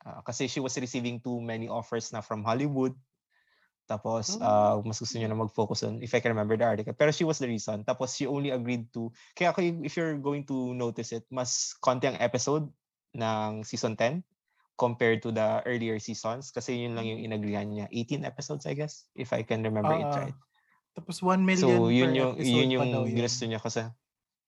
Ah, 0.00 0.24
kasi 0.24 0.48
she 0.48 0.60
was 0.60 0.76
receiving 0.80 1.20
too 1.20 1.40
many 1.40 1.68
offers 1.68 2.08
na 2.12 2.24
from 2.24 2.40
Hollywood. 2.40 2.96
Tapos, 3.90 4.38
ah, 4.38 4.78
mas 4.86 5.02
gusto 5.02 5.18
niya 5.18 5.26
na 5.26 5.34
mag-focus 5.34 5.82
on, 5.82 5.98
if 5.98 6.14
I 6.14 6.22
can 6.22 6.30
remember 6.30 6.54
the 6.54 6.62
article. 6.62 6.94
Pero 6.94 7.10
she 7.10 7.26
was 7.26 7.42
the 7.42 7.50
reason. 7.50 7.82
Tapos, 7.82 8.14
she 8.14 8.30
only 8.30 8.54
agreed 8.54 8.86
to, 8.94 9.10
kaya 9.34 9.50
kung- 9.50 9.82
if 9.82 9.98
you're 9.98 10.14
going 10.22 10.46
to 10.46 10.70
notice 10.78 11.10
it, 11.10 11.26
mas 11.34 11.74
konti 11.82 12.06
ang 12.06 12.14
episode 12.22 12.70
ng 13.18 13.66
season 13.66 13.98
10 13.98 14.22
compared 14.78 15.18
to 15.20 15.28
the 15.34 15.60
earlier 15.68 15.98
seasons 16.00 16.48
kasi 16.54 16.86
yun 16.86 16.96
lang 16.96 17.04
yung 17.04 17.20
inagrihan 17.20 17.68
niya. 17.68 17.90
18 17.92 18.22
episodes, 18.24 18.64
I 18.64 18.78
guess, 18.78 19.10
if 19.18 19.34
I 19.34 19.42
can 19.42 19.60
remember 19.66 19.92
it 19.92 20.06
Oo. 20.06 20.16
right. 20.24 20.38
Tapos 20.96 21.20
1 21.20 21.44
million 21.44 21.84
So, 21.84 21.92
yun 21.92 22.08
per 22.08 22.16
yung, 22.16 22.32
episode 22.38 22.48
yun 22.48 22.80
pa 22.80 22.84
yung 22.88 23.04
yun. 23.04 23.16
ginusto 23.20 23.44
niya 23.44 23.60
kasi 23.60 23.82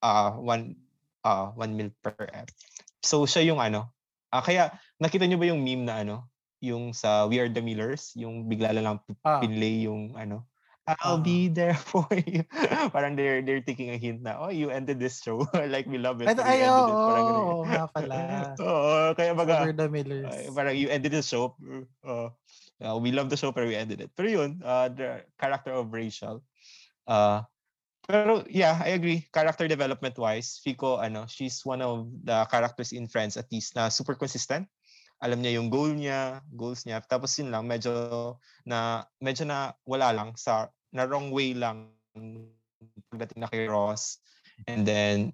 ah 0.01 0.33
one, 0.41 0.75
ah 1.27 1.53
one 1.53 1.77
mil 1.77 1.91
per 2.01 2.17
ep. 2.33 2.49
So, 3.05 3.29
siya 3.29 3.45
yung 3.45 3.61
ano. 3.61 3.93
ah 4.33 4.41
kaya, 4.41 4.73
nakita 4.97 5.29
niyo 5.29 5.37
ba 5.37 5.53
yung 5.53 5.61
meme 5.61 5.85
na 5.85 6.01
ano? 6.01 6.32
Yung 6.63 6.95
sa 6.95 7.27
We 7.27 7.43
Are 7.43 7.51
the 7.51 7.59
Millers, 7.59 8.15
yung 8.15 8.47
bigla 8.47 8.71
lang 8.71 9.03
Ah. 9.27 9.43
pinlay 9.43 9.83
yung 9.83 10.15
ano, 10.15 10.47
I'll 10.87 11.19
Ah. 11.19 11.23
be 11.23 11.47
there 11.51 11.75
for 11.75 12.07
you. 12.11 12.43
Parang 12.95 13.19
they're 13.19 13.43
they're 13.43 13.63
taking 13.63 13.91
a 13.91 13.99
hint 13.99 14.23
na, 14.23 14.39
oh, 14.39 14.51
you 14.51 14.71
ended 14.71 15.03
this 15.03 15.19
show. 15.23 15.43
like, 15.75 15.87
we 15.91 15.99
love 15.99 16.23
it. 16.23 16.31
Ay, 16.39 16.63
ay, 16.63 16.71
oo, 16.71 16.87
ganun. 16.87 17.35
oo 17.35 17.63
nga 17.67 17.85
pala. 17.91 18.15
Oo, 18.63 19.15
kaya 19.15 19.35
baga, 19.35 19.63
Over 19.67 19.75
the 19.75 19.87
Millers. 19.91 20.31
ay, 20.31 20.51
parang 20.55 20.75
you 20.79 20.87
ended 20.91 21.11
the 21.15 21.23
show. 21.23 21.55
Uh, 22.07 22.31
uh, 22.83 22.95
we 22.99 23.11
love 23.11 23.27
the 23.31 23.39
show, 23.39 23.51
pero 23.51 23.67
we 23.67 23.75
ended 23.79 23.99
it. 24.03 24.11
Pero 24.15 24.27
yun, 24.31 24.63
uh, 24.63 24.87
the 24.91 25.23
character 25.39 25.71
of 25.75 25.91
Rachel. 25.91 26.43
Uh, 27.07 27.43
pero 28.03 28.43
yeah, 28.51 28.79
I 28.83 28.99
agree. 28.99 29.27
Character 29.31 29.67
development 29.71 30.19
wise, 30.19 30.59
Fico, 30.63 30.99
ano, 30.99 31.27
she's 31.31 31.63
one 31.63 31.83
of 31.83 32.11
the 32.23 32.43
characters 32.51 32.91
in 32.91 33.07
Friends 33.07 33.35
at 33.39 33.47
least 33.51 33.75
na 33.79 33.87
super 33.87 34.15
consistent. 34.19 34.67
Alam 35.23 35.39
niya 35.39 35.57
yung 35.63 35.71
goal 35.71 35.95
niya, 35.95 36.43
goals 36.51 36.83
niya. 36.83 36.99
Tapos 37.07 37.31
yun 37.39 37.55
lang, 37.55 37.71
medyo 37.71 37.91
na 38.67 39.07
medyo 39.23 39.47
na 39.47 39.73
wala 39.87 40.11
lang 40.11 40.35
sa 40.35 40.69
na 40.91 41.07
wrong 41.07 41.31
way 41.31 41.55
lang 41.55 41.95
pagdating 43.09 43.41
na 43.41 43.49
kay 43.49 43.71
Ross. 43.71 44.19
And 44.67 44.83
then 44.85 45.33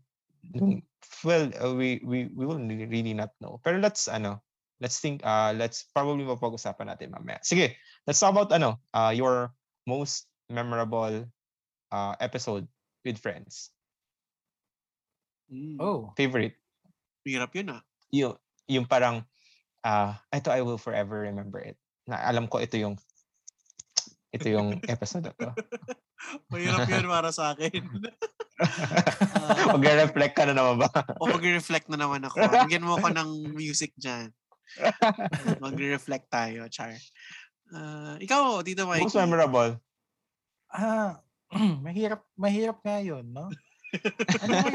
well, 1.24 1.51
uh, 1.57 1.74
we 1.74 2.05
we 2.05 2.28
we 2.36 2.45
will 2.45 2.61
really, 2.61 2.86
really 2.86 3.14
not 3.16 3.32
know. 3.41 3.59
Pero 3.64 3.80
let's 3.80 4.07
ano, 4.07 4.45
let's 4.78 5.01
think 5.01 5.24
uh 5.24 5.57
let's 5.57 5.89
probably 5.91 6.22
mapag-usapan 6.28 6.93
natin 6.93 7.11
mamaya. 7.11 7.41
Sige, 7.43 7.74
let's 8.07 8.20
talk 8.20 8.36
about 8.36 8.53
ano, 8.53 8.78
uh 8.95 9.11
your 9.11 9.51
most 9.89 10.28
memorable 10.53 11.24
uh 11.91 12.14
episode 12.20 12.68
with 13.03 13.18
friends. 13.18 13.72
Mm. 15.49 15.80
Oh. 15.80 16.12
Favorite. 16.14 16.57
Hirap 17.24 17.57
yun 17.57 17.72
ah. 17.72 17.80
Yung 18.12 18.36
yung 18.68 18.84
parang 18.84 19.24
ah 19.85 20.18
ito 20.35 20.51
I 20.51 20.62
will 20.62 20.81
forever 20.81 21.26
remember 21.26 21.59
it. 21.62 21.76
Na 22.09 22.22
alam 22.24 22.47
ko 22.51 22.59
ito 22.62 22.79
yung 22.79 22.99
ito 24.29 24.47
yung 24.49 24.81
episode 24.87 25.24
na 25.29 25.33
to. 25.35 25.51
Mahirap 26.53 26.85
yun 26.91 27.09
para 27.09 27.31
sa 27.33 27.55
akin. 27.55 27.81
Mag-reflect 29.74 30.35
ka 30.35 30.45
na 30.45 30.55
naman 30.55 30.83
ba? 30.83 30.91
o 31.22 31.31
mag-reflect 31.31 31.89
na 31.89 31.97
naman 31.97 32.26
ako. 32.26 32.43
Bigyan 32.66 32.85
mo 32.85 32.99
ako 32.99 33.09
ng 33.14 33.55
music 33.55 33.95
dyan. 33.97 34.29
Mag-reflect 35.62 36.29
tayo, 36.29 36.66
Char. 36.68 36.93
Ah, 37.72 38.18
ikaw, 38.20 38.61
Tito 38.66 38.85
Mikey. 38.85 39.09
Most 39.09 39.16
memorable. 39.16 39.79
Ah, 40.68 41.22
mahirap, 41.87 42.20
mahirap 42.37 42.83
nga 42.85 43.01
yun, 43.01 43.24
no? 43.33 43.49
Ano? 43.49 44.68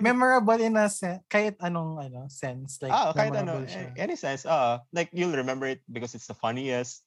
Memorable 0.00 0.58
in 0.60 0.76
a 0.76 0.88
sense, 0.88 1.22
kahit 1.28 1.56
anong 1.60 2.00
ano, 2.00 2.28
sense. 2.28 2.80
Like, 2.82 2.92
ah, 2.92 3.12
kahit 3.12 3.34
ano, 3.34 3.60
memorable 3.60 3.68
siya. 3.68 3.92
any 3.96 4.16
sense. 4.16 4.44
Uh, 4.44 4.80
like 4.92 5.10
you'll 5.12 5.34
remember 5.34 5.66
it 5.66 5.80
because 5.90 6.14
it's 6.14 6.28
the 6.28 6.36
funniest, 6.36 7.04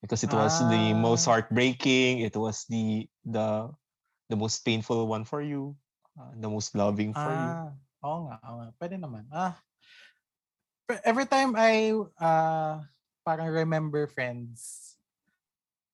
because 0.00 0.22
it 0.22 0.32
was 0.32 0.58
the 0.70 0.94
most 0.96 1.26
Ah. 1.26 1.36
heartbreaking, 1.36 2.24
it 2.24 2.34
was 2.34 2.64
the 2.70 3.06
the 3.26 3.70
the 4.30 4.38
most 4.38 4.62
painful 4.62 5.06
one 5.10 5.26
for 5.26 5.42
you, 5.42 5.74
uh, 6.14 6.32
the 6.38 6.48
most 6.48 6.74
loving 6.74 7.12
for 7.12 7.32
you. 7.32 7.50
Ah, 7.50 7.70
oo 8.06 8.18
nga, 8.30 8.36
oo 8.46 8.56
nga. 8.62 8.68
Pwede 8.78 8.96
naman. 8.96 9.24
Ah, 9.30 9.58
every 11.04 11.26
time 11.26 11.54
I 11.54 11.94
uh, 12.18 12.82
parang 13.22 13.50
remember 13.52 14.06
friends, 14.10 14.90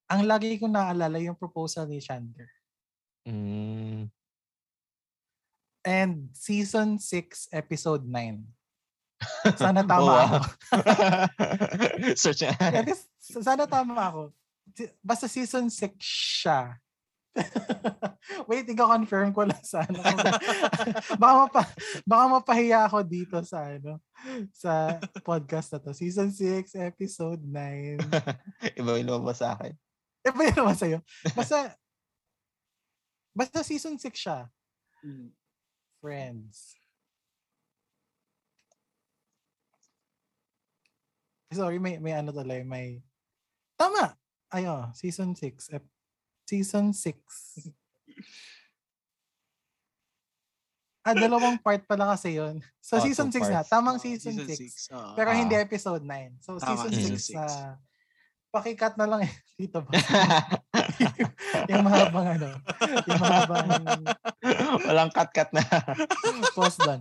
ang 0.07 0.25
lagi 0.25 0.57
ko 0.57 0.71
naalala 0.71 1.19
yung 1.19 1.37
proposal 1.37 1.91
ni 1.91 1.99
Chandler. 1.99 2.49
Mm. 3.27 4.07
And 5.87 6.35
season 6.35 6.99
6, 6.99 7.55
episode 7.55 8.03
9. 8.03 8.43
Sana 9.63 9.87
tama 9.87 10.11
Oh, 10.11 10.19
ako. 10.19 10.39
Search 12.21 12.43
sana 13.23 13.65
tama 13.71 13.95
ako. 14.11 14.23
Basta 14.99 15.31
season 15.31 15.71
6 15.71 15.95
siya. 16.03 16.75
Wait, 18.49 18.67
ikaw-confirm 18.67 19.31
ko 19.31 19.45
lang 19.47 19.63
sa 19.63 19.85
ano. 19.87 20.01
baka, 21.21 21.33
mapa, 21.47 21.63
baka 22.03 22.25
mapahiya 22.35 22.89
ako 22.89 23.05
dito 23.05 23.37
sa 23.45 23.77
ano 23.77 24.01
sa 24.51 24.97
podcast 25.21 25.71
na 25.71 25.79
to. 25.85 25.93
Season 25.95 26.33
6, 26.33 26.75
episode 26.81 27.41
9. 27.45 28.03
Iba 28.81 28.91
yung 28.99 29.07
lumabas 29.07 29.39
sa 29.39 29.55
akin. 29.55 29.71
Eh, 30.27 30.33
ba 30.35 30.43
yun 30.43 30.59
naman 30.59 30.75
sa'yo? 30.75 30.99
Basta, 31.37 31.79
basta 33.31 33.63
season 33.63 33.95
6 33.95 34.11
siya. 34.17 34.51
Mm. 35.05 35.31
Friends. 36.07 36.79
Sorry, 41.51 41.83
may, 41.83 41.99
may 41.99 42.15
ano 42.15 42.31
tuloy, 42.31 42.63
may... 42.63 43.03
Tama! 43.75 44.15
Ayo, 44.55 44.87
season 44.95 45.35
6. 45.35 45.75
ep- 45.75 45.91
Season 46.47 46.95
6. 46.95 47.19
ah, 51.03 51.11
dalawang 51.11 51.59
part 51.59 51.83
pala 51.91 52.15
kasi 52.15 52.39
yun. 52.39 52.63
So, 52.79 52.99
Oh, 52.99 53.03
season 53.03 53.35
two 53.35 53.43
6 53.43 53.51
na. 53.51 53.67
Tamang 53.67 53.99
Ah, 53.99 54.03
season 54.07 54.47
6. 54.47 54.55
six. 54.55 54.73
Oo. 54.95 55.19
Pero 55.19 55.35
hindi 55.35 55.59
Ah. 55.59 55.67
episode 55.67 56.07
9. 56.07 56.39
So, 56.39 56.55
Tama, 56.63 56.87
season 56.87 56.91
season 56.95 57.19
6 57.19 57.27
six. 57.35 57.35
na... 57.35 57.83
Pakikat 58.49 58.95
na 58.97 59.07
lang 59.07 59.21
eh, 59.23 59.33
dito 59.61 59.81
ba? 59.81 59.91
yung 61.71 61.83
mahabang 61.83 62.27
ano. 62.35 62.49
Yung 63.05 63.21
mahabang 63.21 63.69
Walang 64.83 65.11
cut-cut 65.11 65.51
na. 65.53 65.63
post 66.57 66.81
doon. 66.81 67.01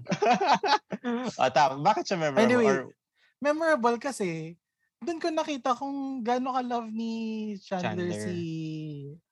ah, 1.35 1.49
tama. 1.49 1.79
Bakit 1.81 2.03
siya 2.03 2.17
memorable? 2.19 2.43
Anyway, 2.43 2.67
Or, 2.67 2.91
memorable 3.39 3.97
kasi 3.97 4.57
doon 4.99 5.19
ko 5.19 5.29
nakita 5.29 5.75
kung 5.75 6.21
gaano 6.21 6.51
ka-love 6.51 6.89
ni 6.89 7.11
Chandler, 7.57 8.09
Chandler. 8.09 8.21
si 8.21 8.37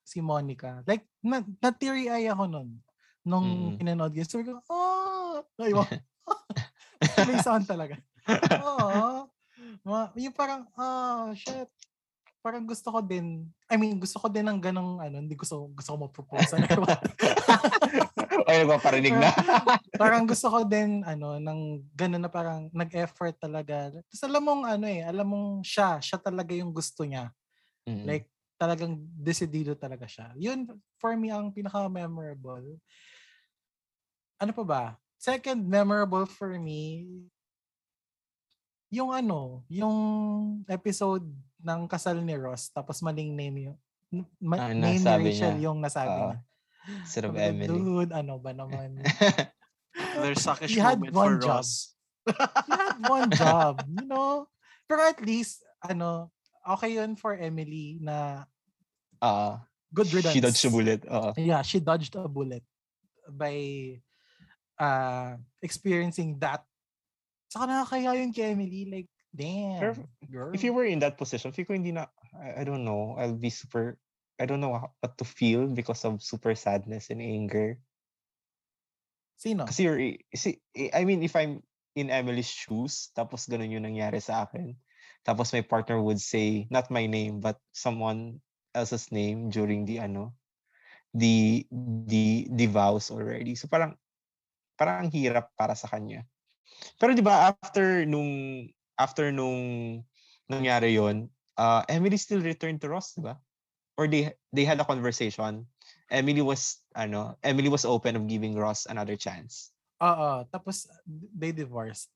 si 0.00 0.18
Monica. 0.20 0.84
Like, 0.84 1.08
na, 1.20 1.40
na 1.42 1.70
teary 1.70 2.06
eye 2.06 2.28
ako 2.28 2.46
nun. 2.46 2.68
Nung 3.22 3.74
Mm. 3.74 3.78
pinanood 3.80 4.12
ko. 4.12 4.22
Sabi 4.22 4.44
ko, 4.44 4.60
oh! 4.68 5.40
Ay, 5.56 5.72
wow. 5.72 5.88
May 7.24 7.40
sound 7.40 7.64
talaga. 7.64 7.96
Oo. 8.60 9.26
Ma- 9.82 10.12
yung 10.14 10.32
parang, 10.32 10.68
oh, 10.70 11.32
shit. 11.32 11.68
Parang 12.44 12.68
gusto 12.68 12.92
ko 12.92 13.00
din, 13.00 13.48
I 13.72 13.80
mean, 13.80 13.96
gusto 13.96 14.20
ko 14.20 14.28
din 14.28 14.44
ng 14.44 14.60
ganong, 14.60 15.00
ano, 15.00 15.16
hindi 15.16 15.32
gusto, 15.32 15.72
gusto 15.72 15.96
ko 15.96 16.04
mag-propose. 16.04 16.60
Ano, 16.60 16.68
Ay, 18.48 18.64
nagpaparinig 18.64 19.16
na. 19.16 19.32
parang 20.02 20.28
gusto 20.28 20.52
ko 20.52 20.60
din 20.68 21.00
ano 21.06 21.40
ng 21.40 21.80
ganun 21.96 22.22
na 22.22 22.28
parang 22.28 22.68
nag-effort 22.74 23.40
talaga. 23.40 23.88
Tapos 23.94 24.22
alam 24.26 24.42
mong 24.44 24.62
ano 24.68 24.86
eh, 24.90 25.00
alam 25.00 25.26
mong 25.26 25.64
siya, 25.64 25.96
siya 26.04 26.18
talaga 26.20 26.52
yung 26.52 26.74
gusto 26.74 27.08
niya. 27.08 27.32
Mm. 27.88 28.04
Like 28.04 28.26
talagang 28.60 29.00
decidido 29.16 29.72
talaga 29.74 30.04
siya. 30.04 30.32
Yun 30.36 30.68
for 31.00 31.16
me 31.16 31.32
ang 31.32 31.50
pinaka-memorable. 31.50 32.76
Ano 34.36 34.52
pa 34.52 34.64
ba? 34.64 34.84
Second 35.16 35.64
memorable 35.64 36.28
for 36.28 36.52
me 36.60 37.08
yung 38.94 39.10
ano, 39.10 39.66
yung 39.66 39.96
episode 40.70 41.26
ng 41.64 41.88
kasal 41.88 42.20
ni 42.20 42.36
Ross 42.36 42.68
tapos 42.68 43.00
maling 43.00 43.32
name 43.32 43.56
yung 43.66 43.76
ma- 44.38 44.60
Ah, 44.60 44.70
name 44.70 45.00
ni 45.00 45.00
nasabi 45.00 45.24
Rachel 45.26 45.54
niya. 45.56 45.64
yung 45.64 45.78
nasabi 45.80 46.12
Oo. 46.12 46.28
niya. 46.30 46.38
Instead 47.00 47.24
of 47.24 47.34
Emily. 47.34 47.68
Dude, 47.72 48.12
ano 48.12 48.36
ba 48.36 48.52
naman? 48.52 49.00
There's 50.20 50.44
suckish 50.44 50.76
moment 50.76 51.10
one 51.10 51.40
for 51.40 51.42
job. 51.42 51.64
Ross. 51.64 51.70
he 52.28 52.32
had 52.70 52.98
one 53.08 53.28
job, 53.32 53.80
you 53.88 54.04
know? 54.04 54.44
Pero 54.84 55.00
at 55.02 55.16
least, 55.18 55.64
ano, 55.80 56.28
okay 56.62 56.94
yun 56.94 57.16
for 57.16 57.32
Emily 57.32 57.96
na 57.98 58.44
Ah, 59.18 59.64
good 59.88 60.12
riddance. 60.12 60.36
she 60.36 60.40
dodged 60.40 60.64
a 60.64 60.70
bullet. 60.70 61.00
Oo. 61.08 61.30
Yeah, 61.34 61.62
she 61.64 61.80
dodged 61.80 62.12
a 62.14 62.28
bullet 62.28 62.60
by 63.24 63.56
uh, 64.76 65.40
experiencing 65.58 66.36
that. 66.38 66.60
Saka 67.48 67.64
nakakaya 67.64 68.20
yun 68.20 68.28
kay 68.28 68.52
Emily, 68.52 68.84
like, 68.84 69.08
damn, 69.34 69.80
Pero 69.80 69.92
girl. 70.30 70.50
If 70.54 70.62
you 70.62 70.72
were 70.72 70.86
in 70.86 71.02
that 71.02 71.18
position, 71.18 71.50
feel 71.50 71.66
ko 71.66 71.74
hindi 71.74 71.90
na, 71.90 72.06
I, 72.34 72.62
I 72.62 72.64
don't 72.64 72.86
know, 72.86 73.18
I'll 73.18 73.34
be 73.34 73.50
super, 73.50 73.98
I 74.38 74.46
don't 74.46 74.62
know 74.62 74.78
what 74.78 75.14
to 75.18 75.26
feel 75.26 75.66
because 75.66 76.06
of 76.06 76.22
super 76.22 76.54
sadness 76.54 77.10
and 77.10 77.20
anger. 77.20 77.78
Sino? 79.36 79.66
Kasi 79.66 79.80
you're, 79.82 80.00
si, 80.34 80.62
i- 80.78 80.94
I 80.94 81.04
mean, 81.04 81.22
if 81.26 81.34
I'm 81.34 81.60
in 81.98 82.10
Emily's 82.10 82.50
shoes, 82.50 83.10
tapos 83.14 83.50
ganun 83.50 83.74
yung 83.74 83.86
nangyari 83.86 84.22
sa 84.22 84.46
akin, 84.46 84.78
tapos 85.26 85.52
my 85.52 85.62
partner 85.62 85.98
would 85.98 86.22
say, 86.22 86.70
not 86.70 86.90
my 86.90 87.06
name, 87.06 87.42
but 87.42 87.58
someone 87.74 88.38
else's 88.74 89.10
name 89.10 89.50
during 89.50 89.84
the, 89.86 89.98
ano, 89.98 90.34
the, 91.14 91.66
the, 92.06 92.46
the 92.50 92.66
vows 92.66 93.10
already. 93.10 93.54
So 93.54 93.66
parang, 93.66 93.98
parang 94.78 95.06
ang 95.06 95.10
hirap 95.10 95.50
para 95.58 95.74
sa 95.74 95.86
kanya. 95.90 96.26
Pero 96.98 97.14
'di 97.14 97.22
ba 97.22 97.54
after 97.54 98.02
nung 98.06 98.66
after 98.98 99.30
nung 99.32 100.02
nangyari 100.50 100.94
'yon, 100.96 101.30
uh, 101.58 101.82
Emily 101.88 102.16
still 102.20 102.42
returned 102.42 102.80
to 102.82 102.88
Ross, 102.90 103.14
'di 103.14 103.24
ba? 103.24 103.40
Or 103.98 104.06
they 104.10 104.34
they 104.54 104.64
had 104.66 104.80
a 104.80 104.86
conversation. 104.88 105.68
Emily 106.10 106.42
was 106.42 106.82
ano, 106.94 107.38
Emily 107.42 107.70
was 107.70 107.84
open 107.86 108.16
of 108.18 108.26
giving 108.30 108.54
Ross 108.58 108.86
another 108.86 109.16
chance. 109.16 109.72
Oo, 110.02 110.44
tapos 110.50 110.90
they 111.06 111.52
divorced. 111.54 112.10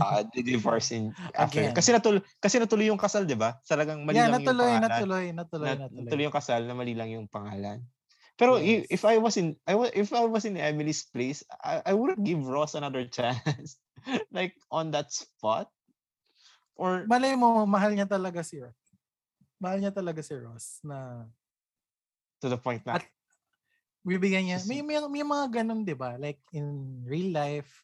uh, 0.00 0.24
they 0.34 0.42
divorced 0.42 0.92
in 0.92 1.14
after. 1.36 1.60
Again. 1.60 1.74
Kasi 1.74 1.90
natuloy 1.94 2.20
kasi 2.40 2.56
natuloy 2.62 2.86
yung 2.90 3.00
kasal, 3.00 3.24
'di 3.26 3.36
ba? 3.38 3.58
Talagang 3.66 4.02
mali 4.06 4.22
yeah, 4.22 4.26
lang 4.26 4.38
natuloy, 4.38 4.78
yung 4.78 4.84
pangalan. 4.84 4.84
natuloy, 4.84 5.24
natuloy, 5.34 5.74
Nat- 5.74 5.78
natuloy. 5.78 5.98
natuloy 6.06 6.24
yung 6.28 6.36
kasal 6.36 6.62
na 6.66 6.74
mali 6.76 6.94
lang 6.94 7.10
yung 7.10 7.26
pangalan. 7.26 7.82
Pero 8.38 8.58
Yes. 8.58 8.86
if 8.90 9.02
I 9.02 9.18
was 9.18 9.34
in 9.34 9.58
I 9.66 9.74
wa- 9.74 9.90
if 9.94 10.14
I 10.14 10.22
was 10.26 10.46
in 10.46 10.54
Emily's 10.54 11.02
place, 11.10 11.42
I, 11.62 11.82
I 11.90 11.92
wouldn't 11.98 12.22
give 12.22 12.46
Ross 12.46 12.78
another 12.78 13.02
chance. 13.16 13.82
like 14.30 14.54
on 14.70 14.94
that 14.94 15.10
spot. 15.10 15.68
Or 16.78 17.02
Malay 17.10 17.34
mo, 17.34 17.66
mahal 17.66 17.92
niya 17.92 18.06
talaga 18.06 18.46
si 18.46 18.62
Ross. 18.62 18.78
Mahal 19.58 19.82
niya 19.82 19.90
talaga 19.90 20.22
si 20.22 20.32
Ross 20.38 20.78
na 20.86 21.26
to 22.38 22.46
the 22.46 22.56
point 22.56 22.86
na 22.86 23.02
At- 23.02 23.10
bibigyan 24.06 24.46
niya. 24.46 24.58
May, 24.64 24.80
may, 24.80 25.02
may 25.10 25.26
mga 25.26 25.46
ganun, 25.60 25.82
di 25.82 25.92
ba? 25.92 26.14
Like 26.16 26.38
in 26.54 27.02
real 27.02 27.34
life, 27.34 27.82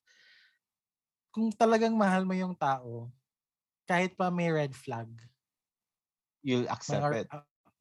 kung 1.34 1.50
talagang 1.50 1.98
mahal 1.98 2.22
mo 2.22 2.32
yung 2.38 2.54
tao, 2.54 3.10
kahit 3.84 4.14
pa 4.14 4.30
may 4.30 4.48
red 4.48 4.70
flag, 4.72 5.10
you'll 6.46 6.70
accept 6.70 7.02
mga, 7.02 7.26
it. 7.26 7.28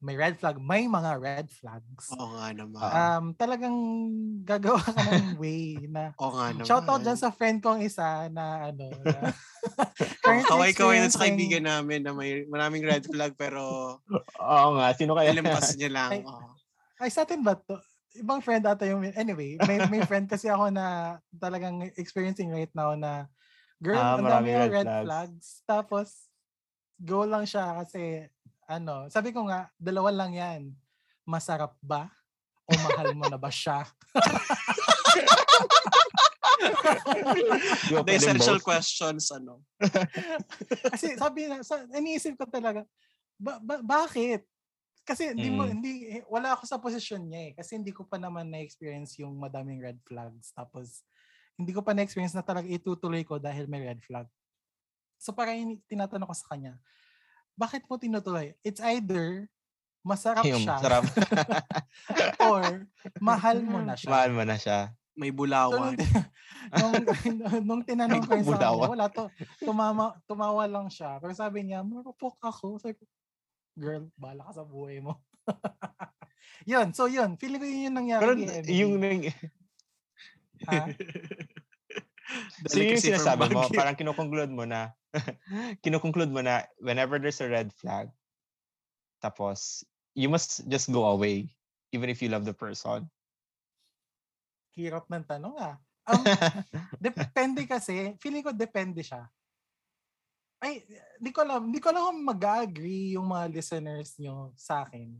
May 0.04 0.14
red 0.14 0.36
flag, 0.36 0.60
may 0.60 0.84
mga 0.84 1.16
red 1.16 1.48
flags. 1.48 2.12
Oo 2.12 2.36
nga 2.36 2.52
naman. 2.52 2.76
Um, 2.84 3.24
talagang 3.32 3.76
gagawa 4.44 4.76
ka 4.76 4.92
ng 4.92 5.34
way 5.40 5.80
na 5.88 6.12
Oo 6.20 6.28
nga 6.30 6.52
naman. 6.52 6.68
Shout 6.68 6.84
out 6.84 7.00
dyan 7.00 7.16
sa 7.16 7.32
friend 7.32 7.64
kong 7.64 7.80
isa 7.80 8.28
na 8.28 8.68
ano. 8.68 8.92
Na, 9.00 9.32
Kaway-kaway 10.52 11.00
na 11.00 11.08
sa 11.08 11.24
kaibigan 11.24 11.64
namin 11.64 12.04
na 12.04 12.12
may 12.12 12.44
maraming 12.44 12.84
red 12.84 13.00
flag 13.02 13.32
pero 13.32 13.96
Oo 14.36 14.68
nga, 14.76 14.92
sino 14.92 15.16
kaya? 15.16 15.32
ilimpas 15.32 15.72
niya 15.74 15.88
lang. 15.88 16.10
Ay, 16.12 16.22
Oo. 16.22 16.52
Ay, 17.00 17.08
sa 17.08 17.24
atin 17.24 17.40
ba 17.40 17.56
to? 17.56 17.80
Ibang 18.14 18.38
friend 18.38 18.62
ata 18.62 18.84
yung... 18.86 19.02
Anyway, 19.16 19.58
may, 19.64 19.82
may 19.88 20.04
friend 20.04 20.28
kasi 20.28 20.46
ako 20.46 20.68
na 20.68 21.18
talagang 21.34 21.82
experiencing 21.96 22.52
right 22.52 22.70
now 22.70 22.92
na 22.94 23.26
girl, 23.80 23.98
Ah, 23.98 24.14
ang 24.14 24.22
dami 24.22 24.52
red 24.52 24.70
red 24.70 24.86
flags. 24.86 25.02
flags. 25.02 25.46
Tapos, 25.64 26.08
go 26.94 27.24
lang 27.24 27.42
siya 27.42 27.82
kasi 27.82 28.30
ano, 28.66 29.08
sabi 29.12 29.32
ko 29.32 29.46
nga, 29.48 29.70
dalawa 29.76 30.10
lang 30.10 30.32
yan. 30.34 30.62
Masarap 31.24 31.76
ba? 31.80 32.08
O 32.64 32.72
mahal 32.76 33.12
mo 33.16 33.28
na 33.28 33.36
ba 33.36 33.52
siya? 33.52 33.84
The 37.90 38.14
essential 38.14 38.58
both? 38.60 38.66
questions, 38.66 39.28
ano. 39.32 39.60
Kasi 40.92 41.16
sabi 41.16 41.48
na, 41.48 41.60
sa, 41.60 41.84
iniisip 41.92 42.36
ko 42.40 42.46
talaga, 42.48 42.84
ba, 43.36 43.58
ba, 43.60 43.80
bakit? 43.82 44.46
Kasi 45.04 45.36
hindi 45.36 45.52
mo 45.52 45.68
Mm. 45.68 45.72
hindi 45.76 45.92
eh, 46.08 46.24
wala 46.32 46.56
ako 46.56 46.64
sa 46.64 46.80
posisyon 46.80 47.28
niya 47.28 47.52
eh 47.52 47.52
kasi 47.52 47.76
hindi 47.76 47.92
ko 47.92 48.08
pa 48.08 48.16
naman 48.16 48.48
na-experience 48.48 49.20
yung 49.20 49.36
madaming 49.36 49.76
red 49.76 50.00
flags 50.00 50.48
tapos 50.56 51.04
hindi 51.60 51.76
ko 51.76 51.84
pa 51.84 51.92
na-experience 51.92 52.32
na 52.32 52.40
talaga 52.40 52.64
itutuloy 52.64 53.20
ko 53.20 53.36
dahil 53.36 53.68
may 53.68 53.84
red 53.84 54.00
flag. 54.00 54.24
So 55.20 55.36
parang 55.36 55.60
ini- 55.60 55.84
tinatanong 55.84 56.24
ko 56.24 56.32
sa 56.32 56.56
kanya, 56.56 56.80
bakit 57.54 57.86
mo 57.86 57.96
tinutuloy? 57.96 58.54
It's 58.60 58.82
either 58.82 59.46
masarap 60.04 60.44
Yung 60.44 60.60
siya 60.60 60.76
sarap. 60.78 61.04
or 62.50 62.84
mahal 63.18 63.58
mo 63.64 63.80
na 63.80 63.96
siya. 63.96 64.10
Mahal 64.10 64.30
mo 64.30 64.42
na 64.44 64.56
siya. 64.60 64.92
May 65.14 65.30
So, 65.30 65.34
nung, 65.38 65.46
bulawan. 65.46 65.94
nung, 66.74 66.94
nung 67.62 67.82
tinanong 67.86 68.26
ko 68.26 68.34
sa 68.34 68.36
kanya, 68.36 68.50
Bulawan. 68.50 68.88
wala 68.90 69.06
to, 69.08 69.24
tumama, 69.62 70.04
tumawa 70.26 70.66
lang 70.66 70.90
siya. 70.90 71.22
Pero 71.22 71.32
sabi 71.32 71.62
niya, 71.62 71.86
marupok 71.86 72.36
ako. 72.42 72.82
Sabi 72.82 72.98
ko, 72.98 73.06
girl, 73.78 74.10
bala 74.18 74.42
ka 74.44 74.58
sa 74.58 74.66
buhay 74.66 74.98
mo. 74.98 75.22
yun, 76.66 76.90
so 76.90 77.06
yun. 77.06 77.38
Feeling 77.38 77.62
ko 77.62 77.66
yun 77.66 77.86
yung 77.88 77.96
nangyari 77.96 78.22
Pero 78.22 78.32
yung 78.66 78.94
nang- 78.98 79.30
Ha? 80.64 80.88
So 82.68 82.80
yung 82.80 83.00
sinasabi 83.00 83.52
mo, 83.52 83.68
parang 83.70 83.96
kinukonclude 83.98 84.52
mo 84.52 84.64
na, 84.64 84.92
kinukonclude 85.84 86.32
mo 86.32 86.40
na 86.40 86.64
whenever 86.80 87.20
there's 87.20 87.40
a 87.44 87.48
red 87.48 87.70
flag, 87.76 88.08
tapos 89.20 89.84
you 90.16 90.28
must 90.28 90.64
just 90.68 90.88
go 90.92 91.08
away 91.08 91.52
even 91.92 92.08
if 92.08 92.20
you 92.24 92.28
love 92.28 92.44
the 92.44 92.56
person. 92.56 93.06
Hirap 94.74 95.06
ng 95.06 95.24
tanong 95.24 95.54
ah. 95.60 95.76
Um, 96.04 96.20
depende 97.00 97.64
kasi, 97.64 98.18
feeling 98.20 98.44
ko 98.44 98.52
depende 98.52 99.00
siya. 99.00 99.24
Ay, 100.60 100.84
di 101.20 101.30
ko 101.32 101.44
alam, 101.44 101.68
di 101.68 101.80
ko 101.80 101.92
alam 101.92 102.12
kung 102.12 102.20
mag-agree 102.24 103.16
yung 103.16 103.28
mga 103.28 103.52
listeners 103.52 104.16
nyo 104.16 104.52
sa 104.56 104.84
akin. 104.84 105.12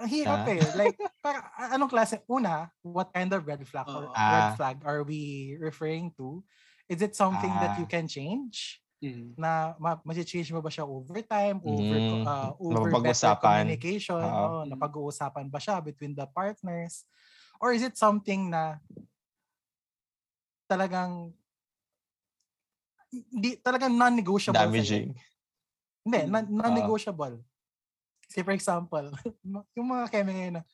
Ang 0.00 0.08
hirap 0.08 0.48
Ah. 0.48 0.52
eh. 0.52 0.60
Like, 0.74 0.96
para, 1.24 1.38
anong 1.72 1.92
klase? 1.92 2.20
Una, 2.24 2.72
what 2.80 3.12
kind 3.12 3.28
of 3.32 3.44
red 3.44 3.60
flag 3.68 3.84
or 3.88 4.08
Oo. 4.08 4.14
red 4.14 4.46
Ah. 4.48 4.56
flag 4.56 4.80
are 4.84 5.04
we 5.04 5.54
referring 5.60 6.12
to? 6.16 6.40
Is 6.88 7.00
it 7.00 7.12
something 7.12 7.52
that 7.60 7.76
you 7.76 7.84
Ah. 7.86 7.92
can 7.92 8.08
change? 8.08 8.80
Mm. 9.02 9.34
Na 9.34 9.74
ma- 9.82 9.98
change 10.22 10.54
mo 10.54 10.62
ba 10.62 10.70
siya 10.70 10.86
over 10.86 11.18
time? 11.26 11.58
Over, 11.58 11.98
Mm. 11.98 12.22
uh, 12.22 12.50
over 12.54 13.02
better 13.02 13.34
communication? 13.34 14.14
Oo, 14.22 14.62
Oo. 14.62 14.70
napag-uusapan 14.70 15.50
ba 15.50 15.58
siya 15.58 15.82
between 15.82 16.14
the 16.14 16.24
partners? 16.30 17.02
Or 17.58 17.74
is 17.74 17.82
it 17.82 17.98
something 17.98 18.50
na 18.50 18.78
talagang 20.70 21.34
hindi 23.12 23.58
talagang 23.60 23.92
non-negotiable? 23.92 24.56
Damaging. 24.56 25.12
Hindi, 26.06 26.20
non- 26.30 26.48
non-negotiable. 26.48 27.42
Say 28.32 28.40
for 28.40 28.56
example, 28.56 29.12
yung 29.76 29.88
mga 29.92 30.08
keme 30.08 30.32
ngayon 30.32 30.54
na 30.56 30.64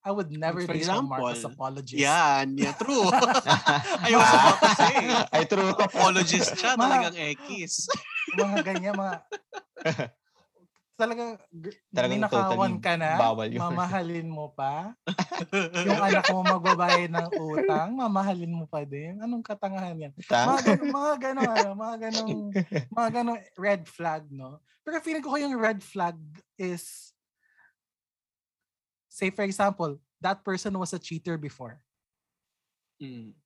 I 0.00 0.10
would 0.14 0.32
never 0.32 0.64
For 0.64 0.72
date 0.72 0.88
a 0.88 0.96
Marcos 1.02 1.44
example, 1.44 1.60
apologist. 1.60 2.00
Yan, 2.00 2.56
yeah, 2.56 2.72
true. 2.72 3.04
I 3.12 4.08
was 4.16 4.30
about 4.32 4.58
to 4.64 4.70
say. 4.72 4.94
Ay, 5.28 5.44
true. 5.44 5.76
Apologist 5.76 6.56
siya, 6.56 6.72
Ma- 6.72 6.88
talagang 6.88 7.20
ekis. 7.20 7.84
mga 8.32 8.64
ganyan, 8.64 8.94
mga 8.96 9.14
talaga 11.00 11.24
g- 11.48 11.76
Talagang 11.90 12.22
ninakawan 12.22 12.72
totally 12.76 12.84
ka 12.84 12.92
na, 13.00 13.10
bawal 13.18 13.48
yun. 13.48 13.60
mamahalin 13.64 14.28
mo 14.28 14.52
pa. 14.52 14.92
yung 15.88 16.00
anak 16.04 16.28
mo 16.28 16.44
magbabayad 16.44 17.10
ng 17.10 17.30
utang, 17.34 17.88
mamahalin 17.96 18.52
mo 18.52 18.64
pa 18.68 18.84
din. 18.84 19.16
Anong 19.18 19.42
katangahan 19.42 19.96
yan? 19.96 20.12
Mga 20.14 20.28
Tang- 20.28 20.66
ganun, 20.68 20.90
mga 20.92 21.14
ganun, 21.18 21.50
ano, 21.50 21.68
mga 21.74 21.96
ganun, 22.08 22.30
mga 22.92 23.08
ganun 23.10 23.40
red 23.56 23.82
flag, 23.88 24.22
no? 24.30 24.60
Pero 24.84 25.00
feeling 25.00 25.24
ko 25.24 25.34
yung 25.40 25.56
red 25.56 25.80
flag 25.80 26.16
is, 26.60 27.10
say 29.08 29.30
for 29.32 29.42
example, 29.42 29.98
that 30.20 30.44
person 30.44 30.76
was 30.78 30.92
a 30.92 31.00
cheater 31.00 31.40
before. 31.40 31.80
Mm. 33.00 33.39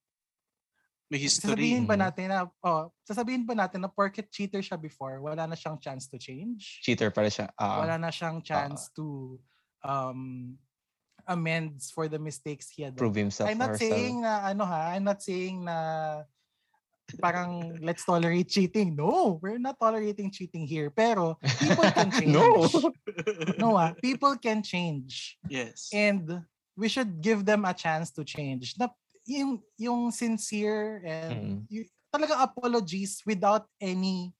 May 1.05 1.21
history. 1.21 1.53
Sasabihin 1.53 1.85
ba 1.85 1.93
Mm. 1.93 2.01
natin 2.01 2.25
na, 2.33 2.49
oh, 2.65 2.89
sasabihin 3.05 3.45
ba 3.45 3.53
natin 3.53 3.85
na 3.85 3.89
porket 3.93 4.25
cheater 4.33 4.57
siya 4.65 4.73
before, 4.73 5.21
wala 5.21 5.45
na 5.45 5.53
siyang 5.53 5.77
chance 5.77 6.09
to 6.09 6.17
change? 6.17 6.81
Cheater 6.81 7.13
pala 7.13 7.29
siya. 7.29 7.45
Ah. 7.61 7.85
wala 7.85 7.95
na 8.01 8.09
siyang 8.09 8.41
chance 8.41 8.89
to 8.97 9.37
um 9.85 10.57
amends 11.29 11.89
for 11.93 12.09
the 12.09 12.17
mistakes 12.17 12.69
he 12.73 12.81
had 12.85 12.93
done. 12.97 13.01
prove 13.05 13.17
himself 13.17 13.49
I'm 13.49 13.61
not 13.61 13.77
herself. 13.77 13.85
saying 13.93 14.21
na 14.25 14.49
ano 14.49 14.65
ha, 14.65 14.93
I'm 14.97 15.05
not 15.05 15.21
saying 15.21 15.65
na 15.65 15.77
parang 17.21 17.77
let's 17.85 18.01
tolerate 18.05 18.49
cheating. 18.49 18.97
No, 18.97 19.37
we're 19.41 19.61
not 19.61 19.77
tolerating 19.77 20.33
cheating 20.33 20.65
here. 20.65 20.89
Pero 20.89 21.37
people 21.61 21.85
can 21.93 22.09
change. 22.17 22.33
No. 22.33 22.65
No 23.61 23.77
ah, 23.77 23.93
people 24.01 24.33
can 24.41 24.65
change. 24.65 25.37
Yes. 25.45 25.89
And 25.93 26.41
we 26.73 26.89
should 26.89 27.21
give 27.21 27.45
them 27.45 27.61
a 27.65 27.73
chance 27.77 28.09
to 28.17 28.25
change. 28.25 28.73
Na, 28.81 28.89
yung, 29.25 29.59
yung 29.75 30.01
sincere 30.13 31.01
and 31.03 31.35
Mm. 31.35 31.57
y- 31.67 31.89
talaga 32.13 32.39
apologies 32.41 33.19
without 33.27 33.67
any 33.77 34.31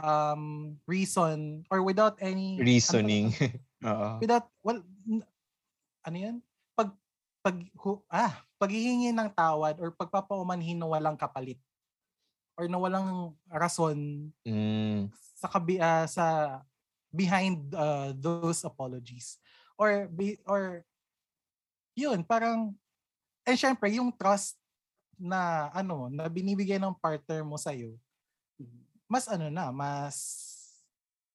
um 0.00 0.72
reason 0.88 1.60
or 1.68 1.84
without 1.84 2.16
any 2.24 2.56
ano 2.56 2.64
Reasoning. 2.64 3.26
Oo. 3.84 4.16
without 4.16 4.48
well 4.64 4.80
ano 6.00 6.16
yan 6.16 6.36
pag 6.72 6.88
pag 7.44 7.56
hu, 7.76 8.00
ah 8.08 8.40
paghihingi 8.56 9.12
ng 9.12 9.28
tawad 9.36 9.76
or 9.76 9.92
pagpapaumanhin 9.92 10.80
na 10.80 10.88
walang 10.88 11.20
kapalit 11.20 11.60
or 12.56 12.64
na 12.68 12.80
walang 12.80 13.36
rason 13.52 14.30
Mm. 14.48 15.12
sa 15.36 15.48
kabi 15.52 15.76
ah, 15.76 16.08
sa 16.08 16.24
behind 17.12 17.68
uh, 17.76 18.16
those 18.16 18.64
apologies 18.64 19.36
or 19.76 20.08
be, 20.08 20.40
or 20.48 20.84
yun 21.92 22.24
parang 22.24 22.72
eh 23.44 23.56
syempre 23.56 23.92
yung 23.94 24.12
trust 24.14 24.56
na 25.20 25.68
ano 25.76 26.08
na 26.08 26.28
binibigay 26.28 26.80
ng 26.80 26.96
partner 26.96 27.44
mo 27.44 27.60
sa 27.60 27.74
mas 29.10 29.26
ano 29.28 29.52
na 29.52 29.68
mas 29.74 30.16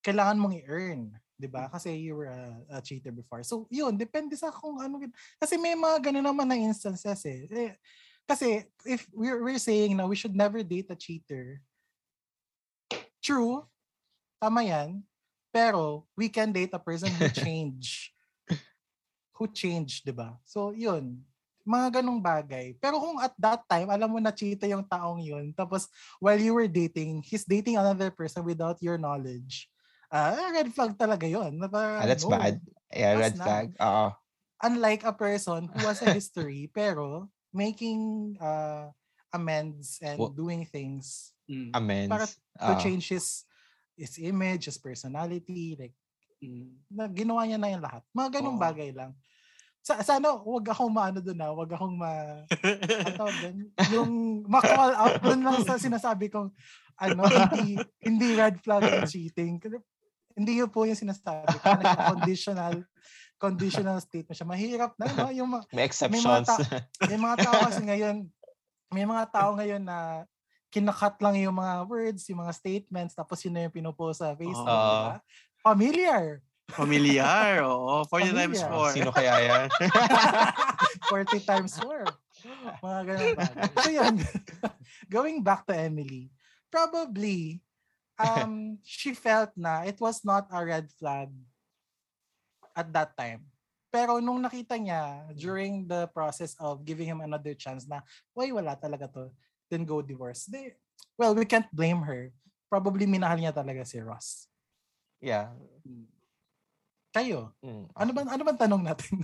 kailangan 0.01 0.39
mong 0.39 0.57
i-earn 0.61 1.13
'di 1.35 1.47
ba 1.51 1.67
kasi 1.67 1.91
you 1.91 2.15
were 2.15 2.31
a, 2.31 2.79
a 2.79 2.79
cheater 2.79 3.11
before 3.11 3.43
so 3.43 3.67
yun 3.67 3.93
depende 3.99 4.33
sa 4.39 4.49
kung 4.49 4.79
ano 4.79 5.03
kasi 5.37 5.59
may 5.59 5.75
mga 5.75 6.09
ganun 6.09 6.25
naman 6.25 6.47
na 6.47 6.55
instances 6.55 7.21
eh, 7.27 7.45
eh 7.51 7.73
Kasi 8.25 8.65
if 8.89 9.05
we're, 9.13 9.37
we're 9.45 9.61
saying 9.61 9.97
na 9.97 10.09
we 10.09 10.17
should 10.17 10.33
never 10.33 10.65
date 10.65 10.89
a 10.89 10.97
cheater, 10.97 11.61
true, 13.21 13.69
tama 14.41 14.65
yan, 14.65 15.05
pero 15.53 16.09
we 16.17 16.25
can 16.27 16.49
date 16.49 16.73
a 16.73 16.81
person 16.81 17.13
who 17.13 17.29
change. 17.45 18.11
who 19.37 19.45
changed, 19.51 20.07
di 20.07 20.15
ba? 20.15 20.39
So, 20.47 20.73
yun. 20.73 21.21
Mga 21.65 21.99
ganong 21.99 22.21
bagay. 22.21 22.77
Pero 22.77 23.01
kung 23.01 23.17
at 23.17 23.33
that 23.41 23.65
time, 23.65 23.89
alam 23.89 24.05
mo 24.13 24.21
na 24.21 24.29
cheater 24.29 24.69
yung 24.69 24.85
taong 24.85 25.17
yun, 25.17 25.49
tapos 25.57 25.89
while 26.21 26.37
you 26.37 26.53
were 26.53 26.69
dating, 26.69 27.25
he's 27.25 27.41
dating 27.41 27.73
another 27.81 28.13
person 28.13 28.45
without 28.45 28.77
your 28.85 29.01
knowledge, 29.01 29.65
ah 30.13 30.37
red 30.53 30.69
flag 30.69 30.93
talaga 30.93 31.25
yun. 31.25 31.57
Na 31.57 31.65
parang, 31.65 31.97
Ah, 31.99 32.05
that's 32.05 32.25
no. 32.25 32.29
bad. 32.29 32.59
Yeah, 32.93 33.15
red 33.15 33.39
flag. 33.39 33.75
Oo. 33.79 34.15
Unlike 34.63 35.03
a 35.05 35.13
person 35.13 35.69
who 35.73 35.85
has 35.89 36.01
a 36.01 36.09
history, 36.09 36.67
pero 36.73 37.29
making 37.53 38.35
uh, 38.41 38.91
amends 39.33 39.99
and 40.01 40.21
Wo- 40.21 40.35
doing 40.35 40.65
things 40.65 41.33
Mm. 41.51 41.73
Amends. 41.73 42.05
Para 42.09 42.31
to 42.65 42.73
Oo. 42.73 42.77
change 42.77 43.09
his 43.13 43.45
his 43.97 44.17
image, 44.21 44.65
his 44.69 44.77
personality, 44.81 45.77
like 45.79 45.95
Mm. 46.43 46.81
na, 46.91 47.05
ginawa 47.09 47.45
niya 47.45 47.57
na 47.61 47.69
yung 47.73 47.83
lahat. 47.85 48.03
Mga 48.13 48.29
ganong 48.41 48.57
Oo. 48.57 48.61
bagay 48.61 48.89
lang. 48.93 49.13
Sa, 49.85 50.01
sana 50.01 50.33
wag 50.41 50.65
akong 50.65 50.89
maano 50.89 51.21
doon 51.21 51.37
na, 51.37 51.53
wag 51.53 51.69
akong 51.69 51.93
ma 51.93 52.41
ano 53.07 53.23
dun? 53.29 53.57
yung 53.93 54.11
ma-call 54.49 54.97
out 54.97 55.21
doon 55.21 55.45
lang 55.45 55.61
sa 55.61 55.77
sinasabi 55.77 56.33
kong 56.33 56.49
ano, 56.97 57.21
hindi, 57.29 57.77
hindi 58.01 58.33
red 58.33 58.57
flag 58.65 58.81
and 58.81 59.05
cheating. 59.05 59.61
Kasi 59.61 59.77
Hindi 60.33 60.57
yun 60.57 60.73
po 60.73 60.89
yung 60.89 60.97
sinasabi 60.97 61.53
ko. 61.61 61.69
Conditional 62.17 62.81
conditional 63.35 63.99
statement 63.99 64.31
siya. 64.33 64.47
Mahirap 64.47 64.95
na, 64.95 65.05
no? 65.11 65.27
Yung, 65.29 65.49
ma- 65.51 65.67
May 65.69 65.83
mga 65.83 65.87
exceptions. 65.91 66.47
ta- 66.47 66.87
may 67.05 67.19
mga 67.19 67.35
tao 67.43 67.57
kasi 67.67 67.81
ngayon, 67.83 68.15
may 68.89 69.03
mga 69.03 69.25
tao 69.27 69.49
ngayon 69.53 69.83
na 69.83 70.23
kinakat 70.71 71.19
lang 71.19 71.35
yung 71.39 71.55
mga 71.55 71.83
words, 71.83 72.23
yung 72.31 72.41
mga 72.41 72.55
statements, 72.55 73.11
tapos 73.15 73.43
yun 73.43 73.53
na 73.55 73.67
yung 73.67 73.75
pinupost 73.75 74.23
sa 74.23 74.35
Facebook, 74.35 74.65
Oo. 74.65 74.91
di 74.91 75.07
ba? 75.07 75.17
Familiar. 75.61 76.39
Familiar, 76.73 77.61
oo. 77.61 78.03
40 78.09 78.33
times 78.33 78.59
Familiar. 78.61 78.89
4. 78.89 78.95
Sino 78.97 79.09
kaya 79.13 79.33
yan? 79.45 79.67
40 81.13 81.45
times 81.45 81.73
4. 81.77 82.05
Mga 82.81 82.99
ganun 83.05 83.31
bagay. 83.37 83.69
So 83.81 83.89
yun, 83.93 84.15
going 85.15 85.37
back 85.45 85.65
to 85.69 85.73
Emily, 85.77 86.33
probably, 86.73 87.61
um, 88.17 88.81
she 88.81 89.13
felt 89.13 89.53
na 89.53 89.85
it 89.85 90.01
was 90.01 90.25
not 90.25 90.49
a 90.49 90.59
red 90.65 90.89
flag 90.97 91.29
at 92.75 92.89
that 92.91 93.13
time. 93.13 93.45
Pero 93.93 94.19
nung 94.19 94.43
nakita 94.43 94.75
niya 94.75 95.23
during 95.37 95.87
the 95.87 96.09
process 96.11 96.57
of 96.59 96.83
giving 96.83 97.07
him 97.07 97.23
another 97.23 97.55
chance 97.55 97.87
na, 97.87 98.03
why 98.35 98.51
wala 98.51 98.75
talaga 98.75 99.07
to, 99.07 99.31
then 99.71 99.87
go 99.87 100.03
divorce. 100.03 100.49
They, 100.51 100.75
well, 101.15 101.31
we 101.31 101.47
can't 101.47 101.69
blame 101.71 102.03
her. 102.03 102.35
Probably 102.67 103.07
minahal 103.07 103.39
niya 103.39 103.55
talaga 103.55 103.87
si 103.87 104.01
Ross. 104.03 104.49
yeah. 105.21 105.49
Kayo, 107.15 107.55
Mm. 107.63 107.87
ano 107.95 108.09
ba 108.11 108.21
ano 108.27 108.43
bang 108.43 108.59
tanong 108.59 108.83
natin? 108.83 109.23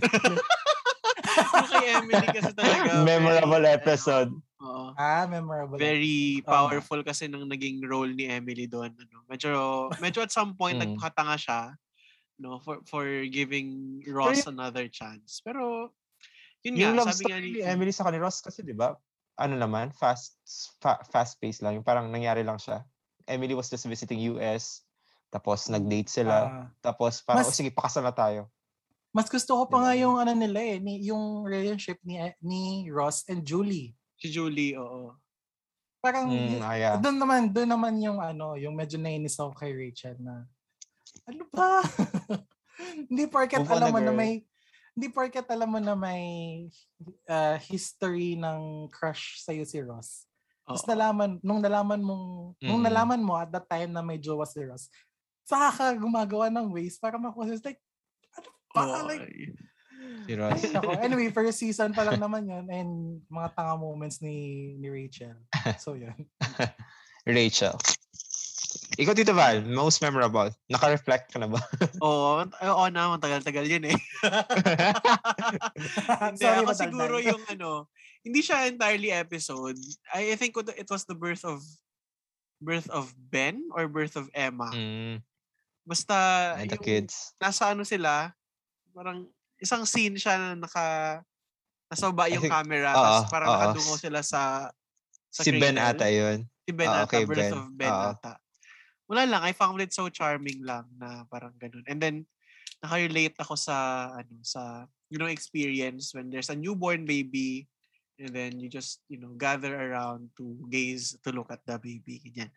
Yung 1.52 1.68
kay 1.68 1.86
Emily 1.92 2.26
kasi 2.28 2.52
talaga. 2.52 2.90
Memorable 3.08 3.60
very, 3.60 3.76
episode. 3.76 4.32
ano, 4.32 4.64
oo. 4.64 4.84
ah, 4.96 5.24
memorable. 5.26 5.76
very 5.76 6.40
powerful 6.42 7.00
kasi 7.02 7.28
nang 7.28 7.44
naging 7.44 7.84
role 7.84 8.08
ni 8.08 8.28
Emily 8.28 8.64
doon. 8.64 8.92
Ano. 8.92 9.24
Medyo, 9.28 9.50
medyo 9.98 10.24
at 10.24 10.32
some 10.32 10.52
point 10.54 10.76
Mm. 10.76 10.96
nagpakatanga 10.96 11.36
siya 11.36 11.60
no, 12.40 12.58
for, 12.58 12.80
for 12.84 13.04
giving 13.28 14.00
Ross 14.08 14.48
another 14.48 14.88
chance. 14.88 15.38
Pero, 15.40 15.92
yun 16.64 16.74
Yung 16.74 16.96
nga, 16.96 17.04
love 17.04 17.08
sabi 17.12 17.22
nga 17.28 17.38
story 17.38 17.48
ni, 17.48 17.60
ni 17.60 17.62
Emily 17.62 17.92
sa 17.92 18.02
kanila 18.02 18.26
Ross 18.26 18.40
kasi, 18.40 18.64
di 18.64 18.74
ba? 18.74 18.96
Ano 19.38 19.54
naman, 19.54 19.94
fast 19.94 20.36
fa- 20.80 21.04
fast 21.06 21.38
pace 21.38 21.62
lang. 21.62 21.78
Yung 21.78 21.86
parang 21.86 22.10
nangyari 22.10 22.42
lang 22.42 22.58
siya. 22.58 22.82
Emily 23.24 23.54
was 23.54 23.70
just 23.70 23.86
visiting 23.86 24.18
US. 24.34 24.82
Tapos 25.32 25.72
nag-date 25.72 26.12
sila. 26.12 26.36
Ah, 26.44 26.66
tapos 26.84 27.24
parang, 27.24 27.40
mas- 27.40 27.48
oh, 27.48 27.56
sige, 27.56 27.72
pakasal 27.72 28.04
na 28.04 28.12
tayo. 28.12 28.52
Mas 29.12 29.28
gusto 29.28 29.56
ko 29.56 29.64
pa 29.68 29.80
nga 29.80 29.92
yung 29.96 30.16
ano 30.16 30.32
nila 30.32 30.60
eh, 30.60 30.76
ni, 30.80 31.08
yung 31.08 31.44
relationship 31.44 32.00
ni 32.04 32.16
ni 32.40 32.88
Ross 32.88 33.24
and 33.28 33.44
Julie. 33.44 33.96
si 34.16 34.30
Julie, 34.30 34.76
oo. 34.78 35.12
Parang 35.98 36.30
Mm, 36.30 36.62
ah, 36.62 36.76
yeah. 36.78 36.94
doon 36.96 37.18
naman, 37.18 37.50
doon 37.50 37.70
naman 37.74 37.94
yung 37.98 38.22
ano, 38.22 38.54
yung 38.54 38.72
medyo 38.76 38.96
nainis 38.96 39.34
ako 39.36 39.50
kay 39.56 39.72
Rachel 39.74 40.14
na 40.20 40.46
ano 41.26 41.44
ba? 41.50 41.82
hindi 43.10 43.26
porket 43.26 43.62
Move 43.62 43.72
alam 43.74 43.88
na, 43.90 43.94
mo 43.94 44.00
na 44.00 44.12
may 44.12 44.32
hindi 44.92 45.08
porket 45.08 45.48
alam 45.48 45.68
mo 45.72 45.80
na 45.80 45.96
may 45.96 46.24
uh, 47.28 47.56
history 47.58 48.36
ng 48.36 48.88
crush 48.92 49.40
sa 49.40 49.52
si 49.52 49.78
Ross. 49.80 50.24
Tapos 50.62 50.86
nalaman, 50.86 51.42
nung 51.42 51.58
nalaman 51.58 52.00
mong, 52.00 52.26
nung 52.62 52.80
Mm. 52.80 52.86
nalaman 52.86 53.20
mo 53.20 53.34
at 53.34 53.50
that 53.50 53.66
time 53.66 53.90
na 53.90 54.00
may 54.00 54.16
jowa 54.16 54.46
si 54.46 54.62
Ross, 54.62 54.86
saka 55.42 55.68
ka 55.74 55.84
gumagawa 55.98 56.48
ng 56.50 56.70
ways 56.70 56.96
para 56.98 57.18
makuha. 57.18 57.52
Like, 57.60 57.82
ano 58.38 58.48
ba? 58.74 58.82
Oo, 58.82 59.06
Like, 59.06 59.26
ay. 59.26 59.52
Si 60.26 60.34
Ross. 60.34 60.62
Nako. 60.70 60.98
Anyway, 61.06 61.30
first 61.30 61.58
season 61.58 61.94
pa 61.94 62.02
lang 62.06 62.18
naman 62.18 62.46
yun 62.46 62.66
and 62.70 62.90
mga 63.26 63.54
tanga 63.54 63.74
moments 63.78 64.18
ni 64.22 64.70
ni 64.78 64.86
Rachel. 64.90 65.34
So 65.78 65.94
yun. 65.94 66.14
Rachel. 67.26 67.74
Ikaw, 68.92 69.16
Tito 69.16 69.32
Val, 69.32 69.64
most 69.64 70.04
memorable. 70.04 70.52
Naka-reflect 70.68 71.32
ka 71.32 71.40
na 71.40 71.48
ba? 71.48 71.56
Oo, 72.04 72.44
oo 72.44 72.84
na, 72.92 73.16
matagal-tagal 73.16 73.64
yun 73.64 73.88
eh. 73.88 73.96
Hindi, 76.20 76.44
Sorry, 76.44 76.60
ako 76.60 76.72
siguro 76.76 77.16
yung 77.16 77.40
ano, 77.48 77.88
hindi 78.20 78.44
siya 78.44 78.68
entirely 78.68 79.08
episode. 79.08 79.80
I, 80.12 80.32
I 80.32 80.36
think 80.36 80.52
it 80.76 80.88
was 80.92 81.08
the 81.08 81.16
birth 81.16 81.40
of 81.40 81.64
birth 82.60 82.86
of 82.92 83.10
Ben 83.16 83.64
or 83.72 83.88
birth 83.88 84.14
of 84.14 84.28
Emma. 84.36 84.68
mm, 84.70 85.24
Basta 85.82 86.16
and 86.58 86.70
the 86.70 86.78
yung 86.78 86.84
kids. 86.84 87.34
nasa 87.38 87.74
ano 87.74 87.82
sila, 87.82 88.30
parang 88.94 89.26
isang 89.58 89.82
scene 89.82 90.14
siya 90.14 90.38
na 90.38 90.48
naka 90.54 90.86
nasa 91.90 92.08
baba 92.10 92.30
yung 92.30 92.42
think- 92.46 92.54
camera 92.56 92.90
oo, 92.92 92.98
tapos 92.98 93.22
parang 93.28 93.48
oo. 93.48 93.54
nakadungo 93.58 93.94
sila 93.98 94.20
sa 94.22 94.70
sa 95.32 95.40
Si 95.42 95.50
Ben 95.52 95.74
cradle. 95.74 95.96
ata 95.96 96.06
yun. 96.08 96.38
Si 96.62 96.70
Ben 96.70 96.88
Oo, 96.88 97.02
ata, 97.02 97.16
birth 97.24 97.40
Ben. 97.40 97.52
of 97.56 97.66
Ben 97.72 97.88
Oo. 97.90 98.10
ata. 98.12 98.32
Wala 99.08 99.22
lang, 99.26 99.42
I 99.42 99.52
found 99.52 99.80
it 99.80 99.92
so 99.92 100.08
charming 100.08 100.60
lang 100.62 100.86
na 100.96 101.24
parang 101.28 101.52
ganun. 101.56 101.82
And 101.88 101.98
then, 102.00 102.16
naka-relate 102.80 103.36
ako 103.40 103.56
sa, 103.56 103.76
ano, 104.12 104.40
sa, 104.44 104.84
you 105.08 105.16
know, 105.16 105.28
experience 105.28 106.12
when 106.12 106.28
there's 106.28 106.48
a 106.48 106.56
newborn 106.56 107.04
baby 107.04 107.64
and 108.22 108.30
then 108.30 108.62
you 108.62 108.70
just, 108.70 109.02
you 109.10 109.18
know, 109.18 109.34
gather 109.34 109.74
around 109.74 110.30
to 110.38 110.54
gaze, 110.70 111.18
to 111.26 111.34
look 111.34 111.50
at 111.50 111.60
the 111.66 111.74
baby. 111.82 112.22
Ganyan. 112.22 112.50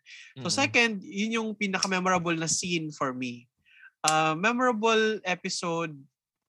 So 0.45 0.47
Mm. 0.47 0.57
second, 0.61 0.91
yun 1.01 1.41
yung 1.41 1.49
pinaka-memorable 1.57 2.38
na 2.38 2.45
scene 2.45 2.93
for 2.93 3.11
me. 3.11 3.49
Uh, 4.05 4.38
memorable 4.38 5.18
episode 5.26 5.97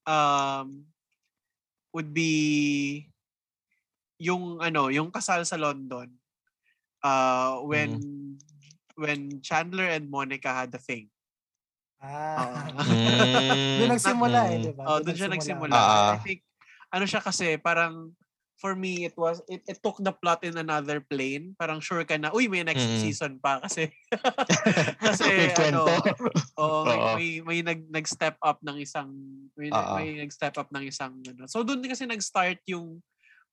um, 0.04 0.84
would 1.96 2.12
be 2.12 3.08
yung 4.20 4.60
ano, 4.60 4.92
yung 4.92 5.08
kasal 5.08 5.40
sa 5.48 5.56
London. 5.56 6.12
Uh, 7.00 7.64
when 7.64 7.96
when 9.00 9.40
Chandler 9.40 9.88
and 9.88 10.12
Monica 10.12 10.52
had 10.52 10.72
the 10.72 10.80
thing. 10.80 11.08
Ah. 12.00 12.68
Mm. 12.76 13.80
doon 13.80 13.90
nagsimula 13.96 14.40
eh, 14.52 14.58
di 14.60 14.72
ba? 14.76 14.82
Oh, 14.84 14.98
doon 15.00 15.16
siya 15.16 15.32
nagsimula. 15.32 15.72
Ah. 15.72 16.12
I 16.16 16.20
think 16.20 16.40
ano 16.92 17.04
siya 17.08 17.20
kasi 17.24 17.56
parang 17.56 18.12
for 18.56 18.72
me 18.72 19.04
it 19.04 19.12
was 19.20 19.44
it, 19.52 19.60
it 19.68 19.78
took 19.84 20.00
the 20.00 20.12
plot 20.12 20.40
in 20.42 20.56
another 20.56 21.00
plane. 21.00 21.52
Parang 21.60 21.80
sure 21.80 22.04
ka 22.08 22.16
na 22.16 22.32
uy 22.32 22.48
may 22.48 22.64
next 22.64 22.88
Mm. 22.88 23.00
season 23.04 23.32
pa 23.36 23.60
kasi 23.64 23.92
kasi 25.00 25.52
ano 25.60 25.84
Oo, 26.56 26.88
may, 26.88 26.98
may, 26.98 27.28
may 27.44 27.60
nag, 27.60 27.80
nag-step 27.92 28.40
up 28.40 28.58
ng 28.64 28.80
isang 28.80 29.12
may, 29.60 29.68
may 29.70 30.08
nag-step 30.24 30.56
up 30.56 30.72
ng 30.72 30.88
isang 30.88 31.20
ano. 31.28 31.44
So 31.44 31.60
doon 31.60 31.84
kasi 31.84 32.08
nag-start 32.08 32.64
yung 32.64 33.04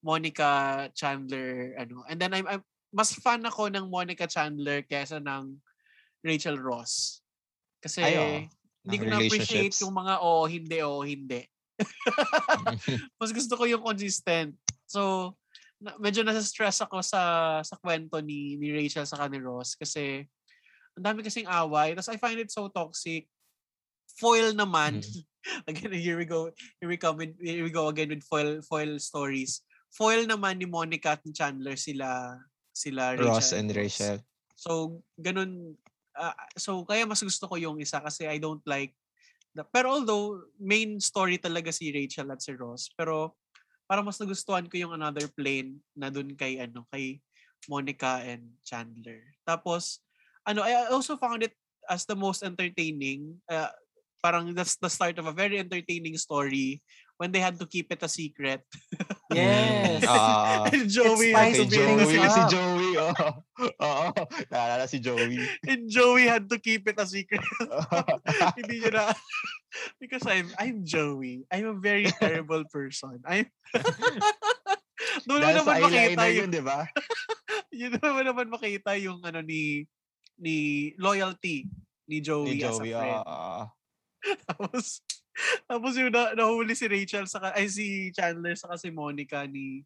Monica 0.04 0.88
Chandler 0.96 1.76
ano. 1.80 2.08
And 2.08 2.20
then 2.20 2.32
I'm, 2.32 2.48
I'm 2.48 2.64
mas 2.94 3.18
fan 3.18 3.42
ako 3.44 3.74
ng 3.74 3.90
Monica 3.90 4.30
Chandler 4.30 4.86
kaysa 4.86 5.18
ng 5.20 5.58
Rachel 6.22 6.62
Ross. 6.62 7.20
Kasi 7.82 8.06
Ay, 8.06 8.48
hindi 8.86 8.96
ko 9.02 9.06
na-appreciate 9.10 9.74
relationships. 9.74 9.82
yung 9.84 9.96
mga 9.98 10.14
oh, 10.22 10.46
hindi, 10.46 10.78
oh, 10.86 11.02
hindi. 11.02 11.42
mas 13.20 13.34
gusto 13.34 13.58
ko 13.58 13.66
yung 13.66 13.82
consistent. 13.82 14.54
So, 14.88 15.34
na, 15.84 15.96
medyo 16.00 16.24
nasa-stress 16.24 16.84
ako 16.84 17.04
sa 17.04 17.22
sa 17.62 17.76
kwento 17.80 18.24
ni, 18.24 18.56
ni 18.56 18.72
Rachel 18.72 19.04
sa 19.04 19.28
ni 19.28 19.40
Ross 19.44 19.76
kasi 19.76 20.24
ang 20.96 21.04
dami 21.04 21.26
kasing 21.26 21.50
away. 21.50 21.98
Tapos 21.98 22.12
I 22.14 22.22
find 22.22 22.40
it 22.40 22.54
so 22.54 22.70
toxic. 22.70 23.28
Foil 24.16 24.54
naman. 24.54 25.02
again, 25.70 25.92
here 25.92 26.16
we 26.16 26.26
go. 26.26 26.54
Here 26.80 26.90
we 26.90 26.98
come 26.98 27.18
with, 27.18 27.36
here 27.42 27.66
we 27.66 27.74
go 27.74 27.90
again 27.90 28.14
with 28.14 28.24
foil 28.24 28.62
foil 28.64 28.96
stories. 29.02 29.66
Foil 29.94 30.26
naman 30.30 30.62
ni 30.62 30.70
Monica 30.70 31.18
at 31.18 31.22
ni 31.26 31.34
Chandler 31.34 31.76
sila 31.76 32.38
sila 32.74 33.18
Rachel. 33.18 33.30
Ross 33.30 33.50
and 33.54 33.70
Rachel. 33.74 34.18
So, 34.56 35.04
ganun. 35.18 35.78
ah, 36.14 36.38
so, 36.58 36.86
kaya 36.86 37.10
mas 37.10 37.22
gusto 37.26 37.50
ko 37.50 37.58
yung 37.58 37.82
isa 37.82 37.98
kasi 38.02 38.30
I 38.30 38.38
don't 38.38 38.62
like 38.70 38.94
the, 39.58 39.66
pero 39.66 39.98
although 39.98 40.46
main 40.62 41.02
story 41.02 41.38
talaga 41.38 41.74
si 41.74 41.90
Rachel 41.90 42.30
at 42.30 42.42
si 42.42 42.54
Ross, 42.54 42.90
pero 42.94 43.38
parang 43.88 44.08
mas 44.08 44.20
nagustuhan 44.20 44.68
ko 44.68 44.76
yung 44.80 44.96
Another 44.96 45.28
Plane 45.32 45.80
na 45.94 46.10
dun 46.10 46.34
kay 46.34 46.60
ano 46.60 46.88
kay 46.90 47.20
Monica 47.68 48.24
and 48.24 48.44
Chandler. 48.64 49.24
Tapos 49.48 50.04
ano 50.44 50.64
I 50.64 50.92
also 50.92 51.16
found 51.16 51.44
it 51.44 51.56
as 51.88 52.08
the 52.08 52.16
most 52.16 52.44
entertaining 52.44 53.40
uh, 53.52 53.72
parang 54.24 54.56
that's 54.56 54.80
the 54.80 54.88
start 54.88 55.20
of 55.20 55.28
a 55.28 55.36
very 55.36 55.60
entertaining 55.60 56.16
story 56.16 56.80
when 57.24 57.32
they 57.32 57.40
had 57.40 57.56
to 57.56 57.64
keep 57.64 57.88
it 57.88 58.04
a 58.04 58.12
secret. 58.12 58.68
Yes. 59.34 60.06
Ah, 60.06 60.70
and 60.70 60.86
Joey 60.86 61.34
It's 61.34 61.40
had 61.40 61.56
to 61.58 61.66
the 61.66 61.74
Joey, 61.74 62.06
things 62.06 62.36
si. 62.38 62.42
Joey, 62.54 62.92
oo. 63.02 63.30
Oo, 63.90 64.08
naalala 64.54 64.86
si 64.86 65.02
Joey. 65.02 65.42
and 65.66 65.90
Joey 65.90 66.30
had 66.30 66.46
to 66.54 66.62
keep 66.62 66.86
it 66.86 67.02
a 67.02 67.08
secret. 67.10 67.42
Hindi 68.62 68.86
niya 68.86 68.94
na 68.94 69.04
because 69.98 70.22
I'm 70.30 70.54
I'm 70.62 70.86
Joey. 70.86 71.50
I'm 71.50 71.66
a 71.66 71.78
very 71.82 72.14
terrible 72.22 72.62
person. 72.70 73.26
I'm 73.26 73.50
Doon 75.26 75.42
mo 75.42 75.50
naman 75.50 75.82
makita 75.82 76.24
yung 76.30 76.38
yun, 76.38 76.50
di 76.54 76.62
ba? 76.62 76.80
yun 77.74 77.92
naman 77.98 78.24
naman 78.30 78.48
makita 78.54 78.92
yung 79.02 79.18
ano 79.26 79.42
ni 79.42 79.90
ni 80.38 80.56
loyalty 81.02 81.66
ni 82.06 82.22
Joey, 82.22 82.62
Ni 82.62 82.70
as 82.70 82.78
a 82.78 82.86
Joey, 82.86 82.94
friend. 82.94 83.18
oo. 83.26 83.58
Tapos 84.46 85.02
tapos 85.66 85.98
yung 85.98 86.14
na, 86.14 86.34
nahuli 86.34 86.74
si 86.74 86.86
Rachel 86.86 87.26
sa 87.26 87.54
ay 87.54 87.66
si 87.68 88.10
Chandler 88.14 88.54
sa 88.56 88.76
si 88.78 88.94
Monica 88.94 89.44
ni 89.46 89.82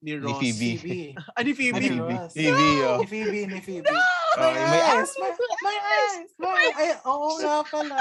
ni 0.00 0.12
Ni 0.12 0.20
Ross. 0.20 0.36
Phoebe. 0.36 0.76
Phoebe. 0.76 1.00
Ah, 1.36 1.40
ni 1.40 1.52
Phoebe. 1.56 1.80
Ni 1.80 1.88
Phoebe. 1.88 2.12
Ross. 2.12 2.32
Phoebe, 2.36 2.68
oh. 2.84 2.98
Ni 3.00 3.06
Phoebe, 3.08 3.40
ni 3.48 3.60
Phoebe. 3.64 3.88
Oh, 3.88 4.36
My 4.36 4.52
may 4.52 4.82
eyes! 4.92 5.10
My, 5.16 5.30
my 5.64 5.76
eyes! 5.80 6.28
My 6.36 6.64
Ay, 6.76 6.90
oo 7.08 7.28
nga 7.40 7.56
pala. 7.64 7.98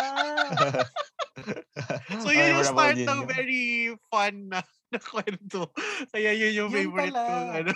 So 2.19 2.29
yun 2.29 2.59
yung 2.59 2.67
start 2.67 2.99
ng 2.99 3.07
yun. 3.23 3.27
very 3.27 3.65
fun 4.11 4.51
na, 4.51 4.59
na 4.91 4.99
kwento. 4.99 5.71
Kaya 6.11 6.35
yun 6.35 6.51
yung 6.53 6.69
Yun 6.69 6.77
favorite 6.83 7.15
pala. 7.15 7.23
kong 7.25 7.49
ano. 7.63 7.71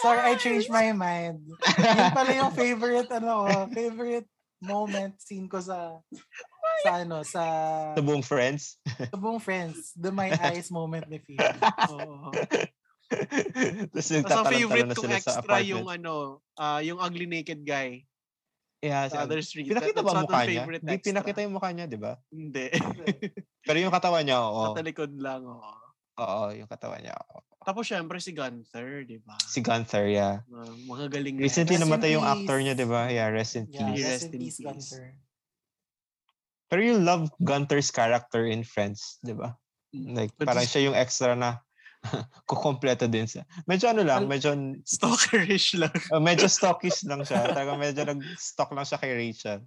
Sorry, 0.00 0.20
I 0.22 0.34
changed 0.38 0.70
my 0.74 0.94
mind. 0.94 1.42
Yun 1.50 2.10
pala 2.14 2.32
yung 2.32 2.52
favorite, 2.54 3.10
ano, 3.10 3.66
favorite 3.74 4.30
moment, 4.60 5.16
scene 5.18 5.48
ko 5.48 5.58
sa, 5.58 5.98
sa 6.84 7.02
ano, 7.02 7.24
sa, 7.24 7.42
Sa 7.96 8.02
buong 8.04 8.24
friends. 8.24 8.76
sa 8.84 9.16
buong 9.16 9.40
friends. 9.40 9.92
The 9.96 10.12
My 10.12 10.30
Eyes 10.46 10.68
moment 10.68 11.08
ni 11.08 11.18
Phoebe. 11.18 11.40
Oo. 11.90 12.30
Tapos 13.90 14.06
ang 14.06 14.22
nagtatalon-talon 14.22 14.54
favorite 14.54 14.86
na 14.86 14.94
kong 14.94 15.14
extra 15.18 15.56
yung 15.66 15.86
ano, 15.90 16.38
ah 16.54 16.78
yung 16.78 17.02
ugly 17.02 17.26
naked 17.26 17.66
guy 17.66 18.06
yeah, 18.80 19.10
sa 19.10 19.26
other 19.26 19.42
street. 19.42 19.68
Pinakita 19.68 20.00
That- 20.00 20.06
ba 20.06 20.22
mukha 20.24 20.40
niya? 20.46 20.62
favorite 20.64 20.82
Hindi 20.86 20.96
pinakita 21.02 21.38
yung 21.44 21.54
mukha 21.58 21.70
niya, 21.74 21.86
di 21.90 21.98
ba? 22.00 22.12
Hindi. 22.30 22.66
Pero 23.66 23.76
yung 23.76 23.92
katawan 23.92 24.24
niya, 24.24 24.38
oo. 24.40 24.72
Sa 24.72 24.78
talikod 24.80 25.12
lang, 25.20 25.42
oo. 25.44 25.72
Oo, 26.20 26.42
yung 26.54 26.68
katawan 26.70 27.02
niya. 27.02 27.16
oo. 27.18 27.49
Tapos 27.70 27.86
syempre 27.86 28.18
si 28.18 28.34
Gunther, 28.34 29.06
di 29.06 29.22
ba? 29.22 29.38
Si 29.46 29.62
Gunther, 29.62 30.10
yeah. 30.10 30.42
Uh, 30.50 30.74
mga 30.90 31.06
galing 31.06 31.38
na 31.38 31.46
Recently 31.46 31.78
Rest 31.78 31.86
namatay 31.86 32.18
yung 32.18 32.26
peace. 32.26 32.34
actor 32.34 32.58
niya, 32.58 32.74
di 32.74 32.82
ba? 32.90 33.02
Yeah, 33.06 33.30
rest 33.30 33.54
in 33.54 33.70
Yeah, 33.70 33.94
peace. 33.94 34.02
Rest 34.02 34.10
rest 34.10 34.26
in 34.26 34.30
in 34.34 34.40
peace, 34.42 34.58
peace. 34.58 34.66
Gunther. 34.66 35.06
Pero 36.66 36.80
you 36.82 36.98
love 36.98 37.30
Gunter's 37.38 37.94
character 37.94 38.42
in 38.50 38.66
Friends, 38.66 39.22
di 39.22 39.38
ba? 39.38 39.54
Mm. 39.94 40.18
Like, 40.18 40.34
But 40.34 40.50
parang 40.50 40.66
siya 40.66 40.90
yung 40.90 40.98
extra 40.98 41.38
na 41.38 41.62
kukompleto 42.50 43.06
din 43.06 43.30
sa. 43.30 43.46
Medyo 43.70 43.94
ano 43.94 44.02
lang, 44.02 44.26
medyo 44.26 44.50
Stalkerish 44.82 45.78
lang. 45.78 45.94
uh, 46.10 46.18
medyo 46.26 46.50
stockish 46.50 47.06
lang 47.06 47.22
siya. 47.22 47.54
Talaga 47.54 47.78
medyo 47.78 48.02
nag-stock 48.02 48.74
lang 48.74 48.82
siya 48.82 48.98
kay 48.98 49.14
Rachel. 49.14 49.62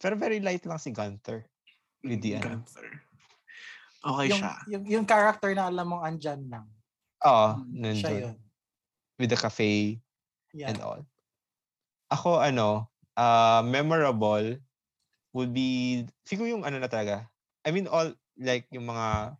Pero 0.00 0.16
very 0.16 0.40
light 0.40 0.64
lang 0.64 0.80
si 0.80 0.96
Gunter. 0.96 1.44
With 2.00 2.24
the 2.24 2.40
ano. 2.40 2.64
Gunther. 2.64 2.88
Okay 4.06 4.26
Yung, 4.32 4.40
siya. 4.40 4.52
yung, 4.72 4.84
yung 4.88 5.04
character 5.04 5.52
na 5.52 5.68
alam 5.68 5.92
mong 5.92 6.08
andyan 6.08 6.40
lang. 6.48 6.64
Oo, 7.24 7.46
Mm, 7.64 7.94
Siya 7.96 8.10
nandun. 8.12 8.20
yun. 8.20 8.36
With 9.16 9.30
the 9.32 9.38
cafe 9.40 10.02
Yeah. 10.52 10.68
and 10.72 10.80
all. 10.84 11.00
Ako, 12.12 12.38
ano, 12.40 12.88
uh, 13.16 13.64
memorable 13.64 14.60
would 15.32 15.52
be, 15.52 16.04
siguro 16.28 16.48
yung 16.48 16.64
ano 16.64 16.76
na 16.80 16.88
talaga. 16.88 17.28
I 17.64 17.72
mean, 17.72 17.88
all, 17.88 18.12
like, 18.38 18.68
yung 18.70 18.86
mga 18.88 19.36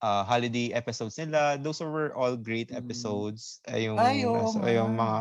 uh, 0.00 0.22
holiday 0.24 0.70
episodes 0.72 1.18
nila, 1.18 1.58
those 1.58 1.82
were 1.82 2.14
all 2.14 2.38
great 2.38 2.70
Mm. 2.70 2.78
episodes. 2.78 3.58
Uh, 3.66 3.78
yung, 3.78 3.98
Ay, 3.98 4.22
oo 4.24 4.38
nasa- 4.38 4.62
yung 4.70 4.94
mga, 4.94 5.18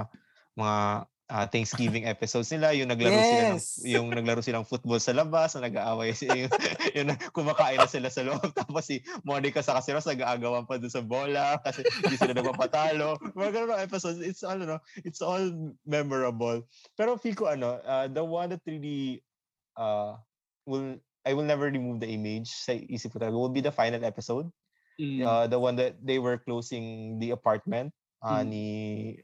mga 0.58 0.78
uh, 1.28 1.46
Thanksgiving 1.48 2.08
episodes 2.08 2.52
nila, 2.52 2.72
yung 2.74 2.90
naglaro 2.90 3.20
sila 3.20 3.44
ng, 3.52 3.60
Yes. 3.60 3.84
yung 3.96 4.08
naglaro 4.12 4.40
silang 4.40 4.68
football 4.68 5.00
sa 5.00 5.12
labas, 5.12 5.56
na 5.56 5.68
nag-aaway 5.68 6.16
yung, 6.16 6.52
yung 6.98 7.10
kumakain 7.36 7.80
na 7.80 7.90
sila 7.90 8.08
sa 8.08 8.24
loob, 8.24 8.48
tapos 8.60 8.88
si 8.88 9.04
Monica 9.28 9.60
sa 9.60 9.78
kasi 9.78 9.92
Ross 9.92 10.08
nag-aagawan 10.08 10.66
pa 10.66 10.80
doon 10.80 10.92
sa 10.92 11.04
bola 11.04 11.60
kasi 11.62 11.84
hindi 12.04 12.16
sila 12.16 12.34
nagpapatalo. 12.36 13.20
Mga 13.36 13.52
ganun 13.54 13.80
episodes, 13.80 14.24
it's 14.24 14.44
all, 14.44 14.58
ano, 14.58 14.80
it's 15.04 15.22
all 15.22 15.44
memorable. 15.84 16.64
Pero 16.96 17.20
feel 17.20 17.36
ko, 17.36 17.52
ano, 17.52 17.84
uh, 17.84 18.08
the 18.08 18.24
one 18.24 18.50
that 18.56 18.64
really, 18.64 19.22
uh, 19.76 20.16
will, 20.64 20.96
I 21.28 21.36
will 21.36 21.48
never 21.48 21.68
remove 21.68 22.00
the 22.00 22.08
image 22.08 22.48
sa 22.48 22.72
isip 22.72 23.12
ko 23.12 23.20
talaga 23.20 23.36
will 23.36 23.52
be 23.52 23.64
the 23.64 23.76
final 23.76 24.00
episode. 24.08 24.48
Mm. 24.98 25.28
Uh, 25.28 25.46
the 25.46 25.60
one 25.60 25.76
that 25.78 26.00
they 26.02 26.18
were 26.18 26.42
closing 26.42 27.20
the 27.22 27.30
apartment 27.30 27.94
uh, 28.24 28.41
Mm. 28.41 28.49
ni 28.49 28.65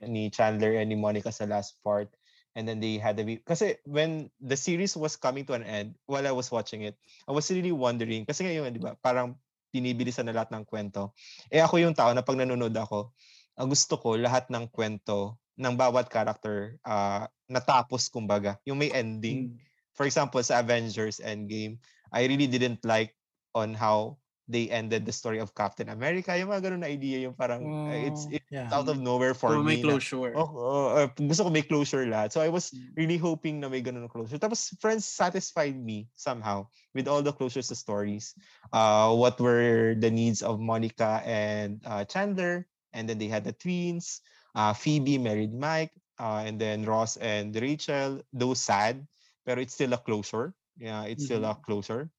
ni 0.06 0.30
Chandler 0.30 0.78
and 0.80 0.90
ni 0.90 0.98
Monica 0.98 1.32
sa 1.32 1.46
last 1.50 1.80
part. 1.84 2.10
And 2.54 2.70
then 2.70 2.78
they 2.78 3.02
had 3.02 3.18
the 3.18 3.26
vi- 3.26 3.42
kasi 3.42 3.82
when 3.90 4.30
the 4.38 4.54
series 4.54 4.94
was 4.94 5.18
coming 5.18 5.46
to 5.50 5.58
an 5.58 5.66
end 5.66 5.98
while 6.06 6.26
I 6.30 6.34
was 6.36 6.54
watching 6.54 6.86
it, 6.86 6.98
I 7.26 7.34
was 7.34 7.50
really 7.50 7.74
wondering 7.74 8.30
kasi 8.30 8.46
ngayon, 8.46 8.78
'di 8.78 8.82
ba, 8.84 8.94
parang 9.02 9.38
binibilisan 9.74 10.30
na 10.30 10.38
lahat 10.38 10.54
ng 10.54 10.66
kwento. 10.70 11.18
Eh 11.50 11.58
ako 11.58 11.82
yung 11.82 11.98
tao 11.98 12.14
na 12.14 12.22
pag 12.22 12.38
nanonood 12.38 12.74
ako, 12.78 13.10
ang 13.58 13.68
gusto 13.74 13.98
ko 13.98 14.14
lahat 14.18 14.50
ng 14.54 14.70
kwento 14.70 15.42
ng 15.58 15.74
bawat 15.78 16.10
character 16.10 16.78
uh, 16.86 17.26
natapos 17.50 18.10
kumbaga, 18.10 18.58
yung 18.66 18.78
may 18.82 18.90
ending 18.94 19.50
Mm. 19.50 19.58
for 19.94 20.10
example, 20.10 20.42
sa 20.42 20.58
Avengers 20.62 21.22
Endgame, 21.22 21.78
I 22.10 22.26
really 22.26 22.50
didn't 22.50 22.82
like 22.82 23.14
on 23.54 23.78
how 23.78 24.18
they 24.48 24.70
ended 24.70 25.06
the 25.06 25.12
story 25.16 25.40
of 25.40 25.56
Captain 25.56 25.88
America. 25.90 26.36
Yung 26.36 26.50
mga 26.52 26.70
ganun 26.72 26.82
na 26.84 26.92
idea, 26.92 27.20
yung 27.24 27.34
parang 27.34 27.64
uh, 27.88 27.96
it's, 27.96 28.28
Mm, 28.28 28.36
it's 28.40 28.52
yeah. 28.52 28.68
out 28.72 28.88
of 28.90 29.00
nowhere 29.00 29.34
for 29.34 29.56
So, 29.56 29.64
may 29.64 29.78
me. 29.78 29.84
na, 29.84 29.96
closure. 29.96 30.34
oh, 30.36 30.50
oh, 30.52 30.88
uh, 31.00 31.08
gusto 31.16 31.44
ko 31.46 31.50
may 31.50 31.64
closure 31.64 32.04
lahat. 32.06 32.32
So 32.36 32.42
I 32.42 32.50
was 32.50 32.72
Mm. 32.72 32.92
really 32.98 33.18
hoping 33.18 33.60
na 33.64 33.70
may 33.70 33.82
ganun 33.82 34.04
na 34.04 34.12
closure. 34.12 34.38
Tapos 34.38 34.76
Friends 34.84 35.06
satisfied 35.06 35.80
me 35.80 36.10
somehow 36.16 36.68
with 36.94 37.08
all 37.08 37.22
the 37.24 37.32
closures 37.34 37.70
to 37.72 37.76
stories. 37.76 38.36
Uh, 38.72 39.14
what 39.16 39.40
were 39.40 39.96
the 39.96 40.12
needs 40.12 40.42
of 40.44 40.60
Monica 40.60 41.22
and 41.24 41.80
uh, 41.86 42.04
Chandler? 42.06 42.68
And 42.94 43.08
then 43.10 43.18
they 43.18 43.28
had 43.28 43.44
the 43.44 43.54
twins. 43.54 44.22
Uh, 44.56 44.74
Phoebe 44.74 45.18
married 45.18 45.54
Mike. 45.54 45.92
Uh, 46.20 46.46
and 46.46 46.62
then 46.62 46.86
Ross 46.86 47.18
and 47.18 47.56
Rachel, 47.58 48.22
though 48.32 48.54
sad, 48.54 49.02
pero 49.46 49.58
it's 49.60 49.74
still 49.74 49.92
a 49.94 49.98
closure. 49.98 50.54
Yeah, 50.78 51.10
it's 51.10 51.26
still 51.26 51.44
a 51.44 51.58
closure. 51.58 52.14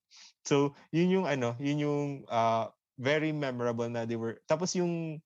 So, 0.45 0.77
yun 0.93 1.09
yung 1.09 1.25
ano, 1.25 1.57
yun 1.57 1.81
yung 1.81 2.09
uh, 2.29 2.69
very 3.01 3.33
memorable 3.33 3.89
na 3.89 4.05
they 4.05 4.15
were, 4.15 4.39
tapos 4.45 4.77
yung 4.77 5.19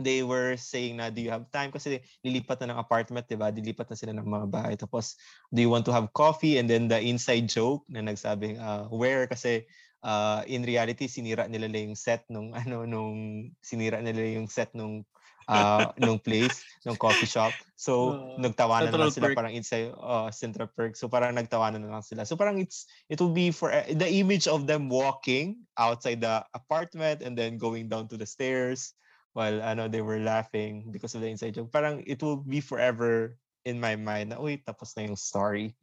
they 0.00 0.26
were 0.26 0.58
saying 0.58 0.98
na 0.98 1.06
do 1.10 1.22
you 1.22 1.30
have 1.30 1.46
time 1.54 1.70
kasi 1.70 2.02
lilipat 2.26 2.58
na 2.62 2.74
ng 2.74 2.82
apartment, 2.82 3.26
'di 3.30 3.38
ba? 3.38 3.54
Dilipat 3.54 3.86
na 3.90 3.98
sila 3.98 4.12
ng 4.14 4.26
mga 4.26 4.46
bahay. 4.50 4.74
Tapos 4.74 5.14
do 5.54 5.62
you 5.62 5.70
want 5.70 5.86
to 5.86 5.94
have 5.94 6.10
coffee? 6.10 6.58
And 6.58 6.66
then 6.66 6.90
the 6.90 6.98
inside 6.98 7.46
joke 7.46 7.86
na 7.86 8.02
nagsabing 8.02 8.58
uh, 8.58 8.90
where 8.90 9.30
kasi 9.30 9.66
uh, 10.02 10.42
in 10.50 10.66
reality 10.66 11.06
sinira 11.06 11.46
nila 11.46 11.70
yung 11.70 11.94
set 11.94 12.26
nung 12.26 12.50
ano 12.60 12.82
nung 12.84 13.50
sinira 13.62 14.02
nila 14.02 14.34
yung 14.34 14.50
set 14.50 14.74
nung 14.74 15.06
uh, 15.48 15.92
nung 15.98 16.18
place, 16.20 16.64
nung 16.84 16.96
coffee 16.96 17.28
shop. 17.28 17.62
So 17.76 18.16
Uh, 18.16 18.38
nagtawanan 18.38 18.92
na 18.92 19.00
lang 19.06 19.12
sila 19.12 19.28
Perk. 19.28 19.36
parang 19.36 19.54
inside 19.54 19.92
uh, 19.96 20.30
Central 20.30 20.68
Perk. 20.70 20.96
So 20.96 21.08
parang 21.08 21.34
nagtawanan 21.36 21.84
na 21.84 21.92
lang 21.98 22.04
sila. 22.04 22.24
So 22.26 22.36
parang 22.36 22.58
it's 22.58 22.86
it 23.08 23.20
will 23.20 23.32
be 23.34 23.50
for 23.50 23.72
uh, 23.72 23.86
the 23.88 24.08
image 24.08 24.46
of 24.48 24.66
them 24.66 24.88
walking 24.88 25.64
outside 25.78 26.20
the 26.20 26.44
apartment 26.54 27.22
and 27.22 27.36
then 27.38 27.58
going 27.58 27.88
down 27.88 28.08
to 28.12 28.16
the 28.16 28.26
stairs 28.26 28.94
while 29.34 29.62
ano 29.62 29.88
they 29.88 30.00
were 30.02 30.20
laughing 30.22 30.90
because 30.90 31.14
of 31.14 31.20
the 31.22 31.30
inside 31.30 31.54
joke. 31.54 31.70
Parang 31.72 32.02
it 32.06 32.22
will 32.22 32.38
be 32.38 32.60
forever 32.60 33.36
in 33.64 33.80
my 33.80 33.96
mind 33.96 34.30
na 34.32 34.38
uy 34.38 34.60
tapos 34.62 34.94
na 34.96 35.08
yung 35.08 35.18
story. 35.18 35.74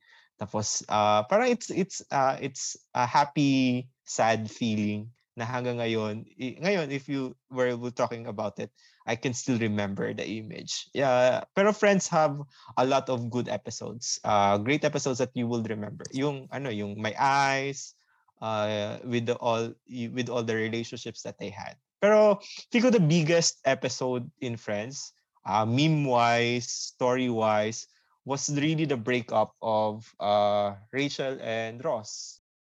Tapos 0.42 0.82
uh, 0.90 1.22
parang 1.30 1.54
it's 1.54 1.70
it's 1.70 2.02
uh, 2.10 2.38
it's 2.42 2.78
a 2.96 3.06
happy 3.06 3.86
sad 4.08 4.50
feeling 4.50 5.14
na 5.38 5.48
hanggang 5.48 5.80
ngayon 5.80 6.28
i- 6.36 6.60
ngayon 6.60 6.92
if 6.92 7.08
you 7.08 7.32
we're 7.48 7.78
talking 7.96 8.28
about 8.28 8.60
it 8.60 8.68
I 9.08 9.16
can 9.16 9.34
still 9.34 9.58
remember 9.58 10.14
the 10.14 10.26
image. 10.26 10.90
Yeah, 10.94 11.46
pero 11.56 11.74
Friends 11.74 12.08
have 12.10 12.38
a 12.78 12.86
lot 12.86 13.10
of 13.10 13.30
good 13.30 13.50
episodes. 13.50 14.20
Uh 14.24 14.58
great 14.60 14.84
episodes 14.84 15.20
that 15.20 15.34
you 15.34 15.48
will 15.48 15.64
remember. 15.64 16.06
Yung 16.12 16.50
ano, 16.52 16.70
yung 16.70 17.00
My 17.02 17.16
Eyes 17.18 17.96
uh 18.42 18.98
with 19.06 19.30
the 19.30 19.38
all 19.38 19.72
with 19.88 20.30
all 20.30 20.44
the 20.44 20.58
relationships 20.58 21.22
that 21.24 21.38
they 21.38 21.54
had. 21.54 21.78
Pero 22.02 22.42
feel 22.74 22.82
ko 22.82 22.90
the 22.90 23.02
biggest 23.02 23.62
episode 23.66 24.26
in 24.42 24.58
Friends, 24.58 25.14
uh 25.46 25.66
meme-wise, 25.66 26.66
story-wise 26.68 27.86
was 28.26 28.50
really 28.54 28.86
the 28.86 28.98
breakup 28.98 29.54
of 29.62 30.10
uh 30.18 30.78
Rachel 30.94 31.38
and 31.42 31.82
Ross. 31.86 32.41